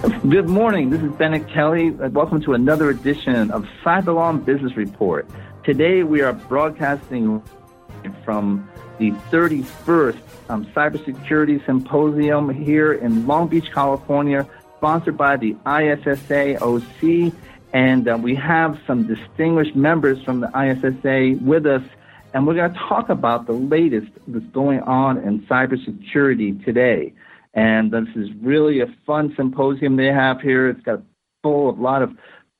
Good 0.00 0.48
morning. 0.48 0.90
This 0.90 1.02
is 1.02 1.10
Bennett 1.12 1.48
Kelley. 1.48 1.90
Welcome 1.90 2.40
to 2.42 2.54
another 2.54 2.88
edition 2.88 3.50
of 3.50 3.64
Cyber 3.82 4.14
Law 4.14 4.32
Business 4.32 4.76
Report. 4.76 5.28
Today 5.64 6.04
we 6.04 6.20
are 6.20 6.32
broadcasting 6.32 7.42
from 8.24 8.68
the 8.98 9.10
31st 9.32 10.18
um, 10.50 10.66
Cybersecurity 10.66 11.64
Symposium 11.66 12.48
here 12.48 12.92
in 12.92 13.26
Long 13.26 13.48
Beach, 13.48 13.72
California, 13.74 14.48
sponsored 14.76 15.16
by 15.16 15.36
the 15.36 15.56
ISSA 15.66 16.62
OC. 16.62 17.32
And 17.72 18.08
uh, 18.08 18.18
we 18.22 18.36
have 18.36 18.78
some 18.86 19.04
distinguished 19.04 19.74
members 19.74 20.22
from 20.22 20.40
the 20.40 20.48
ISSA 20.48 21.44
with 21.44 21.66
us. 21.66 21.82
And 22.34 22.46
we're 22.46 22.54
going 22.54 22.72
to 22.72 22.78
talk 22.78 23.08
about 23.08 23.46
the 23.46 23.52
latest 23.52 24.12
that's 24.28 24.46
going 24.46 24.80
on 24.80 25.18
in 25.18 25.40
cybersecurity 25.46 26.64
today. 26.64 27.14
And 27.54 27.90
this 27.90 28.08
is 28.14 28.28
really 28.40 28.80
a 28.80 28.86
fun 29.06 29.32
symposium 29.36 29.96
they 29.96 30.06
have 30.06 30.40
here. 30.40 30.68
It's 30.68 30.82
got 30.82 31.02
full 31.42 31.70
of 31.70 31.78
a 31.78 31.82
lot 31.82 32.02
of 32.02 32.10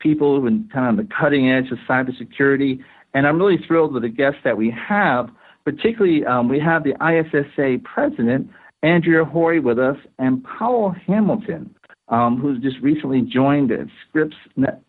people 0.01 0.41
who 0.41 0.47
are 0.47 0.51
kind 0.73 0.87
of 0.87 0.89
on 0.89 0.97
the 0.97 1.09
cutting 1.19 1.51
edge 1.51 1.71
of 1.71 1.79
cybersecurity. 1.89 2.83
And 3.15 3.27
I'm 3.27 3.39
really 3.39 3.59
thrilled 3.67 3.93
with 3.93 4.03
the 4.03 4.09
guests 4.09 4.41
that 4.45 4.57
we 4.57 4.75
have. 4.89 5.31
Particularly, 5.65 6.25
um, 6.25 6.49
we 6.49 6.59
have 6.61 6.85
the 6.85 6.95
ISSA 6.95 7.79
president, 7.85 8.49
Andrea 8.83 9.25
Hoy, 9.25 9.61
with 9.61 9.79
us, 9.79 9.97
and 10.19 10.43
Paul 10.45 10.95
Hamilton, 11.07 11.75
um, 12.09 12.39
who's 12.41 12.63
just 12.63 12.79
recently 12.81 13.21
joined 13.21 13.71
at 13.71 13.87
Scripps 14.09 14.37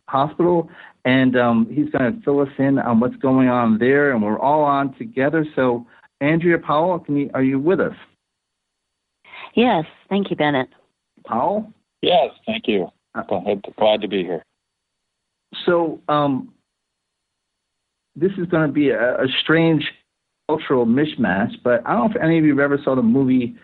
Hospital. 0.08 0.70
And 1.06 1.36
um, 1.36 1.68
he's 1.70 1.90
going 1.90 2.16
to 2.16 2.22
fill 2.24 2.40
us 2.42 2.50
in 2.58 2.80
on 2.80 3.00
what's 3.00 3.16
going 3.18 3.50
on 3.50 3.78
there. 3.78 4.12
And 4.12 4.22
we're 4.22 4.40
all 4.40 4.64
on 4.64 4.94
together. 4.98 5.46
So, 5.56 5.86
Andrea 6.22 6.58
Paul, 6.58 7.04
you, 7.08 7.30
are 7.34 7.44
you 7.44 7.60
with 7.60 7.80
us? 7.80 7.96
Yes, 9.60 9.84
thank 10.08 10.30
you, 10.30 10.38
Bennett. 10.38 10.70
Paul? 11.28 11.70
Yes, 12.02 12.30
thank 12.46 12.66
you. 12.66 12.88
I'm 13.14 13.26
Glad 13.78 14.02
to 14.02 14.08
be 14.08 14.24
here. 14.24 14.42
So, 15.66 16.00
um, 16.08 16.54
this 18.16 18.32
is 18.38 18.48
going 18.48 18.66
to 18.66 18.72
be 18.72 18.92
a, 18.92 19.16
a, 19.16 19.28
strange 19.42 19.84
cultural 20.48 20.86
mishmash, 20.86 21.52
but 21.62 21.86
I 21.86 21.92
don't 21.92 22.06
know 22.06 22.16
if 22.16 22.24
any 22.24 22.40
of 22.40 22.46
you 22.46 22.52
have 22.52 22.72
ever 22.72 22.80
saw 22.82 22.96
the 22.96 23.02
movie 23.02 23.58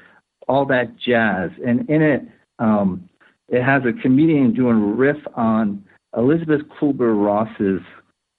All 0.50 0.66
That 0.66 0.98
Jazz. 0.98 1.52
And 1.66 1.90
in 1.90 2.02
it, 2.02 2.24
um, 2.60 3.08
it 3.48 3.64
has 3.64 3.84
a 3.86 3.94
comedian 4.02 4.54
doing 4.54 4.76
a 4.76 4.96
riff 4.96 5.24
on 5.36 5.82
Elizabeth 6.18 6.62
Kubler 6.78 7.16
Ross's 7.16 7.82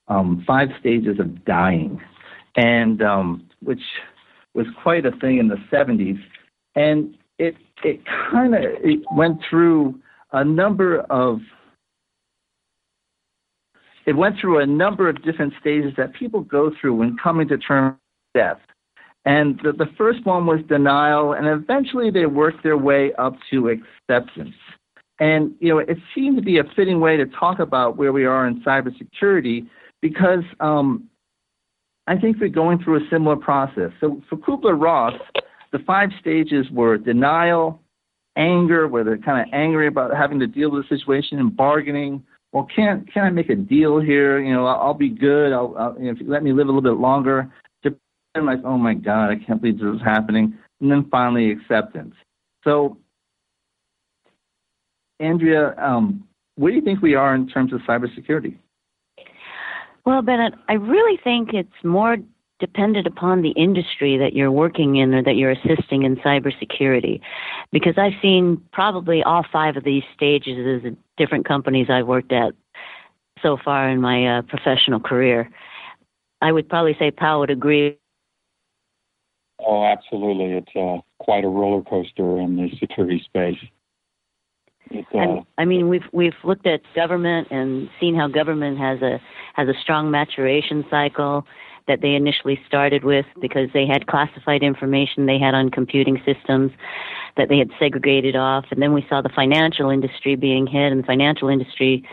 um, 0.09 0.43
Five 0.45 0.69
Stages 0.79 1.19
of 1.19 1.43
Dying, 1.43 1.99
and 2.55 3.01
um, 3.01 3.49
which 3.63 3.81
was 4.53 4.67
quite 4.83 5.07
a 5.07 5.11
thing 5.19 5.39
in 5.39 5.47
the 5.47 5.57
70s. 5.71 6.19
And 6.75 7.16
it 7.39 7.55
it 7.83 8.01
kind 8.31 8.55
of 8.55 8.61
it 8.63 8.99
went 9.15 9.39
through 9.49 9.99
a 10.31 10.43
number 10.43 10.99
of 11.09 11.39
it 14.05 14.15
went 14.15 14.39
through 14.39 14.59
a 14.59 14.65
number 14.65 15.09
of 15.09 15.21
different 15.23 15.53
stages 15.59 15.93
that 15.97 16.13
people 16.13 16.41
go 16.41 16.71
through 16.79 16.95
when 16.95 17.17
coming 17.21 17.47
to 17.49 17.57
terms 17.57 17.97
with 18.35 18.41
death. 18.41 18.59
And 19.25 19.59
the, 19.61 19.73
the 19.73 19.89
first 19.97 20.25
one 20.25 20.45
was 20.45 20.61
denial, 20.69 21.33
and 21.33 21.45
eventually 21.45 22.09
they 22.09 22.25
worked 22.25 22.63
their 22.63 22.77
way 22.77 23.11
up 23.15 23.35
to 23.51 23.67
acceptance. 23.67 24.55
And 25.19 25.53
you 25.59 25.69
know, 25.69 25.79
it 25.79 25.97
seemed 26.15 26.37
to 26.37 26.43
be 26.43 26.59
a 26.59 26.63
fitting 26.75 27.01
way 27.01 27.17
to 27.17 27.25
talk 27.25 27.59
about 27.59 27.97
where 27.97 28.13
we 28.13 28.25
are 28.25 28.47
in 28.47 28.61
cybersecurity 28.61 29.67
because 30.01 30.43
um, 30.61 31.09
I 32.07 32.15
think 32.15 32.37
we're 32.39 32.47
going 32.47 32.81
through 32.81 33.05
a 33.05 33.09
similar 33.09 33.35
process. 33.35 33.91
So 33.99 34.21
for 34.29 34.37
Kubler 34.37 34.81
Ross, 34.81 35.19
the 35.71 35.79
five 35.79 36.09
stages 36.19 36.65
were 36.71 36.97
denial, 36.97 37.81
anger, 38.35 38.87
where 38.87 39.03
they're 39.03 39.17
kind 39.17 39.41
of 39.41 39.53
angry 39.53 39.87
about 39.87 40.15
having 40.15 40.39
to 40.39 40.47
deal 40.47 40.71
with 40.71 40.87
the 40.87 40.97
situation, 40.97 41.39
and 41.39 41.55
bargaining. 41.55 42.23
Well, 42.53 42.67
can 42.73 43.05
can 43.13 43.23
I 43.23 43.29
make 43.29 43.49
a 43.49 43.55
deal 43.55 43.99
here? 43.99 44.39
You 44.39 44.53
know, 44.53 44.65
I'll, 44.65 44.81
I'll 44.87 44.93
be 44.93 45.09
good. 45.09 45.51
I'll, 45.51 45.75
I'll 45.77 45.95
you 45.99 46.05
know, 46.05 46.11
if 46.11 46.19
you 46.21 46.29
let 46.29 46.43
me 46.43 46.53
live 46.53 46.67
a 46.67 46.71
little 46.71 46.81
bit 46.81 46.99
longer. 46.99 47.51
Like, 48.35 48.59
oh 48.63 48.77
my 48.77 48.93
God, 48.93 49.31
I 49.31 49.35
can't 49.35 49.59
believe 49.59 49.79
this 49.79 49.95
is 49.95 50.01
happening. 50.03 50.55
And 50.79 50.91
then 50.91 51.07
finally, 51.09 51.49
acceptance. 51.49 52.13
So, 52.63 52.97
Andrea, 55.19 55.73
um, 55.77 56.27
where 56.55 56.71
do 56.71 56.75
you 56.77 56.83
think 56.83 57.01
we 57.01 57.15
are 57.15 57.33
in 57.33 57.47
terms 57.47 57.73
of 57.73 57.79
cybersecurity? 57.81 58.57
Well, 60.05 60.21
Bennett, 60.21 60.53
I 60.69 60.73
really 60.73 61.19
think 61.23 61.53
it's 61.53 61.69
more 61.83 62.17
dependent 62.59 63.05
upon 63.05 63.41
the 63.41 63.51
industry 63.51 64.17
that 64.17 64.33
you're 64.33 64.51
working 64.51 64.95
in 64.95 65.13
or 65.13 65.23
that 65.23 65.35
you're 65.35 65.51
assisting 65.51 66.03
in 66.03 66.15
cybersecurity. 66.17 67.19
Because 67.71 67.97
I've 67.97 68.19
seen 68.21 68.61
probably 68.71 69.21
all 69.23 69.45
five 69.51 69.77
of 69.77 69.83
these 69.83 70.03
stages 70.15 70.83
as 70.83 70.93
different 71.17 71.47
companies 71.47 71.87
I've 71.89 72.07
worked 72.07 72.31
at 72.31 72.53
so 73.43 73.57
far 73.63 73.89
in 73.89 74.01
my 74.01 74.39
uh, 74.39 74.41
professional 74.43 74.99
career. 74.99 75.49
I 76.41 76.51
would 76.51 76.69
probably 76.69 76.95
say 76.97 77.11
Paul 77.11 77.41
would 77.41 77.49
agree. 77.49 77.97
Oh, 79.59 79.85
absolutely. 79.85 80.53
It's 80.53 80.75
uh, 80.75 81.01
quite 81.19 81.43
a 81.43 81.47
roller 81.47 81.83
coaster 81.83 82.39
in 82.39 82.55
the 82.55 82.69
security 82.79 83.21
space. 83.25 83.57
uh, 84.93 85.01
and, 85.13 85.45
I 85.57 85.65
mean, 85.65 85.89
we've 85.89 86.05
we've 86.11 86.35
looked 86.43 86.67
at 86.67 86.81
government 86.95 87.47
and 87.51 87.89
seen 87.99 88.15
how 88.15 88.27
government 88.27 88.77
has 88.77 89.01
a 89.01 89.19
has 89.55 89.67
a 89.67 89.73
strong 89.81 90.11
maturation 90.11 90.85
cycle 90.89 91.45
that 91.87 92.01
they 92.01 92.15
initially 92.15 92.59
started 92.67 93.03
with 93.03 93.25
because 93.39 93.69
they 93.73 93.85
had 93.85 94.07
classified 94.07 94.61
information 94.61 95.25
they 95.25 95.39
had 95.39 95.53
on 95.53 95.69
computing 95.69 96.21
systems 96.25 96.71
that 97.37 97.49
they 97.49 97.57
had 97.57 97.69
segregated 97.79 98.35
off. 98.35 98.65
And 98.71 98.81
then 98.81 98.93
we 98.93 99.05
saw 99.07 99.21
the 99.21 99.29
financial 99.29 99.89
industry 99.89 100.35
being 100.35 100.67
hit, 100.67 100.91
and 100.91 101.03
the 101.03 101.07
financial 101.07 101.49
industry, 101.49 102.03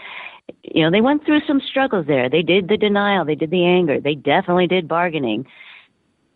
you 0.62 0.82
know, 0.82 0.90
they 0.90 1.00
went 1.00 1.24
through 1.24 1.40
some 1.46 1.60
struggles 1.60 2.06
there. 2.06 2.28
They 2.28 2.42
did 2.42 2.68
the 2.68 2.76
denial, 2.76 3.24
they 3.24 3.34
did 3.34 3.50
the 3.50 3.64
anger, 3.64 4.00
they 4.00 4.14
definitely 4.14 4.66
did 4.66 4.86
bargaining. 4.86 5.46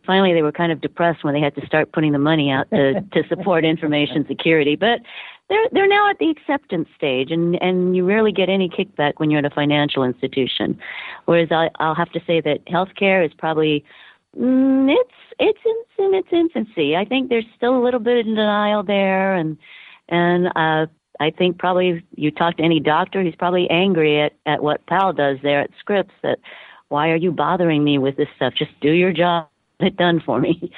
Finally, 0.07 0.33
they 0.33 0.43
were 0.43 0.53
kind 0.53 0.73
of 0.73 0.81
depressed 0.81 1.23
when 1.23 1.35
they 1.35 1.41
had 1.41 1.55
to 1.55 1.67
start 1.67 1.93
putting 1.93 2.13
the 2.13 2.19
money 2.19 2.51
out 2.51 2.69
to, 2.71 3.03
to 3.13 3.29
support 3.29 3.65
information 3.67 4.25
security. 4.27 4.75
But 4.75 5.01
they're 5.49 5.69
they're 5.73 5.89
now 5.89 6.11
at 6.11 6.19
the 6.19 6.31
acceptance 6.31 6.89
stage, 6.97 7.31
and 7.31 7.61
and 7.63 7.97
you 7.97 8.05
rarely 8.05 8.33
get 8.33 8.49
any 8.49 8.69
kickback 8.69 9.15
when 9.17 9.31
you're 9.31 9.39
at 9.39 9.45
a 9.45 9.55
financial 9.55 10.05
institution. 10.05 10.79
Whereas 11.25 11.49
I, 11.51 11.71
I'll 11.79 11.95
have 11.95 12.13
to 12.13 12.21
say 12.27 12.41
that 12.43 12.65
healthcare 12.67 13.25
is 13.25 13.33
probably 13.39 13.85
mm, 14.39 14.91
it's 14.91 15.11
it's 15.39 15.61
in, 15.65 16.05
in 16.05 16.15
its 16.15 16.29
infancy. 16.33 16.97
I 16.97 17.05
think 17.05 17.29
there's 17.29 17.47
still 17.57 17.77
a 17.77 17.83
little 17.83 18.01
bit 18.01 18.19
of 18.19 18.27
denial 18.27 18.83
there, 18.83 19.35
and 19.35 19.57
and 20.09 20.49
uh, 20.49 20.87
I 21.21 21.31
think 21.31 21.59
probably 21.59 22.05
you 22.15 22.31
talk 22.31 22.59
to 22.59 22.63
any 22.63 22.81
doctor, 22.81 23.23
he's 23.23 23.35
probably 23.35 23.69
angry 23.71 24.21
at 24.21 24.33
at 24.47 24.63
what 24.63 24.85
Paul 24.87 25.13
does 25.13 25.39
there 25.43 25.61
at 25.61 25.71
Scripps. 25.81 26.15
That 26.23 26.39
why 26.89 27.09
are 27.09 27.17
you 27.17 27.33
bothering 27.33 27.85
me 27.85 27.99
with 27.99 28.17
this 28.17 28.29
stuff? 28.37 28.55
Just 28.57 28.79
do 28.81 28.91
your 28.91 29.13
job, 29.13 29.49
get 29.81 29.89
it 29.89 29.97
done 29.97 30.21
for 30.25 30.41
me. 30.41 30.71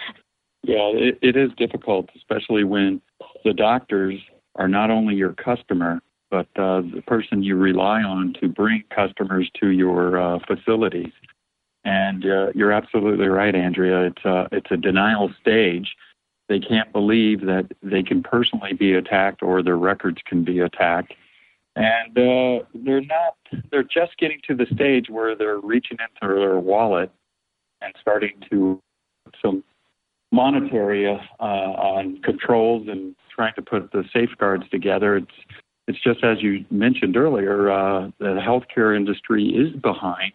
Yeah, 0.62 0.90
it, 0.92 1.18
it 1.22 1.36
is 1.36 1.50
difficult, 1.56 2.10
especially 2.16 2.64
when 2.64 3.00
the 3.44 3.54
doctors 3.54 4.20
are 4.56 4.68
not 4.68 4.90
only 4.90 5.14
your 5.14 5.32
customer, 5.32 6.00
but 6.30 6.46
uh, 6.56 6.80
the 6.80 7.02
person 7.06 7.42
you 7.42 7.56
rely 7.56 8.02
on 8.02 8.34
to 8.40 8.48
bring 8.48 8.84
customers 8.94 9.50
to 9.60 9.68
your 9.70 10.20
uh, 10.20 10.38
facilities. 10.46 11.12
And 11.84 12.24
uh, 12.24 12.52
you're 12.54 12.72
absolutely 12.72 13.28
right, 13.28 13.54
Andrea. 13.54 14.06
It's 14.06 14.24
a, 14.24 14.48
it's 14.52 14.70
a 14.70 14.76
denial 14.76 15.32
stage. 15.40 15.96
They 16.48 16.60
can't 16.60 16.92
believe 16.92 17.42
that 17.46 17.72
they 17.82 18.02
can 18.02 18.22
personally 18.22 18.72
be 18.72 18.92
attacked 18.94 19.42
or 19.42 19.62
their 19.62 19.78
records 19.78 20.18
can 20.26 20.44
be 20.44 20.58
attacked. 20.60 21.14
and 21.76 22.18
uh, 22.18 22.64
they're 22.74 23.00
not. 23.00 23.36
They're 23.70 23.82
just 23.84 24.18
getting 24.18 24.40
to 24.48 24.54
the 24.54 24.66
stage 24.74 25.08
where 25.08 25.34
they're 25.36 25.60
reaching 25.60 25.98
into 26.00 26.34
their 26.34 26.58
wallet 26.58 27.10
and 27.80 27.94
starting 28.00 28.34
to 28.50 28.80
put 29.24 29.36
some 29.40 29.64
monetary 30.32 31.06
uh, 31.06 31.42
on 31.42 32.20
controls 32.22 32.88
and 32.88 33.14
trying 33.40 33.54
to 33.54 33.62
put 33.62 33.90
the 33.92 34.04
safeguards 34.12 34.64
together. 34.70 35.16
It's 35.16 35.32
it's 35.88 35.98
just 36.04 36.22
as 36.22 36.42
you 36.42 36.62
mentioned 36.70 37.16
earlier, 37.16 37.70
uh, 37.70 38.10
the 38.18 38.38
healthcare 38.38 38.94
industry 38.94 39.46
is 39.46 39.72
behind, 39.80 40.32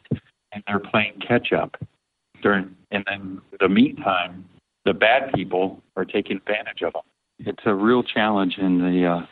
and 0.51 0.63
they're 0.65 0.79
playing 0.79 1.13
catch 1.25 1.53
up. 1.53 1.75
During 2.41 2.75
and 2.89 3.03
then 3.07 3.41
in 3.51 3.57
the 3.59 3.69
meantime, 3.69 4.43
the 4.85 4.93
bad 4.93 5.31
people 5.33 5.83
are 5.95 6.03
taking 6.03 6.37
advantage 6.37 6.81
of 6.81 6.93
them. 6.93 7.03
It's 7.37 7.61
a 7.65 7.75
real 7.75 8.01
challenge 8.01 8.57
in 8.57 8.79
the 8.79 9.05
uh, 9.05 9.25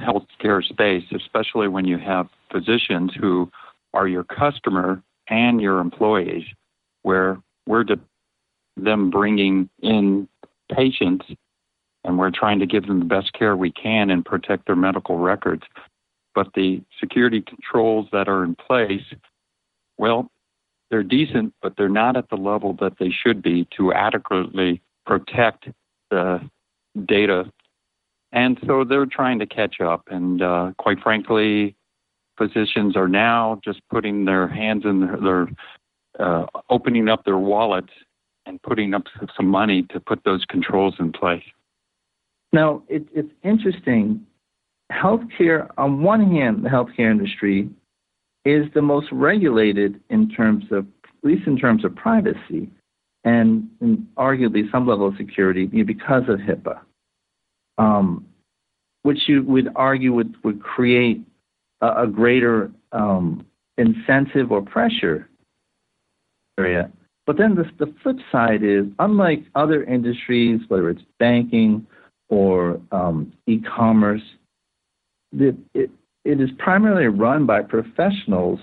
healthcare 0.00 0.64
space, 0.64 1.04
especially 1.14 1.68
when 1.68 1.84
you 1.84 1.98
have 1.98 2.28
physicians 2.50 3.12
who 3.20 3.50
are 3.92 4.08
your 4.08 4.24
customer 4.24 5.02
and 5.28 5.60
your 5.60 5.80
employees, 5.80 6.44
where 7.02 7.42
we're 7.66 7.84
de- 7.84 8.00
them 8.78 9.10
bringing 9.10 9.68
in 9.82 10.26
patients 10.74 11.26
and 12.08 12.18
we're 12.18 12.32
trying 12.32 12.58
to 12.58 12.66
give 12.66 12.86
them 12.86 12.98
the 12.98 13.04
best 13.04 13.32
care 13.32 13.56
we 13.56 13.70
can 13.70 14.10
and 14.10 14.24
protect 14.24 14.66
their 14.66 14.74
medical 14.74 15.18
records. 15.18 15.62
But 16.34 16.48
the 16.54 16.82
security 16.98 17.40
controls 17.40 18.08
that 18.10 18.28
are 18.28 18.42
in 18.42 18.56
place, 18.56 19.04
well, 19.96 20.28
they're 20.90 21.04
decent, 21.04 21.54
but 21.62 21.74
they're 21.76 21.88
not 21.88 22.16
at 22.16 22.28
the 22.30 22.36
level 22.36 22.76
that 22.80 22.94
they 22.98 23.10
should 23.10 23.42
be 23.42 23.68
to 23.76 23.92
adequately 23.92 24.82
protect 25.06 25.68
the 26.10 26.40
data 27.06 27.52
and 28.32 28.58
so 28.66 28.84
they're 28.84 29.06
trying 29.06 29.38
to 29.38 29.46
catch 29.46 29.80
up. 29.80 30.04
And 30.10 30.42
uh, 30.42 30.72
quite 30.78 31.00
frankly, 31.00 31.76
physicians 32.36 32.96
are 32.96 33.08
now 33.08 33.60
just 33.64 33.80
putting 33.90 34.24
their 34.24 34.48
hands 34.48 34.84
in 34.84 35.00
their, 35.00 35.16
their 35.16 35.48
uh, 36.18 36.46
opening 36.68 37.08
up 37.08 37.24
their 37.24 37.38
wallets 37.38 37.92
and 38.46 38.60
putting 38.62 38.94
up 38.94 39.04
some 39.36 39.46
money 39.46 39.82
to 39.90 40.00
put 40.00 40.24
those 40.24 40.44
controls 40.46 40.94
in 40.98 41.12
place. 41.12 41.44
Now, 42.52 42.82
it, 42.88 43.06
it's 43.14 43.32
interesting. 43.42 44.24
Healthcare, 44.92 45.68
on 45.76 46.02
one 46.02 46.30
hand, 46.30 46.64
the 46.64 46.68
healthcare 46.68 47.10
industry 47.10 47.68
is 48.44 48.66
the 48.74 48.82
most 48.82 49.08
regulated 49.12 50.00
in 50.08 50.30
terms 50.30 50.64
of, 50.70 50.86
at 51.04 51.24
least 51.24 51.46
in 51.46 51.58
terms 51.58 51.84
of 51.84 51.94
privacy, 51.94 52.70
and, 53.24 53.68
and 53.80 54.06
arguably 54.16 54.70
some 54.70 54.86
level 54.86 55.08
of 55.08 55.16
security 55.16 55.66
because 55.66 56.22
of 56.28 56.38
HIPAA 56.38 56.80
um, 57.78 58.26
which 59.02 59.28
you 59.28 59.42
would 59.44 59.68
argue 59.76 60.12
would, 60.12 60.34
would 60.44 60.62
create 60.62 61.22
a, 61.80 62.02
a 62.02 62.06
greater 62.06 62.70
um, 62.92 63.46
incentive 63.78 64.52
or 64.52 64.60
pressure 64.60 65.28
area. 66.58 66.90
But 67.26 67.38
then 67.38 67.54
the, 67.54 67.64
the 67.78 67.94
flip 68.02 68.16
side 68.32 68.62
is, 68.62 68.86
unlike 68.98 69.44
other 69.54 69.84
industries, 69.84 70.60
whether 70.68 70.90
it's 70.90 71.02
banking 71.18 71.86
or 72.28 72.80
um, 72.92 73.32
e-commerce, 73.46 74.22
it, 75.32 75.56
it, 75.74 75.90
it 76.24 76.40
is 76.40 76.50
primarily 76.58 77.06
run 77.06 77.46
by 77.46 77.62
professionals 77.62 78.60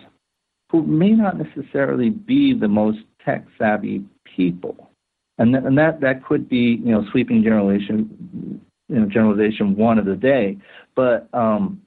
who 0.71 0.83
may 0.83 1.12
not 1.12 1.38
necessarily 1.38 2.09
be 2.09 2.53
the 2.53 2.67
most 2.67 3.00
tech 3.23 3.45
savvy 3.57 4.03
people. 4.35 4.89
And, 5.38 5.53
th- 5.53 5.65
and 5.65 5.77
that, 5.77 6.01
that 6.01 6.23
could 6.25 6.47
be, 6.47 6.79
you 6.83 6.91
know, 6.91 7.06
sweeping 7.12 7.44
generalization, 7.44 8.62
you 8.88 9.00
know, 9.00 9.06
generalization 9.07 9.75
one 9.75 10.00
of 10.00 10.06
the 10.06 10.15
day. 10.15 10.57
But 10.95 11.27
um, 11.33 11.81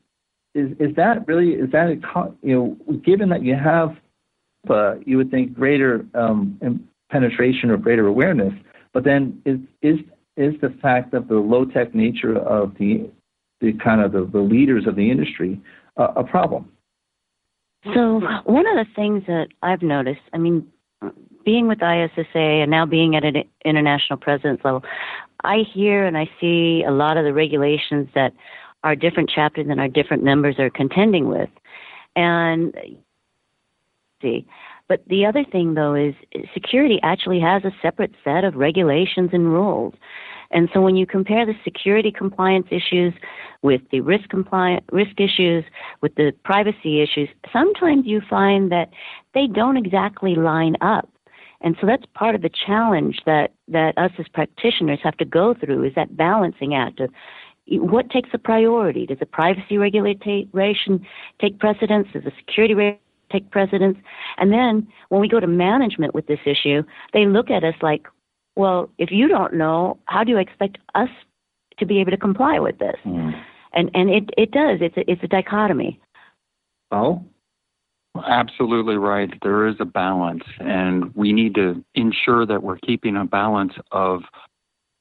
is 0.54 0.70
is 0.78 0.94
that 0.96 1.26
really 1.26 1.50
is 1.50 1.70
that 1.72 1.88
a, 1.88 2.32
you 2.42 2.54
know 2.54 2.96
given 3.04 3.28
that 3.28 3.42
you 3.42 3.54
have 3.54 3.96
uh, 4.69 4.96
you 5.04 5.16
would 5.16 5.30
think 5.30 5.54
greater 5.54 6.04
um, 6.14 6.58
penetration 7.10 7.70
or 7.70 7.76
greater 7.76 8.06
awareness, 8.06 8.52
but 8.92 9.04
then 9.04 9.40
is 9.44 9.58
is 9.82 9.98
is 10.38 10.55
the 10.61 10.70
fact 10.81 11.12
of 11.14 11.29
the 11.29 11.37
low 11.37 11.64
tech 11.64 11.94
nature 11.94 12.38
of 12.38 12.75
the 12.79 13.11
the 13.61 13.73
kind 13.85 14.00
of 14.00 14.12
the, 14.12 14.25
the 14.25 14.38
leaders 14.38 14.87
of 14.87 14.94
the 14.94 15.11
industry 15.11 15.61
uh, 15.96 16.12
a 16.14 16.23
problem? 16.23 16.70
So 17.94 18.20
one 18.44 18.67
of 18.67 18.76
the 18.76 18.87
things 18.94 19.25
that 19.26 19.49
I've 19.62 19.82
noticed, 19.82 20.20
I 20.32 20.38
mean, 20.38 20.67
being 21.44 21.67
with 21.67 21.79
ISSA 21.82 22.38
and 22.38 22.70
now 22.70 22.87
being 22.87 23.17
at 23.17 23.25
an 23.25 23.44
international 23.64 24.19
president's 24.19 24.64
level, 24.64 24.85
I 25.44 25.58
hear 25.73 26.05
and 26.05 26.17
I 26.17 26.29
see 26.40 26.85
a 26.87 26.90
lot 26.90 27.17
of 27.17 27.25
the 27.25 27.32
regulations 27.32 28.08
that 28.14 28.32
our 28.85 28.94
different 28.94 29.31
chapters 29.31 29.67
and 29.69 29.81
our 29.81 29.88
different 29.88 30.23
members 30.23 30.58
are 30.58 30.70
contending 30.70 31.29
with. 31.29 31.50
And 32.17 32.76
see, 34.20 34.46
but 34.88 35.02
the 35.06 35.25
other 35.26 35.44
thing 35.44 35.75
though 35.75 35.94
is 35.94 36.14
security 36.52 36.99
actually 37.02 37.40
has 37.40 37.64
a 37.64 37.70
separate 37.82 38.12
set 38.25 38.44
of 38.44 38.55
regulations 38.56 39.31
and 39.32 39.52
rules. 39.52 39.94
And 40.50 40.69
so 40.73 40.81
when 40.81 40.96
you 40.96 41.06
compare 41.06 41.44
the 41.44 41.55
security 41.62 42.11
compliance 42.11 42.69
issues 42.70 43.12
with 43.62 43.82
the 43.93 44.00
risk 44.00 44.31
compliance 44.31 44.85
risk 44.90 45.20
issues 45.20 45.64
with 46.00 46.14
the 46.14 46.32
privacy 46.44 47.02
issues, 47.02 47.29
sometimes 47.52 48.06
you 48.06 48.23
find 48.29 48.73
that 48.73 48.88
they 49.35 49.46
don't 49.46 49.76
exactly 49.76 50.35
line 50.35 50.76
up. 50.81 51.08
And 51.61 51.76
so 51.81 51.87
that's 51.87 52.05
part 52.14 52.35
of 52.35 52.43
the 52.43 52.50
challenge 52.67 53.20
that, 53.26 53.52
that 53.67 53.99
us 53.99 54.12
as 54.19 54.26
practitioners 54.29 55.00
have 55.02 55.17
to 55.17 55.25
go 55.25 55.55
through 55.55 55.85
is 55.85 55.94
that 55.96 56.17
balancing 56.17 56.75
act 56.75 57.00
of 57.00 57.11
what 57.67 58.08
takes 58.11 58.31
the 58.32 58.38
priority? 58.38 59.05
Does 59.05 59.19
the 59.19 59.26
privacy 59.26 59.76
regulation 59.76 61.06
take 61.40 61.58
precedence? 61.58 62.08
Does 62.12 62.25
the 62.25 62.32
security 62.38 62.75
regulation 62.75 63.02
take 63.30 63.50
precedence? 63.50 63.98
And 64.36 64.52
then 64.52 64.86
when 65.08 65.20
we 65.20 65.28
go 65.28 65.40
to 65.40 65.46
management 65.46 66.14
with 66.14 66.26
this 66.26 66.40
issue, 66.46 66.82
they 67.12 67.26
look 67.26 67.50
at 67.50 67.64
us 67.64 67.75
like, 67.82 68.06
well, 68.56 68.90
if 68.98 69.10
you 69.10 69.28
don't 69.28 69.54
know, 69.54 69.98
how 70.06 70.25
do 70.25 70.30
you 70.30 70.38
expect 70.38 70.78
us 70.94 71.10
to 71.78 71.86
be 71.86 72.00
able 72.00 72.10
to 72.10 72.16
comply 72.16 72.58
with 72.58 72.78
this? 72.78 72.96
Mm. 73.04 73.40
And 73.72 73.90
and 73.94 74.10
it, 74.10 74.30
it 74.36 74.50
does. 74.50 74.78
It's 74.80 74.96
a, 74.96 75.10
it's 75.10 75.22
a 75.22 75.28
dichotomy. 75.28 76.00
Oh, 76.90 77.22
Absolutely 78.26 78.96
right. 78.96 79.30
There 79.42 79.66
is 79.66 79.76
a 79.80 79.84
balance, 79.84 80.42
and 80.58 81.14
we 81.14 81.32
need 81.32 81.54
to 81.54 81.84
ensure 81.94 82.46
that 82.46 82.62
we're 82.62 82.78
keeping 82.78 83.16
a 83.16 83.25
balance 83.25 83.75
of 83.92 84.22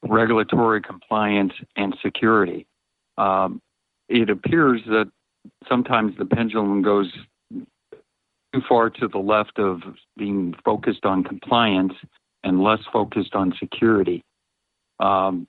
regulatory 0.03 0.81
compliance 0.81 1.53
and 1.75 1.95
security. 2.03 2.67
Um, 3.17 3.61
it 4.09 4.29
appears 4.29 4.81
that 4.87 5.09
sometimes 5.67 6.15
the 6.17 6.25
pendulum 6.25 6.81
goes 6.81 7.11
too 8.57 8.65
far 8.67 8.89
to 8.89 9.07
the 9.07 9.17
left 9.17 9.59
of 9.59 9.81
being 10.17 10.55
focused 10.63 11.05
on 11.05 11.23
compliance 11.23 11.93
and 12.43 12.63
less 12.63 12.79
focused 12.91 13.35
on 13.35 13.53
security. 13.59 14.23
Um, 14.99 15.47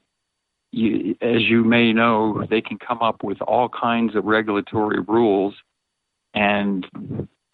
you, 0.73 1.17
as 1.23 1.43
you 1.43 1.65
may 1.65 1.93
know, 1.93 2.45
they 2.51 2.61
can 2.61 2.79
come 2.79 2.99
up 3.01 3.23
with 3.23 3.41
all 3.43 3.69
kinds 3.69 4.15
of 4.15 4.25
regulatory 4.25 5.01
rules, 5.01 5.55
and 6.35 6.87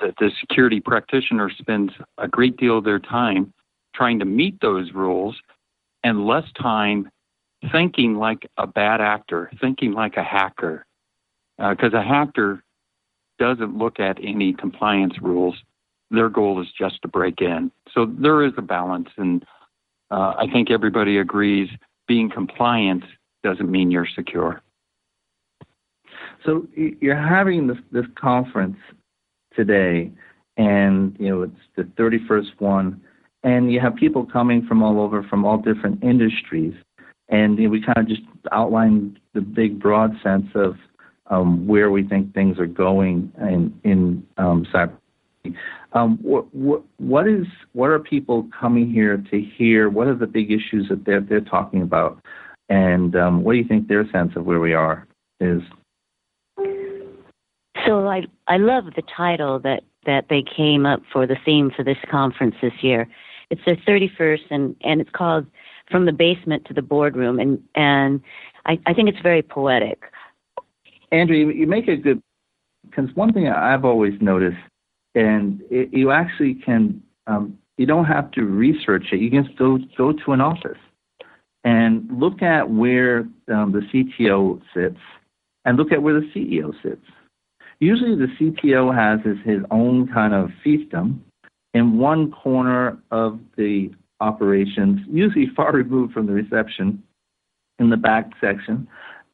that 0.00 0.14
the 0.18 0.30
security 0.40 0.80
practitioner 0.80 1.50
spends 1.50 1.92
a 2.18 2.26
great 2.26 2.56
deal 2.56 2.78
of 2.78 2.84
their 2.84 2.98
time 2.98 3.52
trying 3.94 4.18
to 4.18 4.24
meet 4.24 4.60
those 4.60 4.92
rules 4.92 5.36
and 6.02 6.26
less 6.26 6.44
time 6.60 7.08
thinking 7.70 8.16
like 8.16 8.48
a 8.56 8.66
bad 8.66 9.00
actor, 9.00 9.50
thinking 9.60 9.92
like 9.92 10.16
a 10.16 10.24
hacker. 10.24 10.84
Because 11.56 11.94
uh, 11.94 11.98
a 11.98 12.02
hacker 12.02 12.64
doesn't 13.38 13.76
look 13.76 14.00
at 14.00 14.18
any 14.22 14.52
compliance 14.52 15.14
rules. 15.20 15.56
Their 16.10 16.28
goal 16.28 16.60
is 16.60 16.68
just 16.78 17.02
to 17.02 17.08
break 17.08 17.40
in. 17.40 17.70
So 17.92 18.06
there 18.06 18.44
is 18.44 18.52
a 18.56 18.62
balance. 18.62 19.08
And 19.16 19.44
uh, 20.10 20.34
I 20.38 20.46
think 20.52 20.70
everybody 20.70 21.18
agrees 21.18 21.68
being 22.06 22.30
compliant 22.30 23.04
doesn't 23.42 23.70
mean 23.70 23.90
you're 23.90 24.08
secure. 24.14 24.62
So 26.44 26.66
you're 26.74 27.16
having 27.16 27.66
this, 27.66 27.78
this 27.90 28.04
conference 28.16 28.76
today, 29.54 30.10
and 30.56 31.16
you 31.18 31.28
know 31.28 31.42
it's 31.42 31.60
the 31.76 31.82
31st 31.82 32.60
one, 32.60 33.00
and 33.42 33.72
you 33.72 33.80
have 33.80 33.96
people 33.96 34.26
coming 34.26 34.66
from 34.66 34.82
all 34.82 35.00
over, 35.00 35.22
from 35.22 35.44
all 35.44 35.56
different 35.56 36.02
industries, 36.02 36.74
and 37.28 37.58
you 37.58 37.64
know, 37.64 37.70
we 37.70 37.80
kind 37.80 37.98
of 37.98 38.08
just 38.08 38.22
outlined 38.52 39.18
the 39.32 39.40
big 39.40 39.80
broad 39.80 40.12
sense 40.22 40.46
of 40.54 40.76
um, 41.28 41.66
where 41.66 41.90
we 41.90 42.02
think 42.02 42.34
things 42.34 42.58
are 42.58 42.66
going 42.66 43.32
in 43.40 43.80
in 43.84 44.26
um, 44.36 44.66
cyber. 44.72 44.96
Um, 45.92 46.18
what, 46.22 46.52
what, 46.54 46.82
what 46.96 47.28
is 47.28 47.46
what 47.72 47.90
are 47.90 47.98
people 47.98 48.48
coming 48.58 48.90
here 48.90 49.18
to 49.30 49.40
hear? 49.40 49.88
What 49.88 50.06
are 50.06 50.14
the 50.14 50.26
big 50.26 50.50
issues 50.50 50.88
that 50.88 51.04
they're 51.04 51.20
they're 51.20 51.40
talking 51.40 51.82
about, 51.82 52.20
and 52.68 53.14
um, 53.14 53.44
what 53.44 53.52
do 53.52 53.58
you 53.58 53.68
think 53.68 53.88
their 53.88 54.10
sense 54.10 54.32
of 54.36 54.44
where 54.44 54.60
we 54.60 54.74
are 54.74 55.06
is? 55.40 55.62
So 57.86 58.08
I 58.08 58.22
I 58.48 58.56
love 58.56 58.84
the 58.96 59.02
title 59.16 59.58
that 59.60 59.82
that 60.06 60.26
they 60.28 60.42
came 60.42 60.86
up 60.86 61.02
for 61.12 61.26
the 61.26 61.36
theme 61.44 61.70
for 61.74 61.82
this 61.82 61.98
conference 62.10 62.54
this 62.60 62.82
year. 62.82 63.08
It's 63.50 63.60
their 63.66 63.76
31st, 63.76 64.50
and 64.50 64.76
and 64.82 65.00
it's 65.00 65.10
called 65.10 65.46
From 65.90 66.06
the 66.06 66.12
Basement 66.12 66.64
to 66.66 66.74
the 66.74 66.82
Boardroom, 66.82 67.38
and 67.38 67.62
and 67.74 68.20
I, 68.66 68.78
I 68.86 68.94
think 68.94 69.08
it's 69.08 69.20
very 69.20 69.42
poetic. 69.42 70.02
Andrea, 71.14 71.46
you, 71.46 71.50
you 71.50 71.66
make 71.66 71.88
a 71.88 71.96
good 71.96 72.20
because 72.84 73.08
one 73.14 73.32
thing 73.32 73.48
I've 73.48 73.84
always 73.84 74.14
noticed, 74.20 74.58
and 75.14 75.62
it, 75.70 75.90
you 75.92 76.10
actually 76.10 76.54
can, 76.54 77.02
um, 77.26 77.56
you 77.78 77.86
don't 77.86 78.04
have 78.04 78.30
to 78.32 78.42
research 78.42 79.06
it. 79.12 79.20
You 79.20 79.30
can 79.30 79.44
just 79.44 79.56
go 79.56 79.78
go 79.96 80.12
to 80.12 80.32
an 80.32 80.40
office 80.40 80.78
and 81.62 82.06
look 82.10 82.42
at 82.42 82.68
where 82.68 83.20
um, 83.48 83.72
the 83.72 83.82
CTO 83.92 84.60
sits, 84.74 84.98
and 85.64 85.78
look 85.78 85.92
at 85.92 86.02
where 86.02 86.20
the 86.20 86.26
CEO 86.34 86.72
sits. 86.82 87.06
Usually, 87.80 88.16
the 88.16 88.28
CTO 88.38 88.94
has 88.94 89.24
his, 89.24 89.38
his 89.44 89.64
own 89.70 90.08
kind 90.12 90.34
of 90.34 90.50
fiefdom 90.64 91.20
in 91.74 91.98
one 91.98 92.30
corner 92.30 92.98
of 93.10 93.40
the 93.56 93.90
operations, 94.20 95.00
usually 95.08 95.48
far 95.56 95.72
removed 95.72 96.12
from 96.12 96.26
the 96.26 96.32
reception, 96.32 97.02
in 97.78 97.90
the 97.90 97.96
back 97.96 98.30
section, 98.40 98.86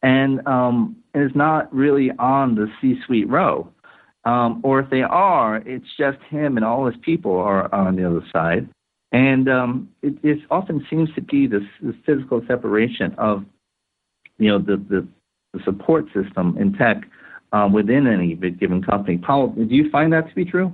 and 0.02 0.46
um, 0.46 0.96
is 1.14 1.30
not 1.34 1.72
really 1.74 2.10
on 2.18 2.54
the 2.54 2.68
C-suite 2.80 3.28
row. 3.28 3.70
Um, 4.24 4.60
or 4.62 4.80
if 4.80 4.90
they 4.90 5.02
are, 5.02 5.56
it's 5.56 5.86
just 5.98 6.18
him 6.28 6.56
and 6.56 6.64
all 6.64 6.86
his 6.86 6.96
people 7.02 7.38
are 7.38 7.74
on 7.74 7.96
the 7.96 8.06
other 8.06 8.22
side. 8.32 8.68
And 9.12 9.48
um, 9.48 9.88
it, 10.02 10.14
it, 10.22 10.38
often 10.50 10.86
seems 10.90 11.08
to 11.14 11.22
be 11.22 11.46
this, 11.46 11.62
this, 11.82 11.96
physical 12.06 12.42
separation 12.46 13.14
of, 13.18 13.44
you 14.38 14.48
know, 14.48 14.58
the, 14.58 14.76
the, 14.76 15.08
the 15.52 15.64
support 15.64 16.04
system 16.14 16.56
in 16.58 16.74
tech 16.74 16.98
um, 17.52 17.72
within 17.72 18.06
any 18.06 18.34
given 18.34 18.82
company. 18.82 19.18
Paul, 19.18 19.48
do 19.48 19.74
you 19.74 19.90
find 19.90 20.12
that 20.12 20.28
to 20.28 20.34
be 20.34 20.44
true? 20.44 20.72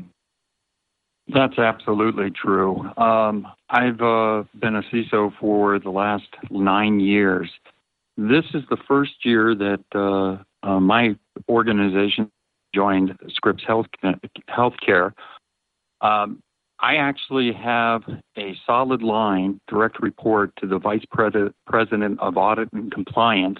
That's 1.33 1.59
absolutely 1.59 2.31
true. 2.31 2.83
Um, 2.97 3.47
I've 3.69 4.01
uh, 4.01 4.45
been 4.61 4.77
a 4.77 4.83
CISO 4.93 5.33
for 5.41 5.79
the 5.79 5.91
last 5.91 6.29
nine 6.51 7.01
years. 7.01 7.51
This 8.17 8.45
is 8.55 8.63
the 8.71 8.79
first 8.89 9.25
year 9.25 9.55
that 9.55 9.85
uh, 9.95 10.67
uh, 10.67 10.81
my 10.81 11.17
organization 11.49 12.31
joined 12.75 13.17
Scripps 13.29 13.63
Health 13.67 13.87
Healthcare. 14.49 15.13
Um, 16.01 16.43
I 16.79 16.97
actually 16.97 17.53
have 17.53 18.03
a 18.37 18.57
solid 18.67 19.03
line 19.03 19.61
direct 19.69 20.01
report 20.03 20.53
to 20.61 20.67
the 20.67 20.79
Vice 20.79 21.05
President 21.11 22.21
of 22.21 22.37
Audit 22.37 22.71
and 22.73 22.93
Compliance, 22.93 23.59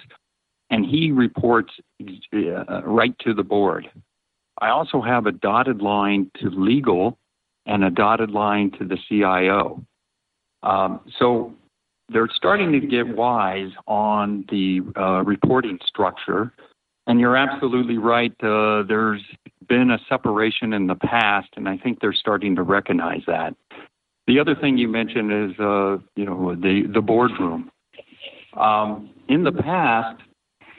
and 0.71 0.85
he 0.85 1.13
reports 1.13 1.73
uh, 2.01 2.83
right 2.85 3.19
to 3.21 3.35
the 3.35 3.43
board. 3.43 3.91
I 4.61 4.69
also 4.69 5.01
have 5.03 5.27
a 5.27 5.33
dotted 5.33 5.83
line 5.83 6.31
to 6.41 6.49
legal 6.51 7.19
and 7.67 7.85
a 7.85 7.91
dotted 7.91 8.31
line 8.31 8.71
to 8.79 8.85
the 8.85 8.99
CIO. 9.09 9.85
Um, 10.63 11.01
so 11.19 11.55
they're 12.09 12.29
starting 12.35 12.73
to 12.73 12.81
get 12.81 13.17
wise 13.17 13.71
on 13.87 14.45
the 14.51 14.81
uh, 14.97 15.23
reporting 15.25 15.79
structure. 15.87 16.53
And 17.09 17.21
you're 17.21 17.37
absolutely 17.37 17.99
right. 17.99 18.33
Uh, 18.43 18.83
there's 18.83 19.23
been 19.69 19.91
a 19.91 19.99
separation 20.09 20.73
in 20.73 20.87
the 20.87 20.97
past, 20.97 21.49
and 21.57 21.69
I 21.69 21.77
think 21.77 22.01
they're 22.01 22.13
starting 22.13 22.57
to 22.57 22.63
recognize 22.63 23.23
that. 23.27 23.55
The 24.27 24.41
other 24.41 24.57
thing 24.57 24.77
you 24.77 24.89
mentioned 24.89 25.33
is, 25.33 25.59
uh, 25.61 25.99
you 26.17 26.25
know, 26.25 26.57
the 26.57 26.83
the 26.93 27.01
boardroom. 27.01 27.71
Um, 28.57 29.11
in 29.29 29.45
the 29.45 29.53
past, 29.53 30.21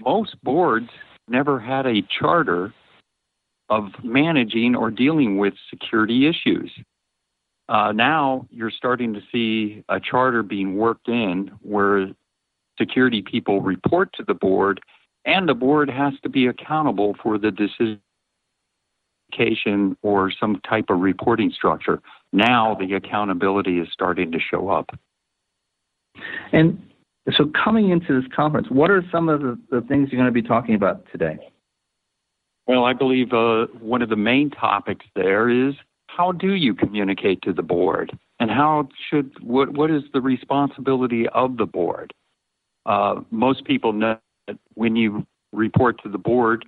most 0.01 0.35
boards 0.43 0.89
never 1.29 1.59
had 1.59 1.85
a 1.85 2.01
charter 2.19 2.73
of 3.69 3.85
managing 4.03 4.75
or 4.75 4.91
dealing 4.91 5.37
with 5.37 5.53
security 5.69 6.27
issues. 6.27 6.71
Uh, 7.69 7.91
now 7.91 8.47
you're 8.49 8.71
starting 8.71 9.13
to 9.13 9.21
see 9.31 9.83
a 9.89 9.99
charter 9.99 10.41
being 10.41 10.77
worked 10.77 11.07
in 11.09 11.51
where 11.61 12.07
security 12.79 13.21
people 13.21 13.61
report 13.61 14.13
to 14.13 14.23
the 14.25 14.33
board, 14.33 14.79
and 15.25 15.49
the 15.49 15.53
board 15.53 15.89
has 15.89 16.13
to 16.23 16.29
be 16.29 16.47
accountable 16.47 17.15
for 17.21 17.37
the 17.37 17.51
decision 17.51 17.99
or 20.01 20.31
some 20.31 20.61
type 20.67 20.85
of 20.89 20.99
reporting 20.99 21.51
structure. 21.51 22.01
Now 22.31 22.75
the 22.79 22.93
accountability 22.93 23.79
is 23.79 23.87
starting 23.91 24.31
to 24.31 24.39
show 24.39 24.69
up. 24.69 24.89
And 26.51 26.81
so, 27.35 27.51
coming 27.63 27.89
into 27.89 28.19
this 28.19 28.29
conference, 28.33 28.67
what 28.69 28.89
are 28.89 29.03
some 29.11 29.27
of 29.27 29.41
the, 29.41 29.59
the 29.69 29.81
things 29.81 30.09
you're 30.11 30.19
going 30.19 30.33
to 30.33 30.41
be 30.41 30.47
talking 30.47 30.75
about 30.75 31.05
today? 31.11 31.37
Well, 32.67 32.85
I 32.85 32.93
believe 32.93 33.33
uh, 33.33 33.67
one 33.79 34.01
of 34.01 34.09
the 34.09 34.15
main 34.15 34.49
topics 34.49 35.05
there 35.15 35.49
is 35.49 35.73
how 36.17 36.31
do 36.31 36.55
you 36.55 36.73
communicate 36.73 37.43
to 37.43 37.53
the 37.53 37.61
board, 37.61 38.17
and 38.39 38.49
how 38.49 38.89
should 39.07 39.31
what 39.43 39.69
what 39.69 39.91
is 39.91 40.01
the 40.13 40.21
responsibility 40.21 41.29
of 41.29 41.57
the 41.57 41.65
board? 41.67 42.11
Uh, 42.87 43.21
most 43.29 43.65
people 43.65 43.93
know 43.93 44.17
that 44.47 44.57
when 44.73 44.95
you 44.95 45.27
report 45.53 46.01
to 46.01 46.09
the 46.09 46.17
board, 46.17 46.65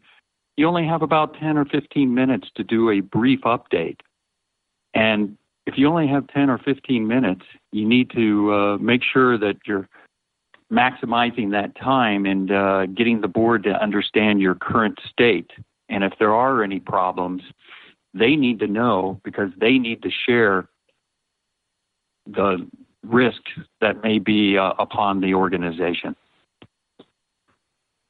you 0.56 0.68
only 0.68 0.86
have 0.86 1.02
about 1.02 1.34
10 1.40 1.58
or 1.58 1.66
15 1.66 2.14
minutes 2.14 2.50
to 2.56 2.64
do 2.64 2.92
a 2.92 3.00
brief 3.00 3.42
update. 3.42 4.00
And 4.94 5.36
if 5.66 5.78
you 5.78 5.88
only 5.88 6.08
have 6.08 6.28
10 6.28 6.50
or 6.50 6.60
15 6.60 7.08
minutes, 7.08 7.46
you 7.72 7.88
need 7.88 8.12
to 8.12 8.54
uh, 8.54 8.78
make 8.78 9.02
sure 9.04 9.38
that 9.38 9.58
you're 9.66 9.88
maximizing 10.72 11.52
that 11.52 11.76
time 11.76 12.26
and 12.26 12.52
uh, 12.52 12.86
getting 12.88 13.22
the 13.22 13.28
board 13.28 13.64
to 13.64 13.72
understand 13.82 14.42
your 14.42 14.56
current 14.56 15.00
state. 15.10 15.52
And 15.88 16.04
if 16.04 16.14
there 16.20 16.36
are 16.36 16.62
any 16.62 16.80
problems, 16.80 17.42
they 18.14 18.36
need 18.36 18.60
to 18.60 18.68
know 18.68 19.20
because 19.24 19.50
they 19.60 19.78
need 19.78 20.02
to 20.04 20.10
share 20.26 20.68
the 22.26 22.68
risk 23.04 23.42
that 23.82 24.04
may 24.04 24.20
be 24.20 24.58
uh, 24.58 24.74
upon 24.80 25.22
the 25.22 25.34
organization. 25.34 26.16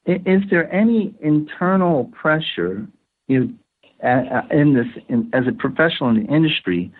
Is 0.06 0.42
there 0.50 0.72
any 0.72 1.14
internal 1.20 2.06
pressure 2.06 2.86
in, 3.28 3.58
in 4.50 4.74
this, 4.74 5.02
in, 5.08 5.30
as 5.32 5.46
a 5.46 5.52
professional 5.52 6.10
in 6.10 6.24
the 6.24 6.32
industry, 6.34 6.92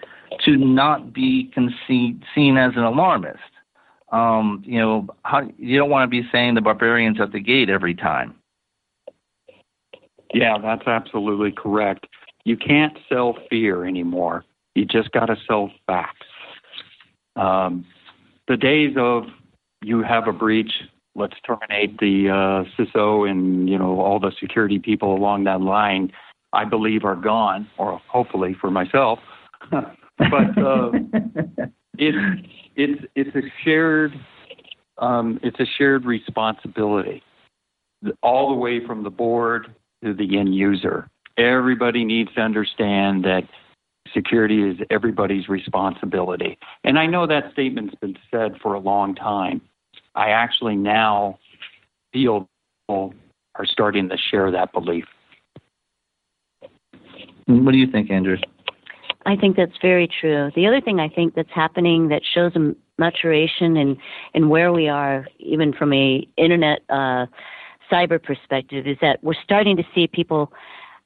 to 0.45 0.57
not 0.57 1.13
be 1.13 1.51
conceived, 1.53 2.25
seen 2.35 2.57
as 2.57 2.73
an 2.77 2.85
alarmist? 2.85 3.39
Um, 4.13 4.63
you 4.67 4.79
know, 4.79 5.09
how, 5.23 5.49
you 5.57 5.79
don't 5.79 5.91
want 5.91 6.11
to 6.11 6.11
be 6.11 6.29
saying 6.31 6.55
the 6.55 6.61
barbarians 6.61 7.21
at 7.21 7.33
the 7.33 7.41
gate 7.41 7.71
every 7.71 7.95
time. 7.95 8.35
Yeah, 10.33 10.59
that's 10.63 10.87
absolutely 10.87 11.53
correct. 11.53 12.07
You 12.45 12.57
can't 12.57 12.97
sell 13.09 13.37
fear 13.49 13.85
anymore. 13.85 14.45
You 14.75 14.85
just 14.85 15.13
got 15.13 15.27
to 15.27 15.37
sell 15.47 15.71
facts. 15.87 16.27
Um, 17.37 17.85
the 18.49 18.57
days 18.57 18.95
of 18.97 19.25
you 19.83 20.03
have 20.03 20.27
a 20.27 20.33
breach, 20.33 20.73
let's 21.15 21.37
terminate 21.47 21.99
the 21.99 22.29
uh, 22.29 22.65
CISO 22.77 23.31
and 23.31 23.69
you 23.69 23.79
know 23.79 24.01
all 24.01 24.19
the 24.19 24.33
security 24.41 24.79
people 24.79 25.15
along 25.15 25.45
that 25.45 25.61
line, 25.61 26.13
I 26.53 26.65
believe 26.65 27.05
are 27.05 27.17
gone, 27.17 27.69
or 27.79 28.01
hopefully 28.09 28.57
for 28.61 28.71
myself. 28.71 29.19
but 29.71 30.59
uh, 30.59 30.91
it's 31.99 32.49
it's 32.77 33.05
it's 33.15 33.37
a 33.37 33.43
shared 33.65 34.13
um, 34.99 35.41
it's 35.43 35.59
a 35.61 35.67
shared 35.79 36.05
responsibility, 36.05 37.23
all 38.23 38.51
the 38.51 38.55
way 38.55 38.85
from 38.87 39.03
the 39.03 39.11
board 39.11 39.75
to 40.05 40.15
the 40.15 40.39
end 40.39 40.55
user. 40.55 41.09
Everybody 41.41 42.05
needs 42.05 42.33
to 42.35 42.43
understand 42.43 43.25
that 43.25 43.45
security 44.13 44.63
is 44.63 44.77
everybody's 44.91 45.49
responsibility. 45.49 46.59
And 46.85 46.99
I 46.99 47.07
know 47.07 47.27
that 47.27 47.53
statement's 47.53 47.95
been 47.95 48.17
said 48.31 48.57
for 48.63 48.75
a 48.75 48.79
long 48.79 49.15
time. 49.15 49.63
I 50.15 50.31
actually 50.31 50.77
now 50.77 51.39
feel 52.13 52.47
people 52.87 53.15
are 53.55 53.65
starting 53.65 54.11
to 54.11 54.19
share 54.19 54.51
that 54.51 54.73
belief. 54.73 55.07
What 57.47 57.73
do 57.73 57.79
you 57.79 57.91
think, 57.91 58.11
Andrea? 58.11 58.37
I 59.25 59.37
think 59.37 59.57
that's 59.57 59.77
very 59.81 60.09
true. 60.21 60.51
The 60.55 60.67
other 60.67 60.81
thing 60.81 61.01
I 61.01 61.09
think 61.09 61.35
that's 61.35 61.51
happening 61.55 62.09
that 62.09 62.23
shows 62.35 62.53
a 62.57 62.75
maturation 62.99 63.77
in, 63.77 63.97
in 64.35 64.51
where 64.51 64.73
we 64.73 64.89
are, 64.89 65.27
even 65.39 65.73
from 65.73 65.93
a 65.93 66.27
internet 66.37 66.81
uh, 66.91 67.27
cyber 67.91 68.23
perspective, 68.23 68.87
is 68.87 68.99
that 69.01 69.23
we're 69.23 69.35
starting 69.43 69.77
to 69.77 69.85
see 69.95 70.07
people 70.07 70.53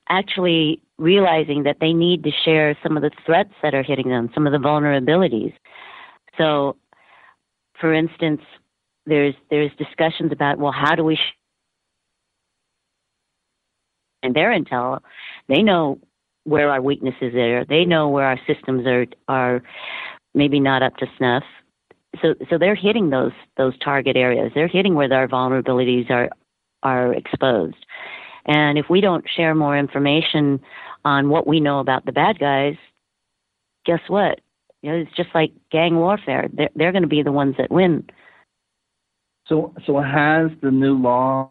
actually 0.08 0.80
realizing 0.98 1.62
that 1.64 1.78
they 1.80 1.92
need 1.92 2.22
to 2.24 2.30
share 2.44 2.76
some 2.82 2.96
of 2.96 3.02
the 3.02 3.10
threats 3.24 3.52
that 3.62 3.74
are 3.74 3.82
hitting 3.82 4.08
them, 4.08 4.30
some 4.34 4.46
of 4.46 4.52
the 4.52 4.58
vulnerabilities. 4.58 5.52
So, 6.38 6.76
for 7.80 7.92
instance, 7.92 8.40
there's 9.06 9.34
there's 9.50 9.70
discussions 9.76 10.32
about 10.32 10.58
well, 10.58 10.72
how 10.72 10.94
do 10.94 11.04
we 11.04 11.16
sh- 11.16 11.36
and 14.22 14.34
their 14.34 14.50
intel, 14.50 15.00
they 15.48 15.62
know 15.62 15.98
where 16.44 16.70
our 16.70 16.80
weaknesses 16.80 17.34
are. 17.34 17.64
They 17.64 17.84
know 17.84 18.08
where 18.08 18.24
our 18.24 18.40
systems 18.46 18.86
are 18.86 19.06
are 19.28 19.62
maybe 20.34 20.60
not 20.60 20.82
up 20.82 20.96
to 20.96 21.06
snuff. 21.18 21.44
So 22.22 22.34
so 22.50 22.58
they're 22.58 22.74
hitting 22.74 23.10
those 23.10 23.32
those 23.56 23.78
target 23.78 24.16
areas. 24.16 24.52
They're 24.54 24.68
hitting 24.68 24.94
where 24.94 25.12
our 25.12 25.28
vulnerabilities 25.28 26.10
are 26.10 26.30
are 26.82 27.14
exposed. 27.14 27.84
And 28.46 28.78
if 28.78 28.86
we 28.90 29.00
don't 29.00 29.24
share 29.36 29.54
more 29.54 29.76
information 29.76 30.60
on 31.04 31.28
what 31.28 31.46
we 31.46 31.60
know 31.60 31.80
about 31.80 32.04
the 32.04 32.12
bad 32.12 32.38
guys, 32.38 32.76
guess 33.86 34.00
what? 34.08 34.40
You 34.82 34.90
know, 34.90 34.96
it's 34.98 35.16
just 35.16 35.30
like 35.34 35.52
gang 35.70 35.96
warfare. 35.96 36.48
They're, 36.52 36.70
they're 36.74 36.92
going 36.92 37.02
to 37.02 37.08
be 37.08 37.22
the 37.22 37.32
ones 37.32 37.54
that 37.58 37.70
win. 37.70 38.06
So, 39.46 39.74
so 39.86 40.00
has 40.00 40.50
the 40.62 40.70
new 40.70 40.96
law 40.98 41.50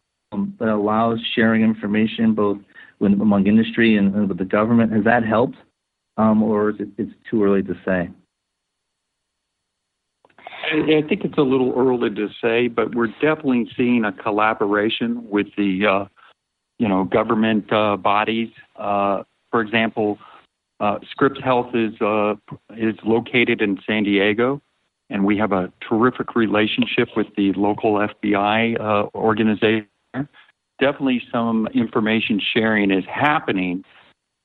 that 0.60 0.70
allows 0.70 1.20
sharing 1.36 1.64
information 1.64 2.34
both 2.34 2.58
when, 3.00 3.20
among 3.22 3.48
industry 3.48 3.98
and, 3.98 4.14
and, 4.16 4.30
with 4.30 4.38
the 4.38 4.46
government. 4.46 4.92
Has 4.94 5.04
that 5.04 5.24
helped, 5.24 5.58
um, 6.18 6.42
or 6.42 6.72
is 6.72 6.76
it 6.80 6.90
it's 6.98 7.12
too 7.30 7.44
early 7.44 7.64
to 7.64 7.74
say? 7.86 8.10
I, 10.72 10.98
I 10.98 11.08
think 11.08 11.24
it's 11.24 11.38
a 11.38 11.42
little 11.42 11.74
early 11.76 12.10
to 12.12 12.30
say, 12.42 12.68
but 12.68 12.96
we're 12.96 13.08
definitely 13.08 13.70
seeing 13.76 14.06
a 14.06 14.12
collaboration 14.12 15.30
with 15.30 15.48
the, 15.58 15.86
uh, 15.86 16.06
you 16.84 16.90
know, 16.90 17.06
government 17.06 17.72
uh, 17.72 17.96
bodies. 17.96 18.50
Uh, 18.76 19.24
for 19.52 19.62
example, 19.62 20.20
uh, 20.82 21.00
Scripps 21.10 21.40
Health 21.42 21.74
is 21.74 21.94
uh, 22.02 22.36
is 22.76 22.96
located 23.06 23.62
in 23.62 23.80
San 23.88 24.04
Diego, 24.04 24.62
and 25.10 25.24
we 25.24 25.38
have 25.38 25.54
a 25.54 25.72
terrific 25.80 26.36
relationship 26.36 27.08
with 27.16 27.28
the 27.38 27.54
local 27.54 27.94
FBI 27.94 28.78
uh, 28.82 29.08
organization. 29.16 29.88
Definitely, 30.78 31.22
some 31.32 31.70
information 31.74 32.42
sharing 32.54 32.92
is 32.92 33.06
happening. 33.06 33.86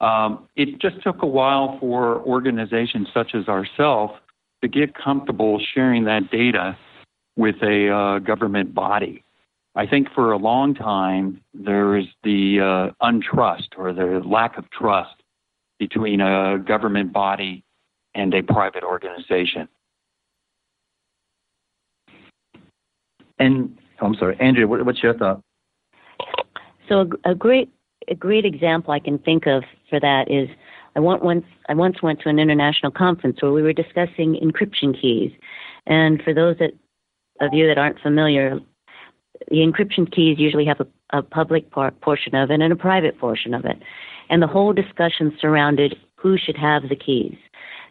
Um, 0.00 0.46
it 0.54 0.80
just 0.80 1.02
took 1.02 1.22
a 1.22 1.26
while 1.26 1.76
for 1.80 2.20
organizations 2.20 3.08
such 3.12 3.34
as 3.34 3.48
ourselves 3.48 4.12
to 4.62 4.68
get 4.68 4.94
comfortable 4.94 5.60
sharing 5.74 6.04
that 6.04 6.30
data 6.30 6.78
with 7.36 7.56
a 7.62 7.88
uh, 7.90 8.18
government 8.20 8.76
body. 8.76 9.24
I 9.74 9.86
think 9.86 10.08
for 10.14 10.32
a 10.32 10.38
long 10.38 10.74
time 10.74 11.40
there 11.54 11.96
is 11.96 12.06
the 12.24 12.60
uh, 12.60 13.06
untrust 13.06 13.68
or 13.76 13.92
the 13.92 14.22
lack 14.26 14.58
of 14.58 14.70
trust 14.70 15.22
between 15.78 16.20
a 16.20 16.58
government 16.58 17.12
body 17.12 17.64
and 18.14 18.34
a 18.34 18.42
private 18.42 18.82
organization. 18.82 19.68
And 23.38 23.78
I'm 24.00 24.14
sorry, 24.16 24.36
Andrea, 24.40 24.66
what, 24.66 24.84
what's 24.84 25.02
your 25.02 25.16
thought? 25.16 25.40
So 26.88 27.08
a, 27.24 27.30
a, 27.30 27.34
great 27.34 27.70
a 28.08 28.14
great 28.14 28.44
example 28.44 28.92
I 28.92 28.98
can 28.98 29.18
think 29.18 29.46
of 29.46 29.62
for 29.88 30.00
that 30.00 30.30
is 30.30 30.48
I 30.96 31.00
once 31.00 31.44
I 31.68 31.74
once 31.74 32.02
went 32.02 32.20
to 32.22 32.28
an 32.28 32.38
international 32.38 32.90
conference 32.90 33.40
where 33.40 33.52
we 33.52 33.62
were 33.62 33.72
discussing 33.72 34.34
encryption 34.42 35.00
keys, 35.00 35.30
and 35.86 36.20
for 36.22 36.34
those 36.34 36.56
that 36.58 36.72
of 37.40 37.54
you 37.54 37.68
that 37.68 37.78
aren't 37.78 38.00
familiar, 38.00 38.58
the 39.50 39.58
encryption 39.58 40.10
keys 40.10 40.38
usually 40.38 40.64
have 40.64 40.80
a, 40.80 41.18
a 41.18 41.22
public 41.22 41.70
part, 41.70 42.00
portion 42.00 42.34
of 42.34 42.50
it 42.50 42.60
and 42.60 42.72
a 42.72 42.76
private 42.76 43.18
portion 43.18 43.54
of 43.54 43.64
it, 43.64 43.78
and 44.30 44.42
the 44.42 44.46
whole 44.46 44.72
discussion 44.72 45.36
surrounded 45.40 45.96
who 46.16 46.36
should 46.36 46.56
have 46.56 46.88
the 46.88 46.96
keys. 46.96 47.36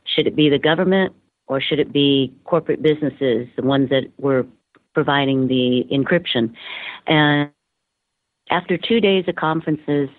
Should 0.05 0.27
it 0.27 0.35
be 0.35 0.49
the 0.49 0.59
government 0.59 1.13
or 1.47 1.61
should 1.61 1.79
it 1.79 1.91
be 1.91 2.33
corporate 2.43 2.81
businesses, 2.81 3.47
the 3.55 3.63
ones 3.63 3.89
that 3.89 4.11
were 4.17 4.45
providing 4.93 5.47
the 5.47 5.85
encryption? 5.91 6.53
And 7.07 7.49
after 8.49 8.77
two 8.77 8.99
days 8.99 9.25
of 9.27 9.35
conferences, 9.35 10.09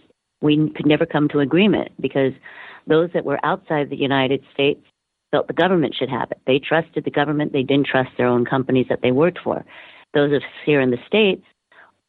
we 0.40 0.70
could 0.70 0.86
never 0.86 1.06
come 1.06 1.28
to 1.28 1.40
agreement 1.40 1.92
because 2.00 2.32
those 2.86 3.10
that 3.12 3.24
were 3.24 3.44
outside 3.44 3.90
the 3.90 3.96
United 3.96 4.42
States 4.52 4.80
felt 5.30 5.46
the 5.46 5.52
government 5.52 5.94
should 5.94 6.08
have 6.08 6.30
it. 6.30 6.40
They 6.46 6.58
trusted 6.58 7.04
the 7.04 7.10
government. 7.10 7.52
They 7.52 7.62
didn't 7.62 7.86
trust 7.86 8.10
their 8.16 8.26
own 8.26 8.44
companies 8.44 8.86
that 8.88 9.00
they 9.02 9.10
worked 9.10 9.40
for. 9.42 9.64
Those 10.14 10.32
of 10.32 10.42
us 10.42 10.48
here 10.64 10.80
in 10.80 10.90
the 10.90 10.98
States 11.06 11.44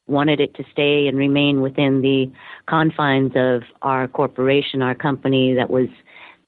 wanted 0.08 0.40
it 0.40 0.56
to 0.56 0.64
stay 0.72 1.08
and 1.08 1.18
remain 1.18 1.62
within 1.62 2.02
the 2.02 2.32
confines 2.68 3.32
of 3.36 3.62
our 3.82 4.08
corporation, 4.08 4.82
our 4.82 4.96
company 4.96 5.54
that 5.54 5.70
was 5.70 5.88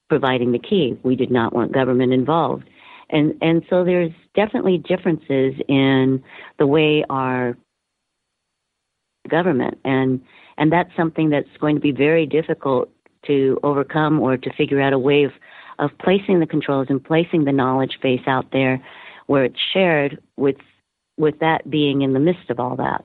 providing 0.10 0.52
the 0.52 0.60
key. 0.60 0.98
We 1.04 1.16
did 1.16 1.32
not 1.32 1.54
want 1.54 1.72
government 1.72 2.12
involved. 2.14 2.70
And 3.10 3.36
and 3.42 3.64
so 3.70 3.84
there's 3.84 4.12
definitely 4.36 4.78
differences 4.78 5.54
in 5.68 6.24
the 6.58 6.68
way 6.68 7.04
our 7.10 7.58
government 9.30 9.78
and 9.86 10.22
and 10.58 10.72
that's 10.72 10.90
something 10.96 11.30
that's 11.30 11.56
going 11.60 11.76
to 11.76 11.82
be 11.82 11.92
very 11.92 12.26
difficult 12.26 12.90
to 13.26 13.60
overcome 13.64 14.20
or 14.20 14.38
to 14.38 14.54
figure 14.54 14.82
out 14.82 14.94
a 14.94 15.00
way 15.00 15.24
of, 15.24 15.32
of 15.80 15.92
placing 16.00 16.40
the 16.40 16.46
controls 16.46 16.88
and 16.90 17.04
placing 17.04 17.46
the 17.46 17.52
knowledge 17.52 17.98
base 18.02 18.22
out 18.28 18.52
there 18.52 18.84
where 19.28 19.46
it's 19.46 19.60
shared 19.74 20.20
with 20.38 20.56
with 21.18 21.40
that 21.40 21.70
being 21.70 22.02
in 22.02 22.14
the 22.14 22.20
midst 22.20 22.50
of 22.50 22.60
all 22.60 22.76
that. 22.78 23.04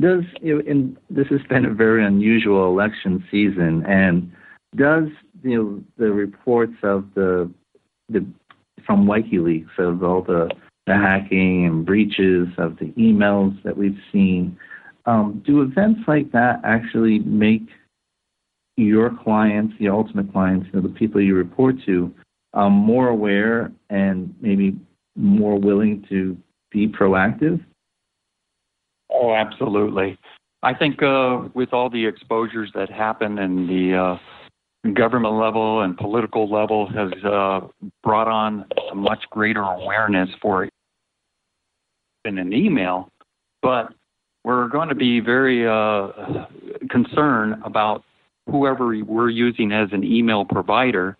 Does 0.00 0.24
you 0.40 0.56
know, 0.56 0.60
in, 0.60 0.96
this 1.10 1.26
has 1.28 1.42
been 1.48 1.64
a 1.64 1.74
very 1.74 2.04
unusual 2.04 2.66
election 2.68 3.24
season, 3.30 3.84
and 3.86 4.32
does 4.76 5.08
you 5.42 5.62
know 5.62 5.84
the 5.98 6.12
reports 6.12 6.74
of 6.82 7.06
the 7.14 7.50
the 8.08 8.24
from 8.86 9.06
WikiLeaks 9.06 9.78
of 9.78 10.02
all 10.02 10.22
the 10.22 10.50
the 10.86 10.94
hacking 10.94 11.66
and 11.66 11.86
breaches 11.86 12.48
of 12.58 12.76
the 12.78 12.86
emails 12.98 13.60
that 13.62 13.76
we've 13.76 13.98
seen, 14.10 14.58
um, 15.06 15.42
do 15.46 15.62
events 15.62 16.00
like 16.08 16.32
that 16.32 16.60
actually 16.64 17.20
make 17.20 17.62
your 18.76 19.10
clients, 19.22 19.74
the 19.78 19.88
ultimate 19.88 20.32
clients, 20.32 20.66
you 20.72 20.80
know, 20.80 20.88
the 20.88 20.94
people 20.94 21.20
you 21.20 21.34
report 21.34 21.76
to, 21.86 22.12
um, 22.54 22.72
more 22.72 23.08
aware 23.08 23.70
and 23.90 24.34
maybe 24.40 24.76
more 25.16 25.58
willing 25.58 26.04
to 26.08 26.36
be 26.72 26.88
proactive? 26.88 27.64
Oh, 29.10 29.34
absolutely. 29.34 30.18
I 30.62 30.74
think 30.74 31.02
uh, 31.02 31.48
with 31.54 31.72
all 31.72 31.90
the 31.90 32.06
exposures 32.06 32.70
that 32.74 32.90
happen 32.90 33.38
in 33.38 33.66
the 33.66 33.96
uh, 33.96 34.90
government 34.92 35.34
level 35.34 35.82
and 35.82 35.96
political 35.96 36.50
level 36.50 36.86
has 36.88 37.12
uh, 37.24 37.60
brought 38.02 38.28
on 38.28 38.64
a 38.90 38.94
much 38.94 39.24
greater 39.30 39.62
awareness 39.62 40.28
for 40.40 40.68
in 42.24 42.38
an 42.38 42.52
email, 42.52 43.08
but 43.62 43.92
we're 44.44 44.68
going 44.68 44.88
to 44.88 44.94
be 44.94 45.20
very 45.20 45.66
uh, 45.66 46.46
concerned 46.90 47.56
about 47.64 48.04
whoever 48.50 48.96
we're 49.04 49.30
using 49.30 49.72
as 49.72 49.88
an 49.92 50.04
email 50.04 50.44
provider 50.44 51.16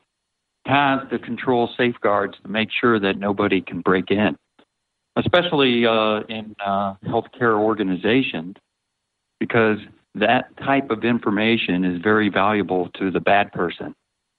has 0.67 1.01
the 1.11 1.19
control 1.19 1.69
safeguards 1.77 2.37
to 2.43 2.49
make 2.49 2.69
sure 2.81 3.01
that 3.01 3.19
nobody 3.19 3.61
can 3.61 3.81
break 3.81 4.11
in, 4.11 4.37
especially 5.17 5.87
uh, 5.87 6.21
in 6.29 6.55
uh, 6.65 6.95
healthcare 7.05 7.59
organizations, 7.59 8.57
because 9.39 9.79
that 10.15 10.57
type 10.59 10.91
of 10.91 11.05
information 11.05 11.85
is 11.85 12.01
very 12.03 12.29
valuable 12.29 12.89
to 12.99 13.11
the 13.11 13.21
bad 13.21 13.53
person. 13.53 13.95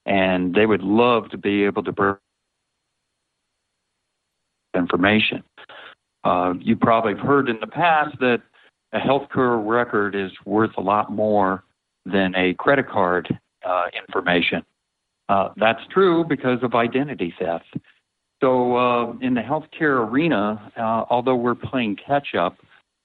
And 0.06 0.54
they 0.54 0.66
would 0.66 0.82
love 0.84 1.30
to 1.30 1.38
be 1.38 1.64
able 1.64 1.84
to 1.84 1.92
break 1.92 2.18
information. 4.76 5.44
Uh, 6.24 6.54
you 6.60 6.76
probably 6.76 7.16
have 7.16 7.26
heard 7.26 7.50
in 7.50 7.60
the 7.60 7.68
past 7.68 8.18
that 8.20 8.42
a 8.94 9.00
healthcare 9.00 9.62
record 9.66 10.16
is 10.16 10.32
worth 10.46 10.72
a 10.78 10.82
lot 10.82 11.12
more 11.12 11.64
than 12.06 12.34
a 12.36 12.54
credit 12.56 12.88
card 12.90 13.28
uh, 13.66 13.86
information. 13.98 14.64
Uh, 15.30 15.50
that's 15.58 15.82
true 15.90 16.24
because 16.24 16.62
of 16.64 16.76
identity 16.76 17.34
theft. 17.40 17.78
So, 18.44 18.76
uh, 18.76 19.14
in 19.22 19.36
the 19.36 19.42
healthcare 19.42 20.06
arena, 20.06 20.70
uh, 20.76 21.06
although 21.10 21.36
we're 21.36 21.56
playing 21.56 21.96
catch 21.96 22.36
up, 22.38 22.58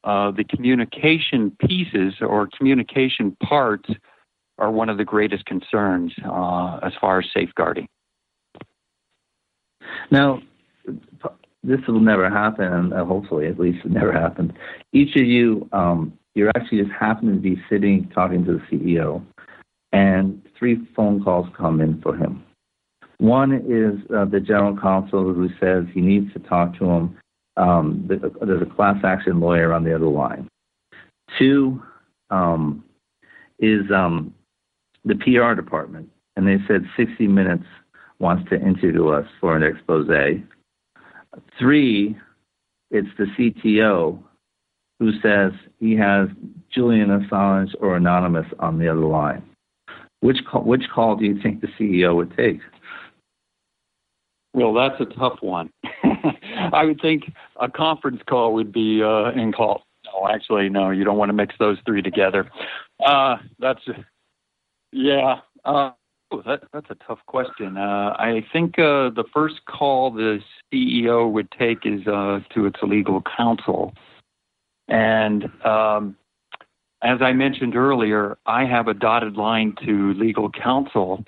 uh, 0.03 0.33
the 0.33 0.43
communication 0.43 1.57
pieces 1.65 2.15
or 2.21 2.49
communication 2.59 3.37
parts 3.41 3.89
are 4.59 4.73
one 4.73 4.89
of 4.89 4.99
the 4.99 5.05
greatest 5.05 5.45
concerns 5.47 6.13
uh, 6.25 6.81
as 6.83 6.93
far 7.01 7.21
as 7.21 7.27
safeguarding. 7.33 7.87
Now, 10.11 10.43
this 11.63 11.79
will 11.87 12.01
never 12.01 12.29
happen, 12.29 12.73
and 12.73 12.93
hopefully, 12.93 13.47
at 13.47 13.61
least, 13.61 13.85
it 13.85 13.93
never 13.93 14.13
happened. 14.13 14.55
Each 14.93 15.15
of 15.15 15.25
you 15.25 15.69
um, 15.71 16.19
you 16.35 16.51
actually 16.57 16.83
just 16.83 16.91
happen 16.99 17.33
to 17.33 17.39
be 17.39 17.63
sitting 17.71 18.11
talking 18.13 18.45
to 18.45 18.55
the 18.55 18.77
CEO, 18.77 19.25
and 19.93 20.43
three 20.59 20.85
phone 20.97 21.23
calls 21.23 21.47
come 21.57 21.81
in 21.81 22.01
for 22.01 22.17
him. 22.17 22.43
One 23.19 23.53
is 23.53 24.11
uh, 24.15 24.25
the 24.27 24.41
general 24.41 24.77
counsel 24.77 25.35
who 25.35 25.49
says 25.61 25.85
he 25.93 26.01
needs 26.01 26.33
to 26.33 26.39
talk 26.39 26.79
to 26.79 26.85
him. 26.85 27.19
Um, 27.57 28.09
there's 28.09 28.63
a 28.63 28.75
class 28.75 28.97
action 29.05 29.41
lawyer 29.41 29.73
on 29.73 29.83
the 29.83 29.95
other 29.95 30.07
line. 30.07 30.49
Two 31.39 31.83
um, 32.31 32.85
is 33.59 33.91
um, 33.93 34.33
the 35.05 35.17
PR 35.17 35.55
department, 35.61 36.09
and 36.37 36.47
they 36.47 36.59
said 36.69 36.83
60 36.97 37.27
Minutes 37.27 37.65
wants 38.21 38.49
to 38.51 38.57
interview 38.57 39.09
us 39.09 39.27
for 39.41 39.57
an 39.57 39.63
expose. 39.63 40.09
Three, 41.59 42.17
it's 42.91 43.09
the 43.19 43.27
CTO 43.37 44.19
who 44.99 45.13
says 45.21 45.53
he 45.79 45.97
has 45.97 46.29
Julian 46.73 47.09
Assange 47.09 47.75
or 47.81 47.97
Anonymous 47.97 48.47
on 48.59 48.79
the 48.79 48.89
other 48.89 49.01
line. 49.01 49.43
Which 50.21 50.39
call, 50.51 50.65
which 50.65 50.83
call 50.93 51.17
do 51.17 51.25
you 51.25 51.41
think 51.41 51.61
the 51.61 51.69
CEO 51.79 52.17
would 52.17 52.37
take? 52.37 52.61
Well, 54.59 54.75
that's 54.75 55.01
a 55.01 55.15
tough 55.15 55.39
one. 55.41 55.71
I 56.73 56.85
would 56.85 57.01
think 57.01 57.33
a 57.61 57.69
conference 57.71 58.21
call 58.29 58.55
would 58.55 58.73
be 58.73 59.03
uh, 59.03 59.31
in 59.31 59.53
call. 59.53 59.85
No, 60.05 60.29
actually, 60.29 60.69
no. 60.69 60.91
You 60.91 61.05
don't 61.05 61.19
want 61.19 61.29
to 61.29 61.35
mix 61.35 61.55
those 61.59 61.79
three 61.87 62.03
together. 62.03 62.51
Uh, 63.05 63.37
that's 63.59 63.81
yeah. 64.93 65.41
Uh, 65.65 65.91
that, 66.45 66.63
that's 66.73 66.91
a 66.91 66.97
tough 67.07 67.21
question. 67.27 67.77
Uh, 67.77 68.15
I 68.19 68.45
think 68.53 68.79
uh, 68.79 69.11
the 69.11 69.25
first 69.33 69.57
call 69.67 70.11
the 70.11 70.41
CEO 70.73 71.31
would 71.31 71.51
take 71.53 71.87
is 71.87 72.07
uh, 72.07 72.41
to 72.55 72.67
its 72.67 72.79
legal 72.83 73.23
counsel 73.37 73.95
and 74.89 75.45
um, 75.65 76.17
as 77.03 77.21
I 77.21 77.33
mentioned 77.33 77.77
earlier, 77.77 78.39
I 78.47 78.65
have 78.65 78.89
a 78.89 78.95
dotted 78.95 79.37
line 79.37 79.75
to 79.85 80.15
legal 80.15 80.51
counsel. 80.51 81.25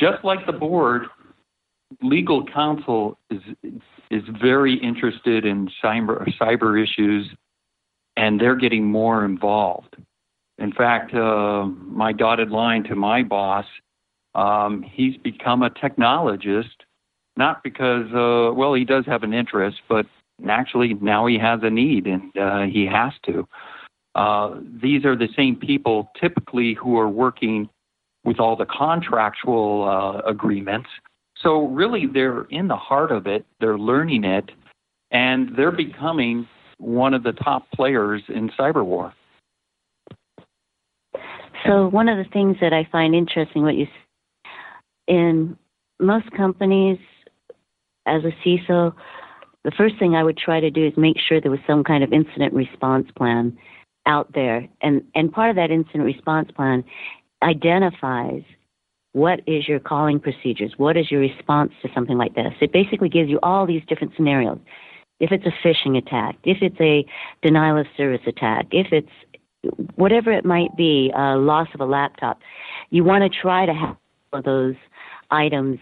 Just 0.00 0.24
like 0.24 0.46
the 0.46 0.52
board, 0.52 1.02
legal 2.02 2.44
counsel 2.44 3.18
is 3.30 3.40
is 4.10 4.22
very 4.40 4.74
interested 4.74 5.44
in 5.44 5.70
cyber 5.82 6.28
cyber 6.40 6.82
issues, 6.82 7.28
and 8.16 8.40
they're 8.40 8.56
getting 8.56 8.84
more 8.84 9.24
involved. 9.24 9.96
In 10.58 10.72
fact, 10.72 11.14
uh, 11.14 11.64
my 11.66 12.12
dotted 12.12 12.50
line 12.50 12.84
to 12.84 12.94
my 12.94 13.22
boss, 13.22 13.66
um, 14.34 14.82
he's 14.82 15.16
become 15.16 15.62
a 15.62 15.70
technologist, 15.70 16.84
not 17.36 17.62
because 17.62 18.06
uh, 18.12 18.54
well 18.54 18.74
he 18.74 18.84
does 18.84 19.06
have 19.06 19.22
an 19.22 19.32
interest, 19.32 19.78
but 19.88 20.06
actually 20.48 20.94
now 20.94 21.26
he 21.26 21.38
has 21.38 21.60
a 21.62 21.70
need 21.70 22.06
and 22.06 22.36
uh, 22.36 22.62
he 22.62 22.86
has 22.86 23.12
to. 23.26 23.46
Uh, 24.14 24.56
these 24.82 25.04
are 25.04 25.16
the 25.16 25.28
same 25.36 25.56
people 25.56 26.10
typically 26.20 26.74
who 26.74 26.98
are 26.98 27.08
working 27.08 27.68
with 28.24 28.38
all 28.38 28.56
the 28.56 28.66
contractual 28.66 29.88
uh, 29.88 30.28
agreements. 30.28 30.88
So, 31.42 31.66
really, 31.66 32.06
they're 32.06 32.44
in 32.44 32.68
the 32.68 32.76
heart 32.76 33.10
of 33.10 33.26
it, 33.26 33.44
they're 33.60 33.78
learning 33.78 34.24
it, 34.24 34.50
and 35.10 35.50
they're 35.56 35.72
becoming 35.72 36.46
one 36.78 37.14
of 37.14 37.22
the 37.22 37.32
top 37.32 37.70
players 37.72 38.22
in 38.28 38.50
cyber 38.50 38.84
war. 38.84 39.12
So, 41.66 41.88
one 41.88 42.08
of 42.08 42.18
the 42.18 42.30
things 42.32 42.56
that 42.60 42.72
I 42.72 42.88
find 42.90 43.14
interesting, 43.14 43.62
what 43.62 43.74
you 43.74 43.86
in 45.08 45.56
most 46.00 46.30
companies, 46.32 46.98
as 48.06 48.22
a 48.24 48.32
CISO, 48.44 48.94
the 49.64 49.72
first 49.76 49.98
thing 49.98 50.14
I 50.14 50.24
would 50.24 50.36
try 50.36 50.60
to 50.60 50.70
do 50.70 50.86
is 50.86 50.92
make 50.96 51.16
sure 51.18 51.40
there 51.40 51.50
was 51.50 51.60
some 51.66 51.84
kind 51.84 52.02
of 52.02 52.12
incident 52.12 52.52
response 52.52 53.08
plan 53.16 53.56
out 54.06 54.32
there. 54.32 54.68
And, 54.80 55.02
and 55.14 55.32
part 55.32 55.50
of 55.50 55.56
that 55.56 55.70
incident 55.70 56.04
response 56.04 56.50
plan 56.50 56.84
identifies 57.42 58.42
what 59.12 59.40
is 59.46 59.68
your 59.68 59.78
calling 59.78 60.18
procedures? 60.18 60.72
What 60.76 60.96
is 60.96 61.10
your 61.10 61.20
response 61.20 61.72
to 61.82 61.88
something 61.94 62.16
like 62.16 62.34
this? 62.34 62.52
It 62.60 62.72
basically 62.72 63.08
gives 63.08 63.28
you 63.28 63.38
all 63.42 63.66
these 63.66 63.82
different 63.88 64.14
scenarios. 64.16 64.58
If 65.20 65.30
it's 65.30 65.44
a 65.46 65.66
phishing 65.66 65.96
attack, 65.96 66.36
if 66.44 66.58
it's 66.62 66.80
a 66.80 67.04
denial 67.42 67.78
of 67.78 67.86
service 67.96 68.22
attack, 68.26 68.66
if 68.70 68.88
it's 68.92 69.10
whatever 69.94 70.32
it 70.32 70.44
might 70.44 70.76
be, 70.76 71.12
a 71.14 71.36
loss 71.36 71.68
of 71.74 71.80
a 71.80 71.84
laptop, 71.84 72.40
you 72.90 73.04
want 73.04 73.22
to 73.22 73.40
try 73.40 73.66
to 73.66 73.74
have 73.74 73.96
those 74.44 74.74
items 75.30 75.78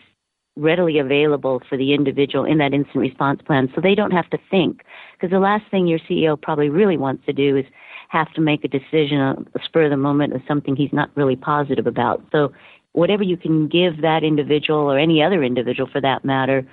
readily 0.57 0.99
available 0.99 1.63
for 1.69 1.79
the 1.79 1.95
individual 1.95 2.45
in 2.45 2.59
that 2.59 2.75
incident 2.75 3.01
response 3.01 3.41
plan 3.47 3.71
so 3.75 3.81
they 3.81 3.95
don't 3.95 4.11
have 4.11 4.29
to 4.31 4.39
think. 4.51 4.83
Because 5.15 5.31
the 5.31 5.39
last 5.39 5.65
thing 5.71 5.87
your 5.87 6.01
CEO 6.01 6.41
probably 6.41 6.69
really 6.69 6.97
wants 6.97 7.25
to 7.27 7.33
do 7.33 7.57
is 7.57 7.65
have 8.09 8.31
to 8.35 8.41
make 8.41 8.65
a 8.65 8.69
decision 8.69 9.19
on 9.19 9.47
the 9.55 9.61
spur 9.65 9.85
of 9.85 9.91
the 9.91 9.97
moment 9.97 10.35
of 10.35 10.43
something 10.47 10.77
he's 10.77 10.93
not 10.93 11.09
really 11.15 11.37
positive 11.37 11.87
about. 11.87 12.23
So 12.33 12.53
whatever 12.93 13.23
you 13.23 13.37
can 13.37 13.69
give 13.69 14.03
that 14.03 14.25
individual 14.25 14.81
or 14.81 14.99
any 14.99 15.23
other 15.23 15.43
individual 15.43 15.89
for 15.91 16.01
that 16.01 16.25
matter 16.25 16.67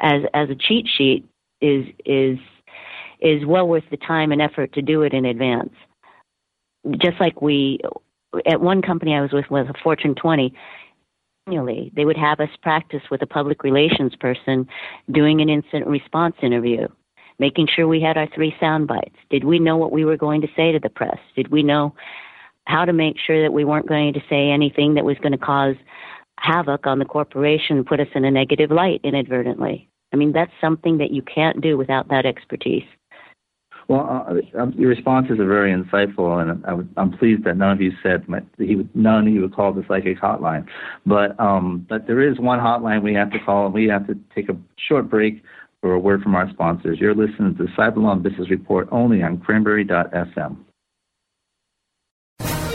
as 0.00 0.22
as 0.32 0.50
a 0.50 0.54
cheat 0.54 0.86
sheet 0.96 1.24
is 1.60 1.86
is 2.04 2.38
is 3.20 3.44
well 3.46 3.66
worth 3.66 3.84
the 3.90 3.96
time 3.96 4.32
and 4.32 4.42
effort 4.42 4.72
to 4.74 4.82
do 4.82 5.02
it 5.02 5.12
in 5.12 5.24
advance. 5.24 5.72
Just 6.98 7.20
like 7.20 7.40
we 7.40 7.80
at 8.46 8.60
one 8.60 8.82
company 8.82 9.14
I 9.14 9.20
was 9.20 9.32
with 9.32 9.50
was 9.50 9.66
a 9.68 9.82
Fortune 9.82 10.14
20 10.14 10.52
annually 11.46 11.92
they 11.94 12.04
would 12.04 12.16
have 12.16 12.40
us 12.40 12.48
practice 12.62 13.02
with 13.10 13.22
a 13.22 13.26
public 13.26 13.62
relations 13.62 14.14
person 14.16 14.66
doing 15.12 15.40
an 15.40 15.48
incident 15.48 15.86
response 15.86 16.34
interview 16.42 16.88
making 17.38 17.68
sure 17.74 17.88
we 17.88 18.00
had 18.00 18.16
our 18.16 18.28
three 18.34 18.54
sound 18.60 18.86
bites. 18.86 19.16
Did 19.30 19.44
we 19.44 19.58
know 19.58 19.76
what 19.76 19.92
we 19.92 20.04
were 20.04 20.16
going 20.16 20.40
to 20.42 20.48
say 20.56 20.72
to 20.72 20.78
the 20.78 20.88
press? 20.88 21.18
Did 21.36 21.48
we 21.48 21.62
know 21.62 21.94
how 22.66 22.84
to 22.84 22.92
make 22.92 23.16
sure 23.18 23.42
that 23.42 23.52
we 23.52 23.64
weren't 23.64 23.88
going 23.88 24.12
to 24.14 24.20
say 24.28 24.50
anything 24.50 24.94
that 24.94 25.04
was 25.04 25.16
going 25.18 25.32
to 25.32 25.38
cause 25.38 25.76
havoc 26.38 26.86
on 26.86 26.98
the 26.98 27.04
corporation, 27.04 27.84
put 27.84 28.00
us 28.00 28.08
in 28.14 28.24
a 28.24 28.30
negative 28.30 28.70
light 28.70 29.00
inadvertently? 29.04 29.88
I 30.12 30.16
mean, 30.16 30.32
that's 30.32 30.52
something 30.60 30.98
that 30.98 31.10
you 31.10 31.22
can't 31.22 31.60
do 31.60 31.76
without 31.76 32.08
that 32.08 32.24
expertise. 32.26 32.84
Well, 33.88 34.26
uh, 34.28 34.58
um, 34.58 34.72
your 34.78 34.88
responses 34.88 35.38
are 35.38 35.46
very 35.46 35.72
insightful, 35.72 36.40
and 36.40 36.64
I, 36.64 37.00
am 37.00 37.12
pleased 37.18 37.44
that 37.44 37.56
none 37.56 37.72
of 37.72 37.82
you 37.82 37.92
said 38.02 38.26
my, 38.28 38.40
he 38.56 38.76
would, 38.76 38.94
none 38.96 39.26
of 39.26 39.34
you 39.34 39.42
would 39.42 39.54
call 39.54 39.72
the 39.72 39.84
psychic 39.86 40.18
hotline. 40.18 40.66
But 41.04 41.38
um, 41.38 41.84
but 41.88 42.06
there 42.06 42.22
is 42.22 42.38
one 42.38 42.60
hotline 42.60 43.02
we 43.02 43.12
have 43.14 43.30
to 43.32 43.38
call, 43.38 43.66
and 43.66 43.74
we 43.74 43.86
have 43.88 44.06
to 44.06 44.18
take 44.34 44.48
a 44.48 44.56
short 44.88 45.10
break 45.10 45.42
for 45.82 45.92
a 45.92 45.98
word 45.98 46.22
from 46.22 46.34
our 46.34 46.48
sponsors. 46.48 46.98
You're 46.98 47.14
listening 47.14 47.56
to 47.56 47.64
the 47.64 47.68
Cyberlaw 47.76 48.22
Business 48.22 48.48
Report 48.48 48.88
only 48.90 49.22
on 49.22 49.38
Cranberry.fm. 49.38 50.56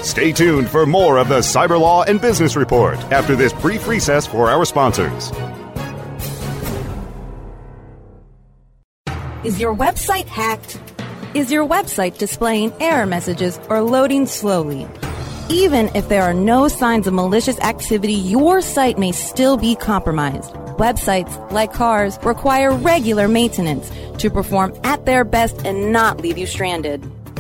Stay 0.10 0.32
tuned 0.32 0.68
for 0.68 0.88
more 0.88 1.20
of 1.20 1.30
the 1.30 1.38
Cyber 1.38 1.80
Law 1.80 2.02
and 2.02 2.20
Business 2.20 2.56
Report 2.56 2.98
after 3.14 3.36
this 3.36 3.54
brief 3.54 3.88
recess 3.88 4.26
for 4.26 4.50
our 4.50 4.66
sponsors. 4.66 5.32
Is 9.44 9.60
your 9.60 9.76
website 9.76 10.26
hacked? 10.26 10.82
Is 11.36 11.52
your 11.52 11.64
website 11.64 12.18
displaying 12.18 12.74
error 12.80 13.06
messages 13.06 13.60
or 13.70 13.84
loading 13.84 14.26
slowly? 14.26 14.88
Even 15.48 15.92
if 15.94 16.10
there 16.10 16.24
are 16.24 16.34
no 16.34 16.68
signs 16.68 17.06
of 17.06 17.14
malicious 17.14 17.60
activity, 17.60 18.14
your 18.14 18.62
site 18.62 18.98
may 18.98 19.12
still 19.12 19.58
be 19.58 19.76
compromised. 19.76 20.56
Websites, 20.80 21.52
like 21.52 21.72
cars, 21.72 22.18
require 22.24 22.72
regular 22.74 23.28
maintenance 23.28 23.92
to 24.18 24.32
perform 24.32 24.74
at 24.84 25.06
their 25.06 25.24
best 25.24 25.68
and 25.68 25.94
not 25.94 26.20
leave 26.20 26.40
you 26.40 26.48
stranded. 26.48 27.06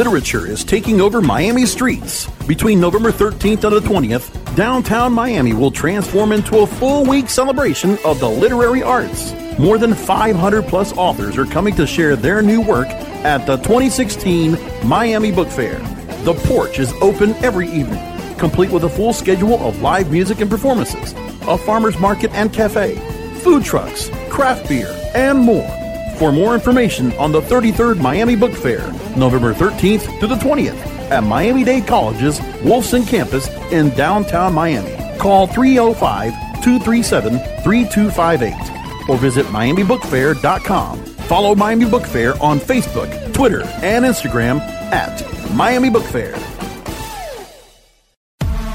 Literature 0.00 0.46
is 0.46 0.64
taking 0.64 1.02
over 1.02 1.20
Miami 1.20 1.66
streets. 1.66 2.26
Between 2.46 2.80
November 2.80 3.12
13th 3.12 3.64
and 3.64 3.76
the 3.76 3.80
20th, 3.80 4.56
downtown 4.56 5.12
Miami 5.12 5.52
will 5.52 5.70
transform 5.70 6.32
into 6.32 6.60
a 6.60 6.66
full 6.66 7.04
week 7.04 7.28
celebration 7.28 7.98
of 8.02 8.18
the 8.18 8.26
literary 8.26 8.82
arts. 8.82 9.34
More 9.58 9.76
than 9.76 9.92
500 9.92 10.64
plus 10.64 10.94
authors 10.94 11.36
are 11.36 11.44
coming 11.44 11.76
to 11.76 11.86
share 11.86 12.16
their 12.16 12.40
new 12.40 12.62
work 12.62 12.88
at 13.26 13.44
the 13.44 13.58
2016 13.58 14.56
Miami 14.88 15.32
Book 15.32 15.48
Fair. 15.48 15.78
The 16.24 16.32
porch 16.46 16.78
is 16.78 16.94
open 17.02 17.34
every 17.44 17.68
evening, 17.68 18.02
complete 18.38 18.70
with 18.70 18.84
a 18.84 18.88
full 18.88 19.12
schedule 19.12 19.62
of 19.62 19.82
live 19.82 20.10
music 20.10 20.40
and 20.40 20.48
performances, 20.48 21.12
a 21.42 21.58
farmer's 21.58 21.98
market 21.98 22.30
and 22.30 22.50
cafe, 22.50 22.94
food 23.40 23.64
trucks, 23.64 24.08
craft 24.30 24.66
beer, 24.66 24.98
and 25.14 25.38
more. 25.40 25.68
For 26.20 26.30
more 26.30 26.52
information 26.52 27.14
on 27.14 27.32
the 27.32 27.40
33rd 27.40 27.98
Miami 27.98 28.36
Book 28.36 28.52
Fair, 28.52 28.92
November 29.16 29.54
13th 29.54 30.20
to 30.20 30.26
the 30.26 30.34
20th 30.34 30.76
at 31.10 31.24
Miami 31.24 31.64
Dade 31.64 31.86
College's 31.86 32.38
Wolfson 32.60 33.08
campus 33.08 33.48
in 33.72 33.88
downtown 33.96 34.52
Miami. 34.52 34.94
Call 35.18 35.46
305 35.46 36.32
237 36.62 37.38
3258 37.62 39.08
or 39.08 39.16
visit 39.16 39.46
MiamiBookFair.com. 39.46 40.98
Follow 41.24 41.54
Miami 41.54 41.88
Book 41.88 42.04
Fair 42.04 42.34
on 42.42 42.58
Facebook, 42.58 43.32
Twitter, 43.32 43.62
and 43.82 44.04
Instagram 44.04 44.60
at 44.92 45.24
Miami 45.54 45.88
Book 45.88 46.04
Fair. 46.04 46.34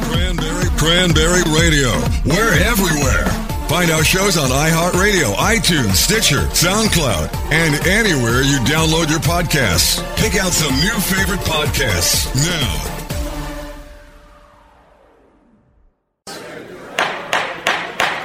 Cranberry, 0.01 0.65
Cranberry 0.79 1.43
Radio. 1.53 1.91
We're 2.25 2.57
everywhere. 2.63 3.34
Find 3.67 3.89
our 3.89 4.03
shows 4.03 4.37
on 4.37 4.49
iHeartRadio, 4.49 5.33
iTunes, 5.35 5.95
Stitcher, 5.95 6.41
SoundCloud, 6.49 7.33
and 7.51 7.87
anywhere 7.87 8.43
you 8.43 8.59
download 8.59 9.09
your 9.09 9.19
podcasts. 9.19 9.99
Pick 10.17 10.35
out 10.35 10.53
some 10.53 10.73
new 10.75 10.99
favorite 10.99 11.39
podcasts 11.39 12.33
now. 12.35 12.91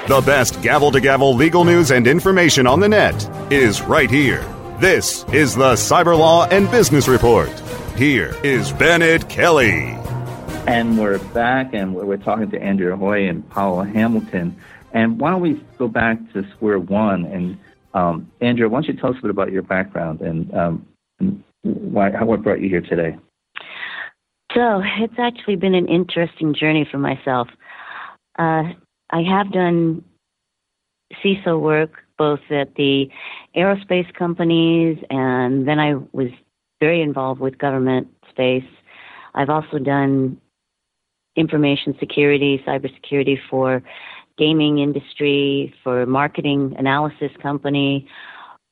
The 0.08 0.20
best 0.20 0.60
gavel 0.60 0.90
to 0.90 1.00
gavel 1.00 1.34
legal 1.34 1.64
news 1.64 1.90
and 1.90 2.06
information 2.06 2.66
on 2.66 2.80
the 2.80 2.88
net 2.88 3.28
is 3.50 3.80
right 3.80 4.10
here. 4.10 4.44
This 4.78 5.24
is 5.32 5.54
the 5.54 5.72
Cyberlaw 5.72 6.50
and 6.52 6.70
Business 6.70 7.08
Report. 7.08 7.48
Here 7.96 8.36
is 8.42 8.72
Bennett 8.72 9.28
Kelley. 9.28 9.96
And 10.66 10.98
we're 10.98 11.18
back, 11.18 11.72
and 11.72 11.94
we're 11.94 12.18
talking 12.18 12.50
to 12.50 12.60
Andrea 12.62 12.96
Hoy 12.96 13.26
and 13.28 13.48
Paula 13.48 13.86
Hamilton. 13.86 14.56
And 14.92 15.20
why 15.20 15.30
don't 15.30 15.40
we 15.40 15.62
go 15.78 15.88
back 15.88 16.18
to 16.32 16.44
square 16.56 16.78
one? 16.78 17.24
And 17.26 17.58
um, 17.94 18.30
Andrea, 18.40 18.68
why 18.68 18.82
don't 18.82 18.94
you 18.94 19.00
tell 19.00 19.10
us 19.10 19.16
a 19.18 19.22
bit 19.22 19.30
about 19.30 19.52
your 19.52 19.62
background 19.62 20.20
and, 20.20 20.52
um, 20.54 20.86
and 21.18 21.42
why, 21.62 22.10
how, 22.10 22.24
what 22.24 22.42
brought 22.42 22.60
you 22.60 22.68
here 22.68 22.80
today? 22.80 23.16
So 24.54 24.82
it's 24.98 25.14
actually 25.18 25.56
been 25.56 25.74
an 25.74 25.86
interesting 25.86 26.54
journey 26.54 26.86
for 26.90 26.98
myself. 26.98 27.48
Uh, 28.38 28.64
I 29.10 29.22
have 29.22 29.52
done 29.52 30.04
CISO 31.22 31.60
work 31.60 31.90
both 32.18 32.40
at 32.50 32.74
the 32.74 33.08
aerospace 33.56 34.12
companies 34.14 34.98
and 35.08 35.66
then 35.66 35.78
I 35.78 35.94
was 36.12 36.28
very 36.80 37.00
involved 37.02 37.40
with 37.40 37.58
government 37.58 38.08
space. 38.30 38.64
I've 39.34 39.50
also 39.50 39.78
done 39.78 40.40
information 41.36 41.96
security, 41.98 42.62
cybersecurity 42.66 43.38
for 43.48 43.82
gaming 44.40 44.78
industry, 44.78 45.72
for 45.84 46.06
marketing 46.06 46.74
analysis 46.78 47.30
company, 47.42 48.06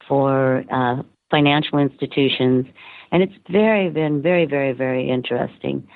for 0.08 0.64
uh, 0.72 1.02
financial 1.30 1.78
institutions, 1.78 2.66
and 3.12 3.22
it's 3.22 3.38
very 3.50 3.90
been 3.90 4.22
very 4.22 4.46
very 4.46 4.72
very 4.72 5.08
interesting. 5.08 5.86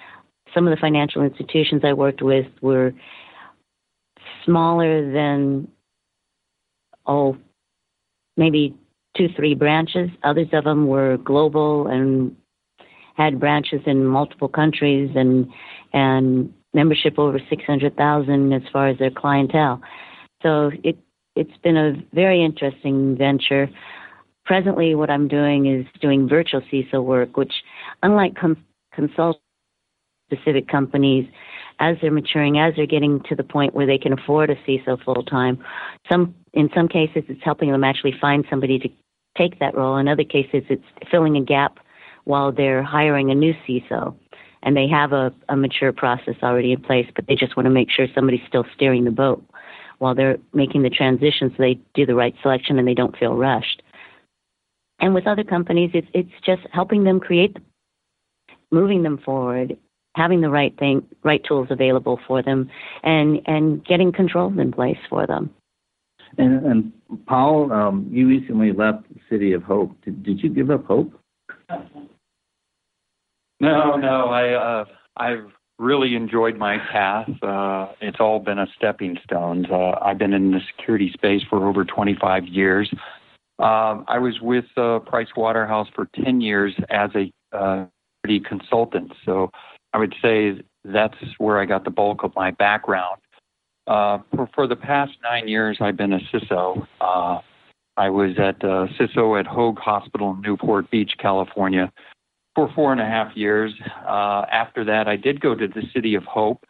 Some 0.55 0.69
of 0.69 0.71
the 0.71 0.81
financial 0.81 1.23
institutions 1.23 1.81
I 1.85 1.95
worked 1.95 2.23
with 2.23 2.47
were 2.61 2.93
smaller 4.45 5.11
than 5.11 5.67
oh 7.07 7.37
maybe 8.37 8.75
two 9.17 9.29
three 9.37 9.55
branches. 9.55 10.11
Others 10.23 10.49
of 10.53 10.65
them 10.65 10.87
were 10.87 11.17
global 11.17 11.87
and 11.87 12.37
had 13.15 13.41
branches 13.41 13.81
in 13.87 14.05
multiple 14.05 14.49
countries 14.49 15.11
and 15.15 15.49
and 15.95 16.53
membership 16.75 17.19
over 17.19 17.39
600,000 17.51 18.53
as 18.53 18.63
far 18.73 18.89
as 18.89 18.99
their 18.99 19.11
clientele. 19.11 19.81
So 20.43 20.71
it 20.83 20.97
it's 21.35 21.57
been 21.63 21.77
a 21.77 21.95
very 22.13 22.45
interesting 22.45 23.17
venture. 23.17 23.71
Presently, 24.45 24.95
what 24.95 25.09
I'm 25.09 25.29
doing 25.29 25.67
is 25.67 25.87
doing 26.01 26.29
virtual 26.29 26.61
CISO 26.71 27.03
work, 27.03 27.39
which, 27.39 27.53
unlike 28.03 28.35
com- 28.35 28.63
consult 28.93 29.41
specific 30.31 30.69
companies, 30.69 31.27
as 31.79 31.97
they're 32.01 32.11
maturing, 32.11 32.59
as 32.59 32.75
they're 32.77 32.87
getting 32.87 33.23
to 33.29 33.35
the 33.35 33.43
point 33.43 33.75
where 33.75 33.87
they 33.87 33.99
can 33.99 34.13
afford 34.13 34.51
a 34.51 34.57
CISO 34.57 35.03
full 35.05 35.23
time, 35.25 35.59
some 36.11 36.35
in 36.53 36.69
some 36.75 36.89
cases 36.89 37.25
it's 37.29 37.43
helping 37.43 37.71
them 37.71 37.85
actually 37.85 38.15
find 38.21 38.45
somebody 38.51 38.79
to 38.79 38.89
take 39.39 39.59
that 39.59 39.75
role. 39.75 39.97
In 39.97 40.09
other 40.09 40.25
cases, 40.25 40.65
it's 40.69 40.85
filling 41.11 41.37
a 41.37 41.43
gap 41.43 41.79
while 42.25 42.53
they're 42.53 42.83
hiring 42.83 43.31
a 43.31 43.35
new 43.35 43.55
CISO 43.67 44.15
and 44.63 44.77
they 44.77 44.89
have 44.89 45.13
a, 45.13 45.33
a 45.49 45.57
mature 45.57 45.93
process 45.93 46.37
already 46.43 46.73
in 46.73 46.81
place, 46.81 47.07
but 47.15 47.27
they 47.27 47.35
just 47.35 47.57
want 47.57 47.67
to 47.67 47.71
make 47.71 47.91
sure 47.91 48.07
somebody's 48.15 48.47
still 48.47 48.65
steering 48.75 49.05
the 49.05 49.11
boat 49.11 49.45
while 49.99 50.15
they're 50.15 50.39
making 50.53 50.83
the 50.83 50.91
transition 50.91 51.51
so 51.51 51.57
they 51.59 51.79
do 51.95 52.07
the 52.07 52.15
right 52.15 52.35
selection 52.43 52.79
and 52.79 52.87
they 52.87 52.95
don't 52.95 53.17
feel 53.17 53.35
rushed. 53.35 53.83
And 55.01 55.15
with 55.15 55.27
other 55.27 55.45
companies, 55.45 55.91
it's, 55.95 56.07
it's 56.15 56.31
just 56.45 56.63
helping 56.73 57.05
them 57.05 57.21
create, 57.21 57.57
moving 58.71 59.03
them 59.03 59.19
forward, 59.19 59.77
having 60.15 60.41
the 60.41 60.51
right 60.51 60.77
thing, 60.79 61.07
right 61.25 61.43
tools 61.43 61.69
available 61.71 62.21
for 62.27 62.43
them, 62.43 62.71
and, 63.03 63.41
and 63.47 63.85
getting 63.85 64.13
controls 64.13 64.55
in 64.59 64.73
place 64.73 64.99
for 65.09 65.27
them. 65.27 65.51
And, 66.39 66.65
and 66.65 66.93
Paul, 67.27 67.73
um, 67.73 68.09
you 68.11 68.29
recently 68.29 68.73
left 68.73 69.05
City 69.29 69.53
of 69.53 69.63
Hope. 69.63 69.93
Did, 70.05 70.23
did 70.23 70.43
you 70.43 70.51
give 70.51 70.71
up 70.71 70.85
hope? 70.85 71.13
No, 73.63 73.97
no. 73.97 74.27
I 74.27 74.53
uh, 74.53 74.85
I've 75.17 75.47
really 75.79 76.15
enjoyed 76.17 76.59
my 76.59 76.79
path. 76.79 77.31
Uh, 77.43 77.93
it's 78.01 78.19
all 78.21 78.41
been 78.41 78.59
a 78.59 78.67
stepping 78.77 79.17
stone. 79.25 79.67
Uh, 79.71 79.99
I've 80.03 80.19
been 80.19 80.33
in 80.33 80.51
the 80.51 80.61
security 80.77 81.11
space 81.15 81.43
for 81.49 81.67
over 81.67 81.85
25 81.85 82.47
years. 82.47 82.93
Um, 83.59 84.05
I 84.09 84.19
was 84.19 84.41
with 84.41 84.65
uh, 84.77 84.99
Price 85.01 85.29
Waterhouse 85.37 85.89
for 85.95 86.09
10 86.23 86.41
years 86.41 86.75
as 86.91 87.11
a 87.15 87.33
uh, 87.57 87.87
consultant. 88.45 89.13
So 89.25 89.51
I 89.93 89.99
would 89.99 90.15
say 90.21 90.61
that's 90.85 91.17
where 91.39 91.61
I 91.61 91.65
got 91.65 91.85
the 91.85 91.91
bulk 91.91 92.25
of 92.25 92.33
my 92.35 92.51
background. 92.51 93.21
Uh, 93.87 94.19
for, 94.35 94.49
for 94.55 94.67
the 94.67 94.77
past 94.77 95.13
nine 95.23 95.49
years, 95.49 95.79
I've 95.81 95.97
been 95.97 96.13
a 96.13 96.21
CISO. 96.33 96.87
Uh, 97.01 97.41
I 97.97 98.09
was 98.11 98.33
at 98.39 98.65
uh, 98.65 98.87
CISO 98.99 99.39
at 99.39 99.47
Hoag 99.47 99.79
Hospital 99.79 100.33
in 100.33 100.41
Newport 100.41 100.91
Beach, 100.91 101.13
California, 101.19 101.93
for 102.55 102.71
four 102.75 102.93
and 102.93 103.01
a 103.01 103.07
half 103.07 103.37
years. 103.37 103.73
Uh, 104.07 104.45
after 104.51 104.85
that, 104.85 105.09
I 105.09 105.17
did 105.17 105.41
go 105.41 105.55
to 105.55 105.67
the 105.67 105.83
City 105.95 106.15
of 106.15 106.25
Hope. 106.25 106.65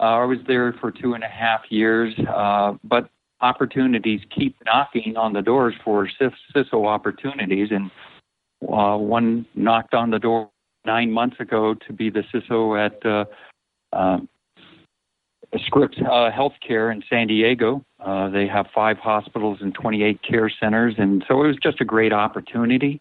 Uh, 0.00 0.02
I 0.02 0.24
was 0.24 0.38
there 0.46 0.74
for 0.80 0.90
two 0.90 1.14
and 1.14 1.24
a 1.24 1.28
half 1.28 1.62
years, 1.70 2.14
uh, 2.28 2.74
but 2.82 3.08
opportunities 3.40 4.20
keep 4.34 4.56
knocking 4.64 5.16
on 5.16 5.32
the 5.32 5.42
doors 5.42 5.74
for 5.84 6.08
CISO 6.20 6.86
opportunities, 6.86 7.68
and 7.70 7.90
uh, 8.72 8.96
one 8.96 9.46
knocked 9.54 9.94
on 9.94 10.10
the 10.10 10.18
door 10.18 10.50
nine 10.84 11.10
months 11.10 11.36
ago 11.40 11.74
to 11.86 11.92
be 11.92 12.10
the 12.10 12.24
CISO 12.32 12.86
at 12.86 13.06
uh, 13.06 13.24
uh, 13.92 14.18
Scripps 15.66 15.96
uh, 16.00 16.30
Healthcare 16.30 16.92
in 16.92 17.02
San 17.08 17.26
Diego. 17.28 17.84
Uh, 18.00 18.28
they 18.28 18.46
have 18.46 18.66
five 18.74 18.98
hospitals 18.98 19.58
and 19.60 19.74
28 19.74 20.20
care 20.22 20.50
centers, 20.60 20.94
and 20.98 21.24
so 21.28 21.42
it 21.44 21.46
was 21.46 21.56
just 21.62 21.80
a 21.80 21.84
great 21.84 22.12
opportunity. 22.12 23.00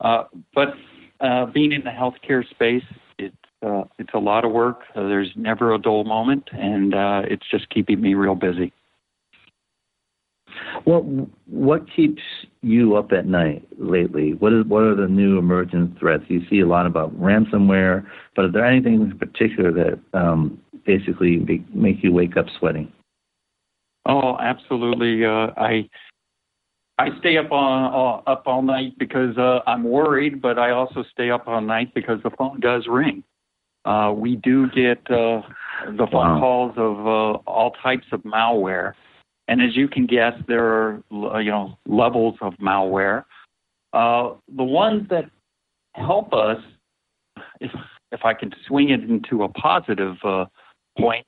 Uh, 0.00 0.24
but 0.54 0.74
uh, 1.20 1.46
being 1.46 1.72
in 1.72 1.82
the 1.82 1.90
healthcare 1.90 2.48
space, 2.48 2.84
it's 3.18 3.34
uh, 3.66 3.84
it's 3.98 4.10
a 4.14 4.18
lot 4.18 4.44
of 4.44 4.52
work. 4.52 4.82
Uh, 4.94 5.02
there's 5.02 5.30
never 5.34 5.74
a 5.74 5.78
dull 5.78 6.04
moment, 6.04 6.48
and 6.52 6.94
uh, 6.94 7.22
it's 7.24 7.44
just 7.50 7.68
keeping 7.70 8.00
me 8.00 8.14
real 8.14 8.34
busy. 8.34 8.72
What 10.84 11.02
what 11.46 11.84
keeps 11.94 12.22
you 12.62 12.96
up 12.96 13.12
at 13.12 13.26
night 13.26 13.66
lately? 13.78 14.34
What 14.34 14.52
is 14.52 14.64
what 14.66 14.82
are 14.82 14.94
the 14.94 15.08
new 15.08 15.38
emerging 15.38 15.96
threats? 15.98 16.24
You 16.28 16.42
see 16.48 16.60
a 16.60 16.66
lot 16.66 16.86
about 16.86 17.18
ransomware, 17.20 18.06
but 18.36 18.44
are 18.44 18.52
there 18.52 18.64
anything 18.64 18.94
in 18.94 19.18
particular 19.18 19.72
that 19.72 19.98
um, 20.18 20.60
basically 20.86 21.36
make, 21.36 21.74
make 21.74 22.02
you 22.02 22.12
wake 22.12 22.36
up 22.36 22.46
sweating? 22.58 22.90
Oh, 24.06 24.38
absolutely. 24.38 25.24
Uh, 25.24 25.48
I 25.56 25.88
I 26.98 27.10
stay 27.20 27.36
up 27.36 27.52
on 27.52 28.24
uh, 28.26 28.30
up 28.30 28.42
all 28.46 28.62
night 28.62 28.98
because 28.98 29.38
uh, 29.38 29.60
I'm 29.66 29.84
worried, 29.84 30.42
but 30.42 30.58
I 30.58 30.70
also 30.72 31.04
stay 31.12 31.30
up 31.30 31.46
all 31.46 31.60
night 31.60 31.94
because 31.94 32.20
the 32.24 32.30
phone 32.30 32.58
does 32.58 32.86
ring. 32.88 33.22
Uh, 33.84 34.12
we 34.14 34.36
do 34.36 34.68
get 34.70 34.98
uh, 35.10 35.42
the 35.86 36.06
phone 36.10 36.34
wow. 36.34 36.40
calls 36.40 36.74
of 36.76 37.06
uh, 37.06 37.38
all 37.46 37.70
types 37.82 38.06
of 38.10 38.20
malware, 38.22 38.94
and 39.46 39.62
as 39.62 39.76
you 39.76 39.86
can 39.86 40.06
guess, 40.06 40.34
there 40.48 40.64
are 40.64 41.02
uh, 41.12 41.38
you 41.38 41.50
know 41.50 41.78
levels 41.86 42.34
of 42.40 42.54
malware. 42.54 43.24
Uh, 43.92 44.34
the 44.56 44.64
ones 44.64 45.08
that 45.08 45.30
help 45.94 46.32
us, 46.32 46.58
if 47.60 47.70
if 48.10 48.24
I 48.24 48.34
can 48.34 48.52
swing 48.66 48.90
it 48.90 49.04
into 49.04 49.44
a 49.44 49.48
positive 49.48 50.16
uh, 50.24 50.46
point, 50.98 51.26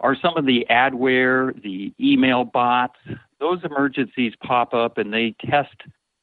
are 0.00 0.16
some 0.20 0.36
of 0.36 0.46
the 0.46 0.66
adware, 0.70 1.60
the 1.62 1.92
email 2.00 2.44
bots. 2.44 2.98
Those 3.44 3.62
emergencies 3.62 4.32
pop 4.42 4.72
up 4.72 4.96
and 4.96 5.12
they 5.12 5.34
test 5.44 5.76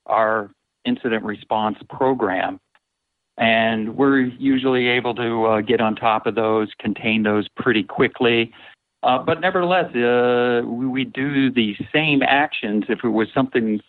our 0.08 0.50
incident 0.86 1.24
response 1.24 1.78
program. 1.88 2.60
And 3.38 3.96
we're 3.96 4.22
usually 4.22 4.88
able 4.88 5.14
to 5.14 5.46
uh, 5.46 5.62
get 5.62 5.82
on 5.82 5.96
top 5.96 6.26
of 6.26 6.34
those, 6.34 6.70
contain 6.80 7.22
those 7.22 7.48
pretty 7.56 7.84
quickly. 7.84 8.52
Uh, 9.04 9.20
but 9.20 9.40
nevertheless, 9.40 9.96
uh, 9.96 10.64
we, 10.66 10.88
we 10.88 11.06
do 11.06 11.52
the 11.52 11.76
same 11.94 12.24
actions 12.24 12.86
if 12.90 13.04
it 13.04 13.10
was 13.10 13.28
something 13.36 13.80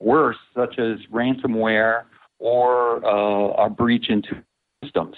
worse, 0.00 0.38
such 0.56 0.78
as 0.78 0.96
ransomware 1.12 2.04
or 2.38 3.04
uh, 3.04 3.66
a 3.66 3.68
breach 3.68 4.08
into 4.08 4.42
systems. 4.82 5.16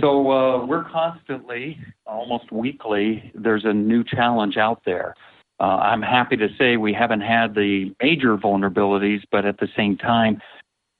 So 0.00 0.32
uh, 0.32 0.66
we're 0.66 0.90
constantly, 0.90 1.78
almost 2.06 2.50
weekly, 2.50 3.30
there's 3.36 3.64
a 3.64 3.72
new 3.72 4.02
challenge 4.02 4.56
out 4.56 4.82
there. 4.84 5.14
Uh, 5.62 5.76
I'm 5.76 6.02
happy 6.02 6.36
to 6.38 6.48
say 6.58 6.76
we 6.76 6.92
haven't 6.92 7.20
had 7.20 7.54
the 7.54 7.94
major 8.02 8.36
vulnerabilities, 8.36 9.22
but 9.30 9.44
at 9.46 9.58
the 9.60 9.68
same 9.76 9.96
time, 9.96 10.42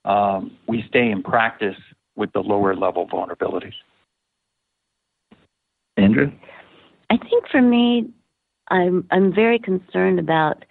um, 0.05 0.57
we 0.69 0.85
stay 0.87 1.11
in 1.11 1.21
practice 1.21 1.75
with 2.15 2.31
the 2.31 2.39
lower 2.39 2.73
level 2.73 3.05
vulnerabilities. 3.05 3.73
Andrea? 5.97 6.31
I 7.09 7.17
think 7.17 7.43
for 7.51 7.61
me, 7.61 8.09
I'm 8.69 9.05
I'm 9.11 9.33
very 9.33 9.59
concerned 9.59 10.17
about 10.17 10.63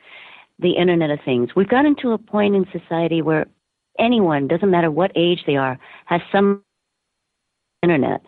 the 0.58 0.72
Internet 0.72 1.10
of 1.10 1.18
Things. 1.22 1.50
We've 1.54 1.68
gotten 1.68 1.94
to 1.96 2.12
a 2.12 2.18
point 2.18 2.54
in 2.56 2.64
society 2.72 3.20
where 3.20 3.46
anyone, 3.98 4.48
doesn't 4.48 4.70
matter 4.70 4.90
what 4.90 5.12
age 5.14 5.40
they 5.46 5.56
are, 5.56 5.78
has 6.06 6.22
some 6.32 6.64
internet. 7.82 8.22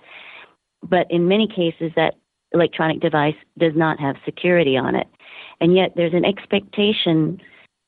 But 0.83 1.07
in 1.11 1.27
many 1.27 1.49
cases, 1.49 1.91
that 1.97 2.17
electronic 2.55 3.01
device 3.01 3.35
does 3.59 3.73
not 3.75 4.01
have 4.01 4.17
security 4.25 4.77
on 4.77 4.95
it. 4.95 5.09
And 5.61 5.75
yet 5.75 5.93
there's 5.97 6.15
an 6.15 6.25
expectation 6.25 7.41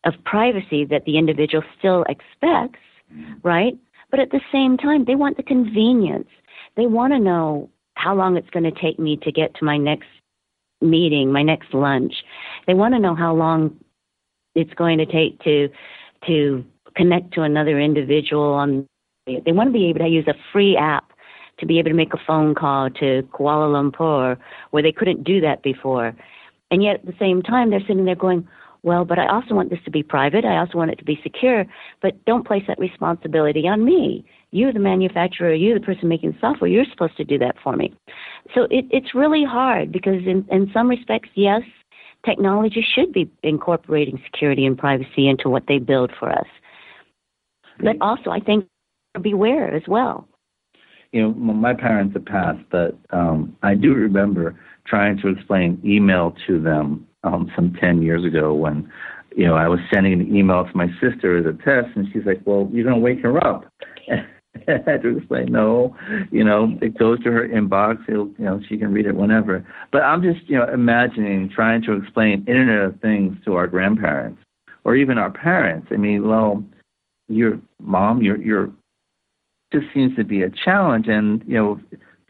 of 0.05 0.15
privacy 0.25 0.85
that 0.85 1.05
the 1.05 1.19
individual 1.19 1.65
still 1.79 2.05
expects, 2.09 2.81
right? 3.43 3.75
But 4.11 4.21
at 4.21 4.31
the 4.31 4.41
same 4.53 4.77
time, 4.77 5.05
they 5.05 5.15
want 5.15 5.37
the 5.37 5.43
convenience. 5.43 6.29
They 6.77 6.87
want 6.87 7.13
to 7.13 7.19
know 7.19 7.71
how 7.95 8.15
long 8.15 8.37
it's 8.37 8.51
going 8.51 8.65
to 8.65 8.81
take 8.81 8.99
me 8.99 9.17
to 9.23 9.33
get 9.33 9.55
to 9.57 9.65
my 9.65 9.79
next 9.79 10.09
meeting, 10.81 11.33
my 11.33 11.43
next 11.43 11.73
lunch. 11.73 12.13
They 12.67 12.75
want 12.75 12.95
to 12.95 13.01
know 13.01 13.15
how 13.15 13.35
long 13.35 13.77
it's 14.55 14.75
going 14.75 14.99
to 14.99 15.07
take 15.07 15.41
to 15.45 15.69
to 16.27 16.65
connect 16.97 17.33
to 17.35 17.43
another 17.43 17.79
individual 17.79 18.55
on 18.55 18.87
they 19.27 19.53
want 19.53 19.69
to 19.69 19.73
be 19.73 19.89
able 19.89 20.01
to 20.01 20.09
use 20.09 20.27
a 20.29 20.35
free 20.53 20.77
app 20.77 21.13
to 21.59 21.67
be 21.67 21.79
able 21.79 21.91
to 21.91 21.97
make 21.97 22.15
a 22.15 22.21
phone 22.27 22.55
call 22.55 22.91
to 22.91 23.23
Kuala 23.33 23.69
Lumpur 23.71 24.37
where 24.71 24.83
they 24.83 24.93
couldn't 24.93 25.25
do 25.25 25.41
that 25.41 25.63
before. 25.63 26.15
And 26.71 26.83
yet 26.83 26.97
at 26.97 27.07
the 27.07 27.15
same 27.19 27.43
time, 27.43 27.71
they're 27.71 27.81
sitting 27.81 28.05
there 28.05 28.15
going, 28.15 28.47
well, 28.83 29.05
but 29.05 29.19
I 29.19 29.27
also 29.27 29.55
want 29.55 29.71
this 29.71 29.81
to 29.85 29.91
be 29.91 30.03
private. 30.03 30.45
I 30.45 30.59
also 30.59 30.79
want 30.79 30.93
it 30.93 30.99
to 30.99 31.05
be 31.05 31.19
secure, 31.23 31.65
but 32.03 32.25
don't 32.25 32.47
place 32.47 32.63
that 32.69 32.79
responsibility 32.79 33.67
on 33.67 33.85
me. 33.85 34.25
You, 34.53 34.73
the 34.73 34.79
manufacturer, 34.79 35.53
you, 35.53 35.75
the 35.75 35.81
person 35.81 36.09
making 36.09 36.33
the 36.33 36.39
software, 36.41 36.71
you're 36.71 36.85
supposed 36.91 37.17
to 37.17 37.25
do 37.25 37.37
that 37.39 37.57
for 37.63 37.75
me. 37.75 37.93
So 38.55 38.63
it, 38.71 38.87
it's 38.91 39.15
really 39.15 39.45
hard 39.45 39.91
because, 39.91 40.25
in, 40.25 40.47
in 40.51 40.71
some 40.73 40.89
respects, 40.89 41.31
yes, 41.35 41.63
technology 42.25 42.87
should 42.95 43.13
be 43.13 43.29
incorporating 43.43 44.23
security 44.25 44.65
and 44.65 44.79
privacy 44.79 45.29
into 45.29 45.49
what 45.49 45.65
they 45.67 45.79
build 45.79 46.13
for 46.19 46.31
us. 46.31 46.47
But 47.79 47.97
mm-hmm. 47.97 48.03
also, 48.03 48.31
I 48.31 48.41
think 48.41 48.67
beware 49.21 49.75
as 49.75 49.83
well. 49.89 50.29
You 51.13 51.23
know, 51.23 51.35
my 51.35 51.75
parents 51.75 52.15
have 52.15 52.25
passed, 52.25 52.63
but 52.71 52.99
um, 53.11 53.57
I 53.63 53.75
do 53.75 53.95
remember 53.95 54.59
trying 54.87 55.19
to 55.19 55.29
explain 55.29 55.81
email 55.85 56.35
to 56.47 56.61
them 56.61 57.07
um, 57.25 57.51
some 57.57 57.75
10 57.81 58.03
years 58.03 58.25
ago 58.25 58.55
when, 58.55 58.91
you 59.35 59.47
know, 59.47 59.55
I 59.55 59.69
was 59.69 59.81
sending 59.93 60.13
an 60.15 60.35
email 60.35 60.65
to 60.65 60.77
my 60.77 60.89
sister 61.01 61.39
as 61.39 61.47
a 61.47 61.57
test, 61.65 61.97
and 61.97 62.07
she's 62.13 62.25
like, 62.27 62.41
well, 62.45 62.69
you're 62.73 62.85
going 62.85 62.97
to 62.97 63.01
wake 63.01 63.21
her 63.23 63.39
up. 63.45 63.73
I 64.69 64.81
had 64.87 65.03
to 65.03 65.19
explain, 65.19 65.53
no, 65.53 65.95
you 66.31 66.43
know, 66.43 66.77
it 66.81 66.99
goes 66.99 67.23
to 67.25 67.31
her 67.31 67.47
inbox. 67.47 67.99
It'll, 68.09 68.29
you 68.39 68.45
know, 68.45 68.61
she 68.69 68.79
can 68.79 68.93
read 68.93 69.07
it 69.07 69.15
whenever. 69.15 69.67
But 69.93 70.03
I'm 70.03 70.23
just, 70.23 70.49
you 70.49 70.57
know, 70.57 70.67
imagining 70.73 71.51
trying 71.55 71.83
to 71.83 71.93
explain 71.93 72.45
Internet 72.49 72.95
of 72.95 73.01
Things 73.01 73.37
to 73.45 73.55
our 73.55 73.67
grandparents 73.67 74.41
or 74.85 74.97
even 74.97 75.19
our 75.19 75.31
parents. 75.31 75.89
I 75.91 75.97
mean, 75.97 76.27
well, 76.27 76.65
your 77.29 77.61
mom, 77.81 78.23
your 78.23 78.37
your 78.39 78.73
just 79.81 79.93
seems 79.95 80.17
to 80.17 80.25
be 80.25 80.43
a 80.43 80.51
challenge, 80.51 81.07
and 81.09 81.43
you 81.47 81.55
know, 81.55 81.81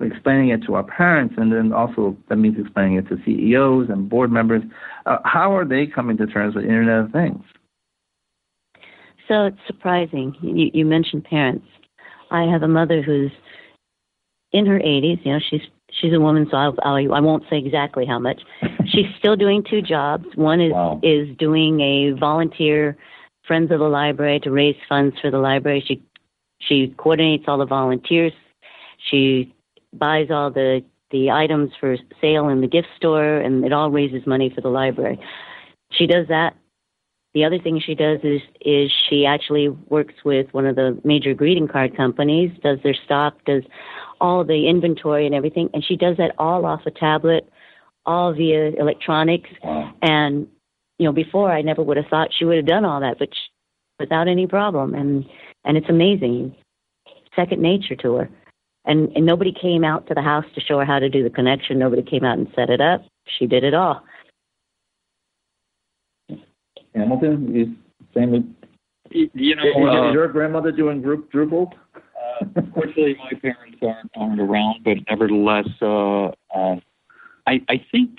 explaining 0.00 0.50
it 0.50 0.62
to 0.66 0.74
our 0.74 0.84
parents, 0.84 1.34
and 1.38 1.52
then 1.52 1.72
also 1.72 2.16
that 2.28 2.36
means 2.36 2.56
explaining 2.58 2.96
it 2.96 3.08
to 3.08 3.16
CEOs 3.24 3.88
and 3.88 4.08
board 4.08 4.30
members. 4.30 4.62
Uh, 5.06 5.18
how 5.24 5.54
are 5.54 5.64
they 5.64 5.86
coming 5.86 6.16
to 6.18 6.26
terms 6.26 6.54
with 6.54 6.64
Internet 6.64 7.06
of 7.06 7.12
Things? 7.12 7.42
So 9.28 9.46
it's 9.46 9.58
surprising. 9.66 10.36
You, 10.40 10.70
you 10.72 10.84
mentioned 10.84 11.24
parents. 11.24 11.66
I 12.30 12.42
have 12.44 12.62
a 12.62 12.68
mother 12.68 13.02
who's 13.02 13.32
in 14.52 14.66
her 14.66 14.78
80s. 14.78 15.24
You 15.24 15.32
know, 15.32 15.40
she's 15.50 15.62
she's 16.00 16.12
a 16.12 16.20
woman, 16.20 16.46
so 16.50 16.56
I'll, 16.56 16.74
I'll, 16.82 17.14
I 17.14 17.20
won't 17.20 17.44
say 17.50 17.58
exactly 17.58 18.06
how 18.06 18.18
much. 18.18 18.40
she's 18.86 19.06
still 19.18 19.36
doing 19.36 19.64
two 19.68 19.82
jobs. 19.82 20.26
One 20.34 20.60
is 20.60 20.72
wow. 20.72 21.00
is 21.02 21.28
doing 21.38 21.80
a 21.80 22.18
volunteer 22.18 22.96
Friends 23.46 23.70
of 23.70 23.78
the 23.78 23.88
Library 23.88 24.40
to 24.40 24.50
raise 24.50 24.76
funds 24.88 25.14
for 25.22 25.30
the 25.30 25.38
library. 25.38 25.84
She 25.86 26.02
she 26.68 26.94
coordinates 26.96 27.44
all 27.46 27.58
the 27.58 27.66
volunteers. 27.66 28.32
She 29.10 29.54
buys 29.92 30.30
all 30.30 30.50
the 30.50 30.84
the 31.10 31.30
items 31.30 31.70
for 31.78 31.96
sale 32.20 32.48
in 32.48 32.60
the 32.60 32.66
gift 32.66 32.88
store, 32.96 33.38
and 33.38 33.64
it 33.64 33.72
all 33.72 33.90
raises 33.90 34.26
money 34.26 34.50
for 34.52 34.60
the 34.60 34.68
library. 34.68 35.18
She 35.92 36.06
does 36.06 36.26
that 36.28 36.56
the 37.36 37.44
other 37.44 37.58
thing 37.58 37.78
she 37.84 37.94
does 37.94 38.18
is 38.22 38.40
is 38.62 38.90
she 39.10 39.26
actually 39.26 39.68
works 39.68 40.14
with 40.24 40.46
one 40.52 40.64
of 40.64 40.74
the 40.74 40.98
major 41.04 41.34
greeting 41.34 41.68
card 41.68 41.94
companies, 41.94 42.50
does 42.62 42.78
their 42.82 42.96
stock, 43.04 43.34
does 43.44 43.62
all 44.22 44.42
the 44.42 44.66
inventory 44.66 45.26
and 45.26 45.34
everything, 45.34 45.68
and 45.74 45.84
she 45.84 45.96
does 45.96 46.16
that 46.16 46.34
all 46.38 46.64
off 46.64 46.80
a 46.86 46.90
tablet, 46.90 47.46
all 48.06 48.32
via 48.32 48.70
electronics. 48.80 49.50
Wow. 49.62 49.92
And 50.00 50.48
you 50.98 51.04
know, 51.04 51.12
before 51.12 51.52
I 51.52 51.60
never 51.60 51.82
would 51.82 51.98
have 51.98 52.06
thought 52.06 52.30
she 52.32 52.46
would 52.46 52.56
have 52.56 52.64
done 52.64 52.86
all 52.86 53.00
that, 53.00 53.18
but 53.18 53.28
without 53.98 54.28
any 54.28 54.46
problem. 54.46 54.94
And 54.94 55.24
and 55.64 55.76
it's 55.76 55.88
amazing, 55.88 56.54
second 57.34 57.60
nature 57.60 57.96
to 57.96 58.14
her. 58.14 58.30
And 58.84 59.10
and 59.16 59.26
nobody 59.26 59.52
came 59.52 59.84
out 59.84 60.06
to 60.08 60.14
the 60.14 60.22
house 60.22 60.44
to 60.54 60.60
show 60.60 60.78
her 60.78 60.84
how 60.84 60.98
to 60.98 61.08
do 61.08 61.22
the 61.22 61.30
connection. 61.30 61.78
Nobody 61.78 62.02
came 62.02 62.24
out 62.24 62.38
and 62.38 62.48
set 62.54 62.70
it 62.70 62.80
up. 62.80 63.02
She 63.38 63.46
did 63.46 63.64
it 63.64 63.74
all. 63.74 64.02
Hamilton? 66.94 67.54
You 67.54 67.74
same 68.14 68.56
you 69.10 69.54
know, 69.54 69.62
is, 69.62 69.76
uh, 69.76 70.10
your 70.12 70.28
grandmother 70.28 70.72
doing 70.72 71.00
group 71.00 71.30
Drupal? 71.30 71.70
Uh, 71.94 72.44
fortunately, 72.74 73.16
my 73.18 73.38
parents 73.38 73.78
aren't 73.82 74.10
aren't 74.16 74.40
around, 74.40 74.84
but 74.84 74.96
nevertheless, 75.08 75.68
uh, 75.80 76.26
uh, 76.54 76.76
I 77.46 77.60
I 77.68 77.84
think 77.92 78.18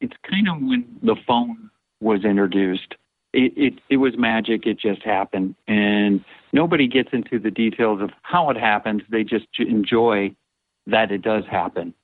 it's 0.00 0.14
kind 0.28 0.48
of 0.48 0.56
when 0.60 0.84
the 1.02 1.16
phone 1.26 1.70
was 2.00 2.24
introduced. 2.24 2.94
It, 3.38 3.52
it 3.56 3.74
it 3.88 3.96
was 3.98 4.18
magic. 4.18 4.66
It 4.66 4.80
just 4.80 5.02
happened, 5.02 5.54
and 5.68 6.24
nobody 6.52 6.88
gets 6.88 7.10
into 7.12 7.38
the 7.38 7.52
details 7.52 8.02
of 8.02 8.10
how 8.22 8.50
it 8.50 8.56
happens. 8.56 9.02
They 9.08 9.22
just 9.22 9.46
enjoy 9.60 10.34
that 10.88 11.12
it 11.12 11.22
does 11.22 11.44
happen. 11.48 11.94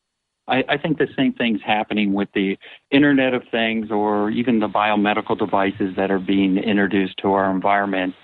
I, 0.46 0.62
I 0.68 0.76
think 0.78 0.98
the 0.98 1.08
same 1.16 1.32
thing's 1.32 1.60
happening 1.60 2.12
with 2.12 2.28
the 2.34 2.56
Internet 2.92 3.34
of 3.34 3.42
Things 3.50 3.90
or 3.90 4.30
even 4.30 4.60
the 4.60 4.68
biomedical 4.68 5.36
devices 5.36 5.96
that 5.96 6.08
are 6.12 6.20
being 6.20 6.56
introduced 6.58 7.16
to 7.22 7.32
our 7.32 7.50
environment. 7.50 8.14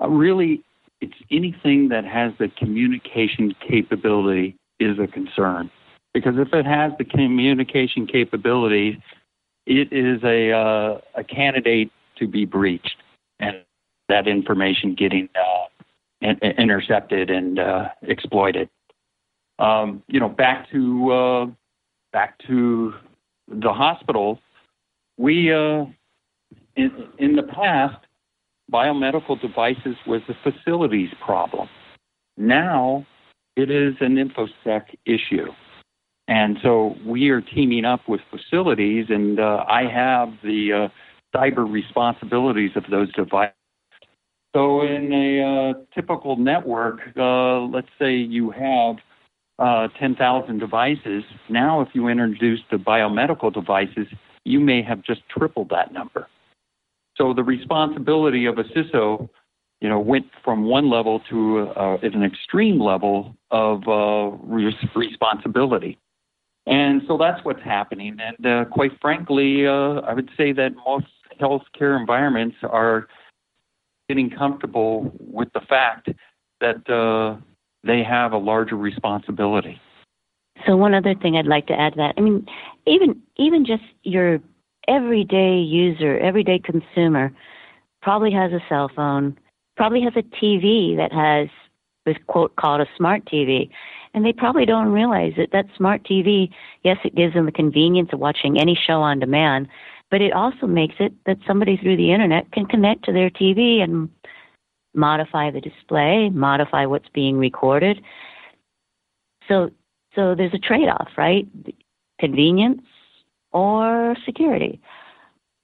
Uh, 0.00 0.08
really, 0.08 0.64
it's 1.00 1.14
anything 1.30 1.90
that 1.90 2.04
has 2.04 2.32
the 2.40 2.48
communication 2.48 3.54
capability 3.60 4.56
is 4.80 4.98
a 4.98 5.06
concern. 5.06 5.70
Because 6.12 6.34
if 6.38 6.52
it 6.52 6.66
has 6.66 6.90
the 6.98 7.04
communication 7.04 8.08
capability, 8.08 9.00
it 9.66 9.92
is 9.92 10.24
a, 10.24 10.50
uh, 10.50 11.00
a 11.14 11.22
candidate 11.22 11.92
to 12.16 12.26
be 12.26 12.44
breached 12.44 12.96
and 13.38 13.56
that 14.08 14.26
information 14.28 14.94
getting 14.94 15.28
uh, 15.34 15.66
in- 16.20 16.38
intercepted 16.38 17.30
and 17.30 17.58
uh, 17.58 17.88
exploited. 18.02 18.68
Um, 19.58 20.02
you 20.08 20.20
know, 20.20 20.28
back 20.28 20.70
to 20.70 21.12
uh, 21.12 21.46
back 22.12 22.38
to 22.46 22.94
the 23.48 23.72
hospital. 23.72 24.40
We 25.18 25.52
uh, 25.52 25.86
in 26.76 27.08
in 27.18 27.36
the 27.36 27.42
past, 27.42 27.98
biomedical 28.72 29.40
devices 29.40 29.96
was 30.06 30.22
a 30.28 30.50
facilities 30.50 31.10
problem. 31.24 31.68
Now 32.36 33.06
it 33.56 33.70
is 33.70 33.94
an 34.00 34.16
infosec 34.16 34.96
issue. 35.04 35.52
And 36.28 36.58
so 36.62 36.96
we 37.04 37.28
are 37.30 37.40
teaming 37.40 37.84
up 37.84 38.08
with 38.08 38.20
facilities, 38.30 39.06
and 39.08 39.38
uh, 39.40 39.64
I 39.68 39.82
have 39.82 40.32
the 40.42 40.72
uh, 40.72 40.88
cyber 41.34 41.70
responsibilities 41.70 42.70
of 42.76 42.84
those 42.90 43.12
devices. 43.12 43.54
So, 44.54 44.82
in 44.82 45.12
a 45.12 45.40
uh, 45.42 45.72
typical 45.94 46.36
network, 46.36 47.00
uh, 47.16 47.60
let's 47.60 47.88
say 47.98 48.14
you 48.14 48.50
have 48.50 48.96
uh, 49.58 49.88
10,000 49.98 50.58
devices. 50.58 51.24
Now, 51.48 51.80
if 51.80 51.88
you 51.94 52.08
introduce 52.08 52.60
the 52.70 52.76
biomedical 52.76 53.52
devices, 53.52 54.06
you 54.44 54.60
may 54.60 54.82
have 54.82 55.02
just 55.02 55.22
tripled 55.28 55.70
that 55.70 55.92
number. 55.92 56.26
So 57.16 57.32
the 57.32 57.44
responsibility 57.44 58.46
of 58.46 58.58
a 58.58 58.64
CISO, 58.64 59.28
you 59.80 59.88
know, 59.88 60.00
went 60.00 60.26
from 60.44 60.64
one 60.64 60.90
level 60.90 61.20
to 61.30 61.68
uh, 61.76 61.98
an 62.02 62.22
extreme 62.22 62.80
level 62.80 63.36
of 63.50 63.86
uh, 63.86 64.36
responsibility. 64.44 65.98
And 66.66 67.02
so 67.06 67.16
that's 67.18 67.44
what's 67.44 67.62
happening. 67.62 68.18
And 68.20 68.46
uh, 68.46 68.64
quite 68.66 68.92
frankly, 69.00 69.66
I 69.66 70.12
would 70.12 70.30
say 70.36 70.52
that 70.52 70.72
most 70.86 71.06
healthcare 71.40 71.98
environments 71.98 72.56
are 72.62 73.08
getting 74.08 74.30
comfortable 74.30 75.12
with 75.20 75.48
the 75.54 75.60
fact 75.68 76.08
that 76.60 76.88
uh, 76.90 77.40
they 77.84 78.02
have 78.02 78.32
a 78.32 78.38
larger 78.38 78.76
responsibility. 78.76 79.80
So 80.66 80.76
one 80.76 80.94
other 80.94 81.14
thing 81.14 81.36
I'd 81.36 81.46
like 81.46 81.66
to 81.68 81.78
add 81.78 81.94
to 81.94 81.96
that, 81.96 82.14
I 82.16 82.20
mean, 82.20 82.46
even 82.86 83.20
even 83.36 83.64
just 83.64 83.82
your 84.02 84.38
everyday 84.88 85.58
user, 85.58 86.18
everyday 86.18 86.58
consumer, 86.58 87.32
probably 88.02 88.32
has 88.32 88.52
a 88.52 88.60
cell 88.68 88.90
phone, 88.94 89.38
probably 89.76 90.02
has 90.02 90.12
a 90.16 90.22
TV 90.22 90.96
that 90.96 91.12
has 91.12 91.48
this 92.04 92.16
quote 92.26 92.54
called 92.56 92.80
a 92.80 92.86
smart 92.96 93.24
TV, 93.24 93.70
and 94.14 94.24
they 94.24 94.32
probably 94.32 94.66
don't 94.66 94.92
realize 94.92 95.32
that 95.36 95.52
that 95.52 95.66
smart 95.76 96.04
TV, 96.04 96.50
yes, 96.84 96.98
it 97.04 97.14
gives 97.14 97.34
them 97.34 97.46
the 97.46 97.52
convenience 97.52 98.10
of 98.12 98.18
watching 98.18 98.60
any 98.60 98.78
show 98.86 99.00
on 99.00 99.18
demand, 99.20 99.68
but 100.12 100.20
it 100.20 100.34
also 100.34 100.66
makes 100.66 100.96
it 101.00 101.14
that 101.24 101.38
somebody 101.46 101.78
through 101.78 101.96
the 101.96 102.12
internet 102.12 102.52
can 102.52 102.66
connect 102.66 103.02
to 103.06 103.12
their 103.12 103.30
TV 103.30 103.82
and 103.82 104.10
modify 104.94 105.50
the 105.50 105.60
display, 105.60 106.28
modify 106.28 106.84
what's 106.84 107.08
being 107.14 107.38
recorded. 107.38 107.98
So, 109.48 109.70
so 110.14 110.34
there's 110.34 110.52
a 110.52 110.58
trade-off, 110.58 111.08
right? 111.16 111.48
Convenience 112.20 112.82
or 113.52 114.14
security. 114.26 114.82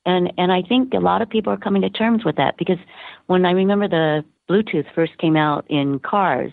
And 0.07 0.33
and 0.39 0.51
I 0.51 0.63
think 0.63 0.95
a 0.95 0.99
lot 0.99 1.21
of 1.21 1.29
people 1.29 1.53
are 1.53 1.59
coming 1.59 1.83
to 1.83 1.91
terms 1.91 2.25
with 2.25 2.37
that 2.37 2.57
because 2.57 2.79
when 3.27 3.45
I 3.45 3.51
remember 3.51 3.87
the 3.87 4.25
Bluetooth 4.49 4.87
first 4.95 5.19
came 5.19 5.37
out 5.37 5.67
in 5.69 5.99
cars, 5.99 6.53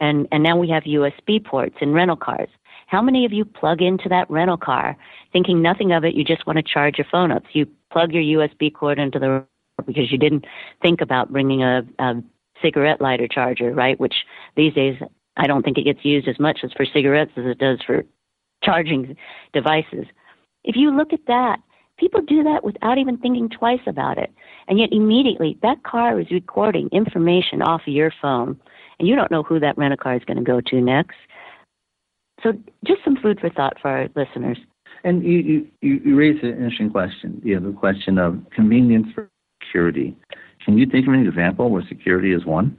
and 0.00 0.26
and 0.32 0.42
now 0.42 0.56
we 0.56 0.68
have 0.70 0.82
USB 0.82 1.44
ports 1.44 1.76
in 1.80 1.92
rental 1.92 2.16
cars. 2.16 2.48
How 2.92 3.00
many 3.00 3.24
of 3.24 3.32
you 3.32 3.46
plug 3.46 3.80
into 3.80 4.06
that 4.10 4.30
rental 4.30 4.58
car 4.58 4.98
thinking 5.32 5.62
nothing 5.62 5.92
of 5.92 6.04
it? 6.04 6.14
You 6.14 6.24
just 6.24 6.46
want 6.46 6.58
to 6.58 6.62
charge 6.62 6.98
your 6.98 7.06
phone 7.10 7.32
up. 7.32 7.42
So 7.44 7.60
you 7.60 7.66
plug 7.90 8.12
your 8.12 8.22
USB 8.22 8.70
cord 8.70 8.98
into 8.98 9.18
the 9.18 9.46
because 9.86 10.12
you 10.12 10.18
didn't 10.18 10.44
think 10.82 11.00
about 11.00 11.32
bringing 11.32 11.62
a, 11.62 11.80
a 11.98 12.22
cigarette 12.60 13.00
lighter 13.00 13.26
charger, 13.26 13.72
right? 13.72 13.98
Which 13.98 14.12
these 14.56 14.74
days 14.74 14.96
I 15.38 15.46
don't 15.46 15.62
think 15.62 15.78
it 15.78 15.84
gets 15.84 16.04
used 16.04 16.28
as 16.28 16.38
much 16.38 16.58
as 16.64 16.70
for 16.76 16.84
cigarettes 16.84 17.32
as 17.38 17.46
it 17.46 17.56
does 17.56 17.78
for 17.86 18.04
charging 18.62 19.16
devices. 19.54 20.04
If 20.62 20.76
you 20.76 20.94
look 20.94 21.14
at 21.14 21.26
that, 21.28 21.60
people 21.96 22.20
do 22.20 22.42
that 22.42 22.62
without 22.62 22.98
even 22.98 23.16
thinking 23.16 23.48
twice 23.48 23.80
about 23.86 24.18
it. 24.18 24.30
And 24.68 24.78
yet 24.78 24.90
immediately 24.92 25.56
that 25.62 25.82
car 25.82 26.20
is 26.20 26.30
recording 26.30 26.90
information 26.92 27.62
off 27.62 27.80
of 27.86 27.94
your 27.94 28.12
phone 28.20 28.60
and 28.98 29.08
you 29.08 29.16
don't 29.16 29.30
know 29.30 29.42
who 29.42 29.58
that 29.60 29.78
rental 29.78 29.96
car 29.96 30.14
is 30.14 30.24
going 30.26 30.36
to 30.36 30.44
go 30.44 30.60
to 30.60 30.80
next. 30.82 31.16
So 32.42 32.52
just 32.84 33.04
some 33.04 33.16
food 33.16 33.40
for 33.40 33.50
thought 33.50 33.76
for 33.80 33.88
our 33.88 34.08
listeners. 34.16 34.58
And 35.04 35.24
you, 35.24 35.66
you, 35.80 36.00
you 36.04 36.16
raised 36.16 36.42
an 36.44 36.50
interesting 36.50 36.90
question. 36.90 37.40
You 37.44 37.58
know, 37.58 37.70
the 37.70 37.76
question 37.76 38.18
of 38.18 38.38
convenience 38.54 39.08
for 39.14 39.28
security. 39.62 40.16
Can 40.64 40.78
you 40.78 40.86
think 40.86 41.08
of 41.08 41.14
an 41.14 41.26
example 41.26 41.70
where 41.70 41.82
security 41.88 42.32
is 42.32 42.44
one? 42.44 42.76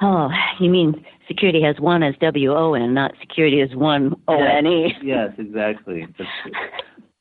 Oh, 0.00 0.28
you 0.60 0.70
mean 0.70 1.04
security 1.26 1.60
has 1.62 1.80
one 1.80 2.02
as 2.02 2.14
W 2.20 2.54
O 2.54 2.74
N, 2.74 2.94
not 2.94 3.12
security 3.20 3.60
as 3.60 3.74
one 3.74 4.14
O 4.28 4.42
N 4.42 4.66
E? 4.66 4.94
Yes, 5.02 5.30
exactly. 5.38 6.06
The, 6.16 6.24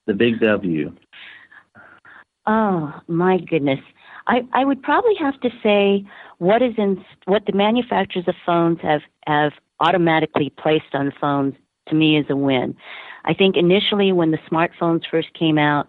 the 0.05 0.13
big 0.13 0.39
W. 0.39 0.93
Oh 2.45 2.93
my 3.07 3.39
goodness. 3.39 3.79
I, 4.27 4.41
I 4.53 4.63
would 4.63 4.83
probably 4.83 5.15
have 5.19 5.39
to 5.41 5.49
say 5.63 6.05
what 6.37 6.61
is 6.61 6.73
in 6.77 7.03
what 7.25 7.45
the 7.45 7.53
manufacturers 7.53 8.27
of 8.27 8.35
phones 8.45 8.79
have 8.83 9.01
have 9.25 9.53
automatically 9.79 10.51
placed 10.57 10.93
on 10.93 11.13
phones 11.19 11.53
to 11.89 11.95
me 11.95 12.17
is 12.17 12.25
a 12.29 12.35
win. 12.35 12.75
I 13.25 13.33
think 13.33 13.57
initially 13.57 14.11
when 14.11 14.31
the 14.31 14.39
smartphones 14.49 15.03
first 15.09 15.33
came 15.33 15.57
out, 15.57 15.87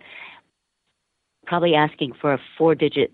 probably 1.47 1.75
asking 1.75 2.13
for 2.21 2.35
a 2.35 2.41
four 2.57 2.75
digit 2.75 3.13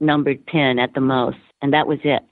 numbered 0.00 0.44
pin 0.46 0.78
at 0.78 0.94
the 0.94 1.00
most, 1.00 1.38
and 1.62 1.72
that 1.72 1.86
was 1.86 1.98
it. 2.04 2.22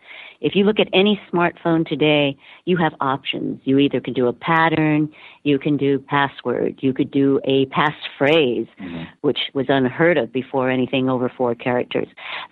If 0.41 0.55
you 0.55 0.64
look 0.64 0.78
at 0.78 0.89
any 0.93 1.20
smartphone 1.32 1.86
today, 1.86 2.36
you 2.64 2.76
have 2.76 2.95
options. 3.01 3.61
You 3.64 3.78
either 3.78 4.01
can 4.01 4.14
do 4.14 4.28
a 4.28 4.32
pattern, 4.32 5.11
you 5.43 5.59
can 5.59 5.76
do 5.76 5.99
password, 5.99 6.78
you 6.80 6.95
could 6.95 7.11
do 7.11 7.41
a 7.45 7.66
passphrase, 7.66 8.68
mm-hmm. 8.80 9.05
which 9.22 9.39
was 9.53 9.66
unheard 9.68 10.16
of 10.16 10.32
before 10.32 10.70
anything 10.70 11.11
over 11.11 11.30
four 11.36 11.55
characters. 11.55 12.07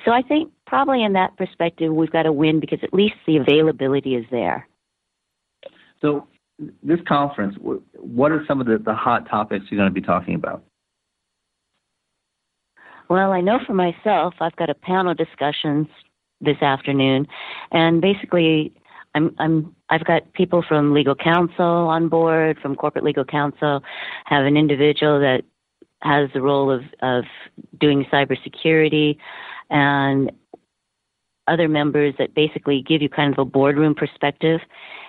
So 0.05 0.11
I 0.11 0.22
think 0.22 0.53
probably 0.66 1.05
in 1.05 1.12
that 1.12 1.37
perspective, 1.37 1.93
we've 1.93 2.11
got 2.11 2.24
to 2.24 2.32
win 2.32 2.59
because 2.59 2.80
at 2.82 2.93
least 2.93 3.14
the 3.26 3.37
availability 3.37 4.16
is 4.16 4.26
there. 4.30 4.66
So 6.01 6.27
this 6.83 7.01
conference, 7.07 7.57
what 7.95 8.33
are 8.33 8.45
some 8.49 8.61
of 8.61 8.67
the, 8.67 8.79
the 8.79 8.95
hot 8.95 9.29
topics 9.29 9.67
you're 9.71 9.79
going 9.79 9.91
to 9.91 9.95
be 9.95 10.05
talking 10.05 10.35
about? 10.35 10.65
Well, 13.09 13.33
I 13.33 13.41
know 13.41 13.59
for 13.67 13.75
myself, 13.75 14.35
I've 14.41 14.57
got 14.57 14.71
a 14.71 14.75
panel 14.75 15.15
discussion 15.15 15.89
this 16.41 16.61
afternoon, 16.61 17.27
and 17.71 18.01
basically, 18.01 18.73
I'm 19.15 19.35
I'm 19.39 19.75
I've 19.91 20.05
got 20.05 20.33
people 20.33 20.65
from 20.67 20.93
legal 20.93 21.15
counsel 21.15 21.65
on 21.65 22.09
board, 22.09 22.59
from 22.61 22.75
corporate 22.75 23.05
legal 23.05 23.25
counsel, 23.25 23.83
have 24.25 24.45
an 24.45 24.57
individual 24.57 25.21
that 25.21 25.43
has 26.03 26.31
the 26.35 26.43
role 26.43 26.71
of 26.71 26.83
of 27.01 27.25
doing 27.79 28.05
cybersecurity, 28.13 29.19
and 29.71 30.33
other 31.47 31.69
members 31.69 32.15
that 32.19 32.35
basically 32.35 32.83
give 32.83 33.03
you 33.03 33.09
kind 33.09 33.33
of 33.33 33.39
a 33.39 33.45
boardroom 33.45 33.95
perspective, 33.95 34.61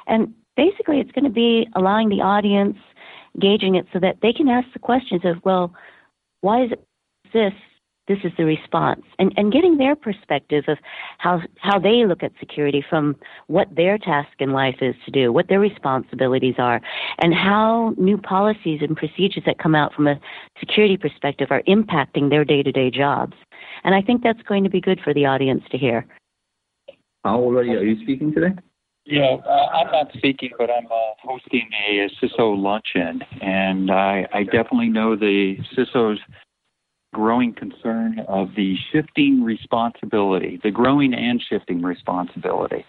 and 0.06 0.34
basically, 0.58 1.00
it's 1.00 1.12
going 1.12 1.24
to 1.24 1.30
be 1.30 1.68
allowing 1.76 2.10
the 2.10 2.22
audience 2.22 2.78
gauging 3.40 3.76
it 3.76 3.86
so 3.94 4.00
that 4.00 4.18
they 4.22 4.34
can 4.34 4.50
ask 4.50 4.68
the 4.74 4.80
questions 4.80 5.22
of, 5.24 5.38
well, 5.46 5.74
why 6.42 6.64
is 6.64 6.72
this 7.34 7.54
this 8.08 8.20
is 8.24 8.32
the 8.38 8.46
response 8.46 9.04
and, 9.20 9.34
and 9.36 9.52
getting 9.52 9.78
their 9.78 9.94
perspective 9.94 10.64
of 10.70 10.78
how 11.18 11.42
how 11.58 11.78
they 11.78 12.06
look 12.06 12.24
at 12.24 12.32
security 12.40 12.84
from 12.90 13.18
what 13.48 13.68
their 13.76 13.98
task 13.98 14.30
in 14.40 14.52
life 14.54 14.78
is 14.82 14.96
to 15.06 15.12
do, 15.12 15.32
what 15.34 15.50
their 15.50 15.60
responsibilities 15.60 16.56
are, 16.58 16.80
and 17.20 17.34
how 17.34 17.94
new 17.98 18.18
policies 18.18 18.80
and 18.82 18.96
procedures 18.96 19.44
that 19.46 19.60
come 19.60 19.76
out 19.76 19.94
from 19.94 20.08
a 20.08 20.20
security 20.60 20.96
perspective 20.96 21.50
are 21.52 21.62
impacting 21.64 22.30
their 22.30 22.46
day 22.46 22.64
to 22.64 22.72
day 22.72 22.90
jobs. 22.90 23.36
And 23.84 23.94
I 23.94 24.02
think 24.02 24.24
that's 24.24 24.42
going 24.44 24.64
to 24.64 24.70
be 24.70 24.82
good 24.82 25.02
for 25.04 25.14
the 25.14 25.26
audience 25.26 25.64
to 25.72 25.78
hear. 25.78 26.06
How 27.26 27.40
already 27.40 27.72
are 27.72 27.84
you 27.84 28.02
speaking 28.04 28.34
today? 28.34 28.56
Yeah, 29.10 29.38
uh, 29.48 29.68
I'm 29.74 29.90
not 29.90 30.12
speaking, 30.18 30.50
but 30.58 30.70
I'm 30.70 30.86
uh, 30.88 31.14
hosting 31.24 31.70
a, 31.90 32.10
CISO 32.22 32.62
luncheon, 32.62 33.22
and 33.42 33.90
I, 33.90 34.28
I 34.34 34.44
definitely 34.44 34.90
know 34.90 35.16
the 35.16 35.56
CISO's 35.78 36.20
growing 37.14 37.54
concern 37.54 38.20
of 38.28 38.50
the 38.58 38.76
shifting 38.92 39.44
responsibility, 39.44 40.60
the 40.62 40.72
growing 40.72 41.14
and 41.14 41.42
shifting 41.50 41.82
responsibility. 41.82 42.84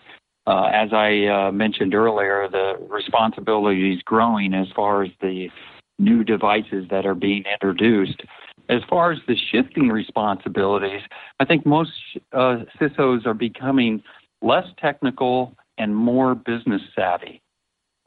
Uh, 0.49 0.65
as 0.73 0.93
I 0.93 1.27
uh, 1.27 1.53
mentioned 1.53 1.95
earlier, 1.95 2.49
the 2.51 2.85
responsibility 2.91 3.95
is 3.95 4.03
growing 4.03 4.55
as 4.55 4.67
far 4.75 5.05
as 5.05 5.11
the 5.21 5.49
new 6.01 6.25
devices 6.25 6.87
that 6.91 7.07
are 7.07 7.15
being 7.15 7.45
introduced. 7.53 8.23
As 8.69 8.83
far 8.91 9.13
as 9.13 9.21
the 9.29 9.37
shifting 9.53 9.89
responsibilities, 9.89 11.03
I 11.39 11.45
think 11.45 11.65
most 11.65 11.93
uh, 12.33 12.65
CISOs 12.81 13.25
are 13.25 13.35
becoming 13.35 14.03
less 14.43 14.67
technical 14.81 15.55
and 15.79 15.95
more 15.95 16.35
business 16.35 16.83
savvy. 16.95 17.43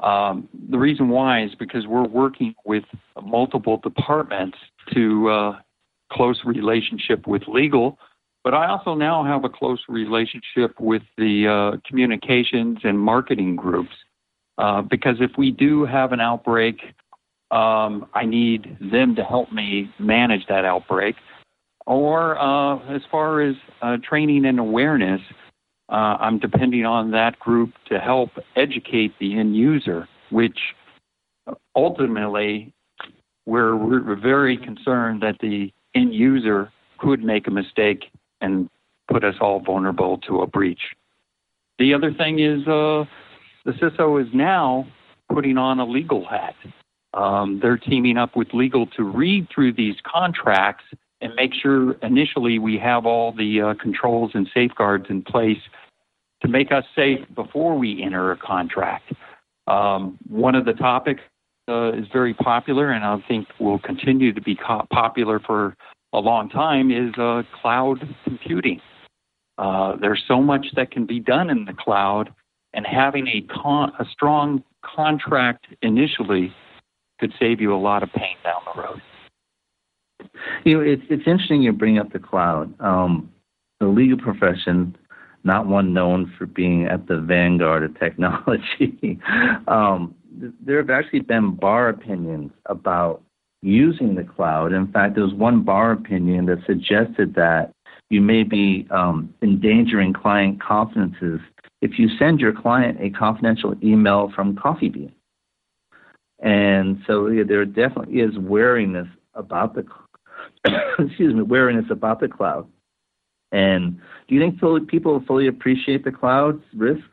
Um, 0.01 0.49
the 0.69 0.78
reason 0.78 1.09
why 1.09 1.43
is 1.43 1.51
because 1.55 1.86
we're 1.86 2.07
working 2.07 2.55
with 2.65 2.84
multiple 3.24 3.78
departments 3.78 4.57
to 4.93 5.30
uh, 5.30 5.59
close 6.11 6.39
relationship 6.43 7.28
with 7.28 7.43
legal, 7.47 7.99
but 8.43 8.53
I 8.53 8.67
also 8.67 8.95
now 8.95 9.24
have 9.24 9.43
a 9.45 9.49
close 9.49 9.80
relationship 9.88 10.80
with 10.80 11.03
the 11.17 11.47
uh, 11.47 11.78
communications 11.88 12.80
and 12.84 12.99
marketing 12.99 13.55
groups. 13.55 13.93
Uh, 14.57 14.82
because 14.82 15.17
if 15.19 15.32
we 15.38 15.51
do 15.51 15.86
have 15.86 16.11
an 16.11 16.19
outbreak, 16.19 16.82
um, 17.51 18.07
I 18.13 18.26
need 18.26 18.78
them 18.80 19.15
to 19.15 19.24
help 19.24 19.51
me 19.51 19.91
manage 19.99 20.47
that 20.47 20.65
outbreak. 20.65 21.15
Or 21.86 22.39
uh, 22.39 22.78
as 22.93 23.01
far 23.11 23.41
as 23.41 23.55
uh, 23.82 23.97
training 24.07 24.45
and 24.45 24.59
awareness, 24.59 25.22
uh, 25.92 26.18
I'm 26.20 26.39
depending 26.39 26.86
on 26.86 27.12
that 27.12 27.38
group 27.39 27.74
to 27.89 28.00
help 28.00 28.32
educate 28.56 29.14
the 29.20 29.38
end 29.38 29.56
user, 29.56 30.08
which 30.30 30.58
ultimately 31.76 32.74
we're, 33.46 33.76
we're 33.76 34.16
very 34.16 34.58
concerned 34.58 35.22
that 35.22 35.38
the 35.42 35.72
end 35.94 36.14
user 36.14 36.72
could 36.98 37.24
make 37.24 37.48
a 37.48 37.52
mistake 37.52 38.06
and 38.39 38.70
put 39.10 39.26
us 39.26 39.36
all 39.42 39.60
vulnerable 39.60 40.18
to 40.20 40.39
a 40.42 40.48
breach. 40.48 40.96
The 41.78 41.94
other 41.94 42.14
thing 42.14 42.39
is 42.39 42.62
uh, 42.68 43.04
the 43.66 43.72
CISO 43.74 44.22
is 44.22 44.34
now 44.34 44.88
putting 45.34 45.58
on 45.58 45.80
a 45.80 45.86
legal 45.86 46.26
hat. 46.26 46.56
Um, 47.14 47.60
they're 47.62 47.78
teaming 47.78 48.18
up 48.18 48.38
with 48.38 48.54
legal 48.54 48.86
to 48.88 49.04
read 49.04 49.48
through 49.54 49.74
these 49.74 49.96
contracts 50.06 50.86
and 51.20 51.34
make 51.36 51.54
sure 51.54 51.94
initially 52.02 52.60
we 52.60 52.78
have 52.78 53.06
all 53.06 53.34
the 53.34 53.62
uh, 53.62 53.74
controls 53.76 54.32
and 54.34 54.50
safeguards 54.54 55.08
in 55.10 55.22
place 55.22 55.60
to 56.42 56.48
make 56.48 56.72
us 56.72 56.84
safe 56.96 57.20
before 57.36 57.78
we 57.78 58.02
enter 58.02 58.32
a 58.32 58.38
contract. 58.38 59.12
Um, 59.68 60.18
one 60.28 60.56
of 60.56 60.66
the 60.66 60.74
topics 60.74 61.22
uh, 61.68 61.94
is 61.94 62.06
very 62.12 62.34
popular 62.34 62.92
and 62.92 63.04
I 63.06 63.18
think 63.28 63.48
will 63.60 63.80
continue 63.80 64.34
to 64.34 64.42
be 64.42 64.56
co- 64.56 64.88
popular 64.92 65.39
for 65.39 65.76
a 66.14 66.20
long 66.20 66.50
time 66.50 66.92
is 66.92 67.14
uh, 67.18 67.44
cloud 67.62 68.00
computing. 68.24 68.82
Uh, 69.58 69.96
there's 70.02 70.24
so 70.28 70.42
much 70.42 70.66
that 70.76 70.92
can 70.92 71.06
be 71.06 71.20
done 71.20 71.50
in 71.50 71.66
the 71.66 71.74
cloud, 71.74 72.34
and 72.74 72.86
having 72.86 73.28
a, 73.28 73.42
con- 73.42 73.92
a 74.00 74.06
strong 74.12 74.64
contract 74.84 75.68
initially 75.82 76.54
could 77.20 77.34
save 77.39 77.62
you 77.62 77.74
a 77.74 77.78
lot 77.78 78.02
of 78.02 78.12
pain 78.14 78.36
down 78.44 78.62
the 78.74 78.82
road. 78.82 79.02
You 80.66 80.78
know, 80.78 80.84
it's 80.84 81.04
it's 81.10 81.28
interesting 81.28 81.62
you 81.62 81.72
bring 81.72 81.98
up 81.98 82.12
the 82.12 82.20
cloud. 82.20 82.74
Um, 82.80 83.32
the 83.80 83.88
legal 83.88 84.18
profession, 84.18 84.96
not 85.44 85.68
one 85.68 85.94
known 85.94 86.32
for 86.38 86.46
being 86.46 86.86
at 86.86 87.08
the 87.08 87.18
vanguard 87.18 87.84
of 87.84 88.00
technology, 88.00 89.20
um, 89.68 90.16
there 90.66 90.78
have 90.78 90.89
actually 90.89 91.20
been 91.20 91.56
bar 91.56 91.89
opinions 91.89 92.52
about 92.68 93.22
using 93.62 94.16
the 94.16 94.24
cloud. 94.24 94.74
In 94.74 94.92
fact, 94.92 95.16
there 95.16 95.24
was 95.24 95.34
one 95.34 95.64
bar 95.64 95.92
opinion 95.92 96.46
that 96.48 96.60
suggested 96.66 97.36
that 97.36 97.72
you 98.10 98.22
may 98.22 98.44
be 98.44 98.88
um, 98.92 99.34
endangering 99.42 100.14
client 100.14 100.62
confidences 100.62 101.39
if 101.82 101.98
you 101.98 102.10
send 102.18 102.39
your 102.39 102.54
client 102.54 102.98
a 103.02 103.10
confidential 103.10 103.76
email 103.84 104.32
from 104.36 104.56
Coffee 104.56 104.89
Bean. 104.89 105.12
And 106.39 107.02
so 107.06 107.28
yeah, 107.28 107.44
there 107.48 107.64
definitely 107.66 108.20
is 108.20 108.38
wariness 108.38 109.08
about 109.36 109.76
the 109.76 109.86
excuse 111.00 111.34
me 111.34 111.42
wariness 111.42 111.86
about 111.89 112.20
the 112.20 112.28
cloud. 112.28 112.68
And 113.52 113.99
do 114.28 114.36
you 114.36 114.41
think 114.41 114.89
people 114.89 115.24
fully 115.28 115.47
appreciate 115.47 116.04
the 116.04 116.12
cloud's 116.12 116.64
risk? 116.76 117.04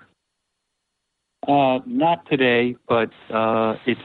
Uh, 1.47 1.79
not 1.87 2.29
today, 2.31 2.77
but 2.89 3.11
uh, 3.33 3.77
it's 3.87 4.01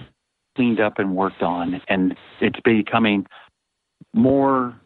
cleaned 0.56 0.80
up 0.80 1.00
and 1.00 1.16
worked 1.16 1.42
on, 1.42 1.82
and 1.90 2.16
it's 2.40 2.60
becoming 2.64 3.26
more 4.14 4.80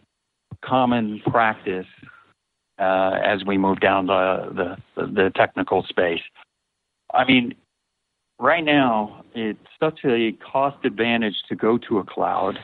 common 0.64 1.22
practice 1.28 1.86
uh, 2.80 3.12
as 3.24 3.44
we 3.46 3.58
move 3.58 3.80
down 3.80 4.08
the, 4.08 4.78
the, 4.96 5.06
the 5.06 5.32
technical 5.36 5.84
space. 5.84 6.22
I 7.14 7.26
mean, 7.26 7.54
right 8.40 8.64
now 8.64 9.24
it's 9.34 9.60
such 9.80 10.00
a 10.06 10.32
cost 10.34 10.84
advantage 10.86 11.36
to 11.50 11.56
go 11.56 11.78
to 11.90 12.00
a 12.00 12.04
cloud, 12.04 12.60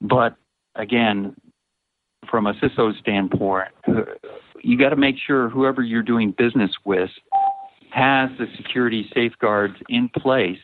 but 0.00 0.36
again, 0.74 1.34
from 2.30 2.46
a 2.46 2.54
CISO 2.54 2.98
standpoint, 3.00 3.68
you 4.62 4.78
got 4.78 4.90
to 4.90 4.96
make 4.96 5.16
sure 5.26 5.48
whoever 5.48 5.82
you're 5.82 6.02
doing 6.02 6.34
business 6.36 6.70
with 6.84 7.10
has 7.90 8.30
the 8.38 8.46
security 8.56 9.10
safeguards 9.14 9.74
in 9.88 10.08
place 10.08 10.58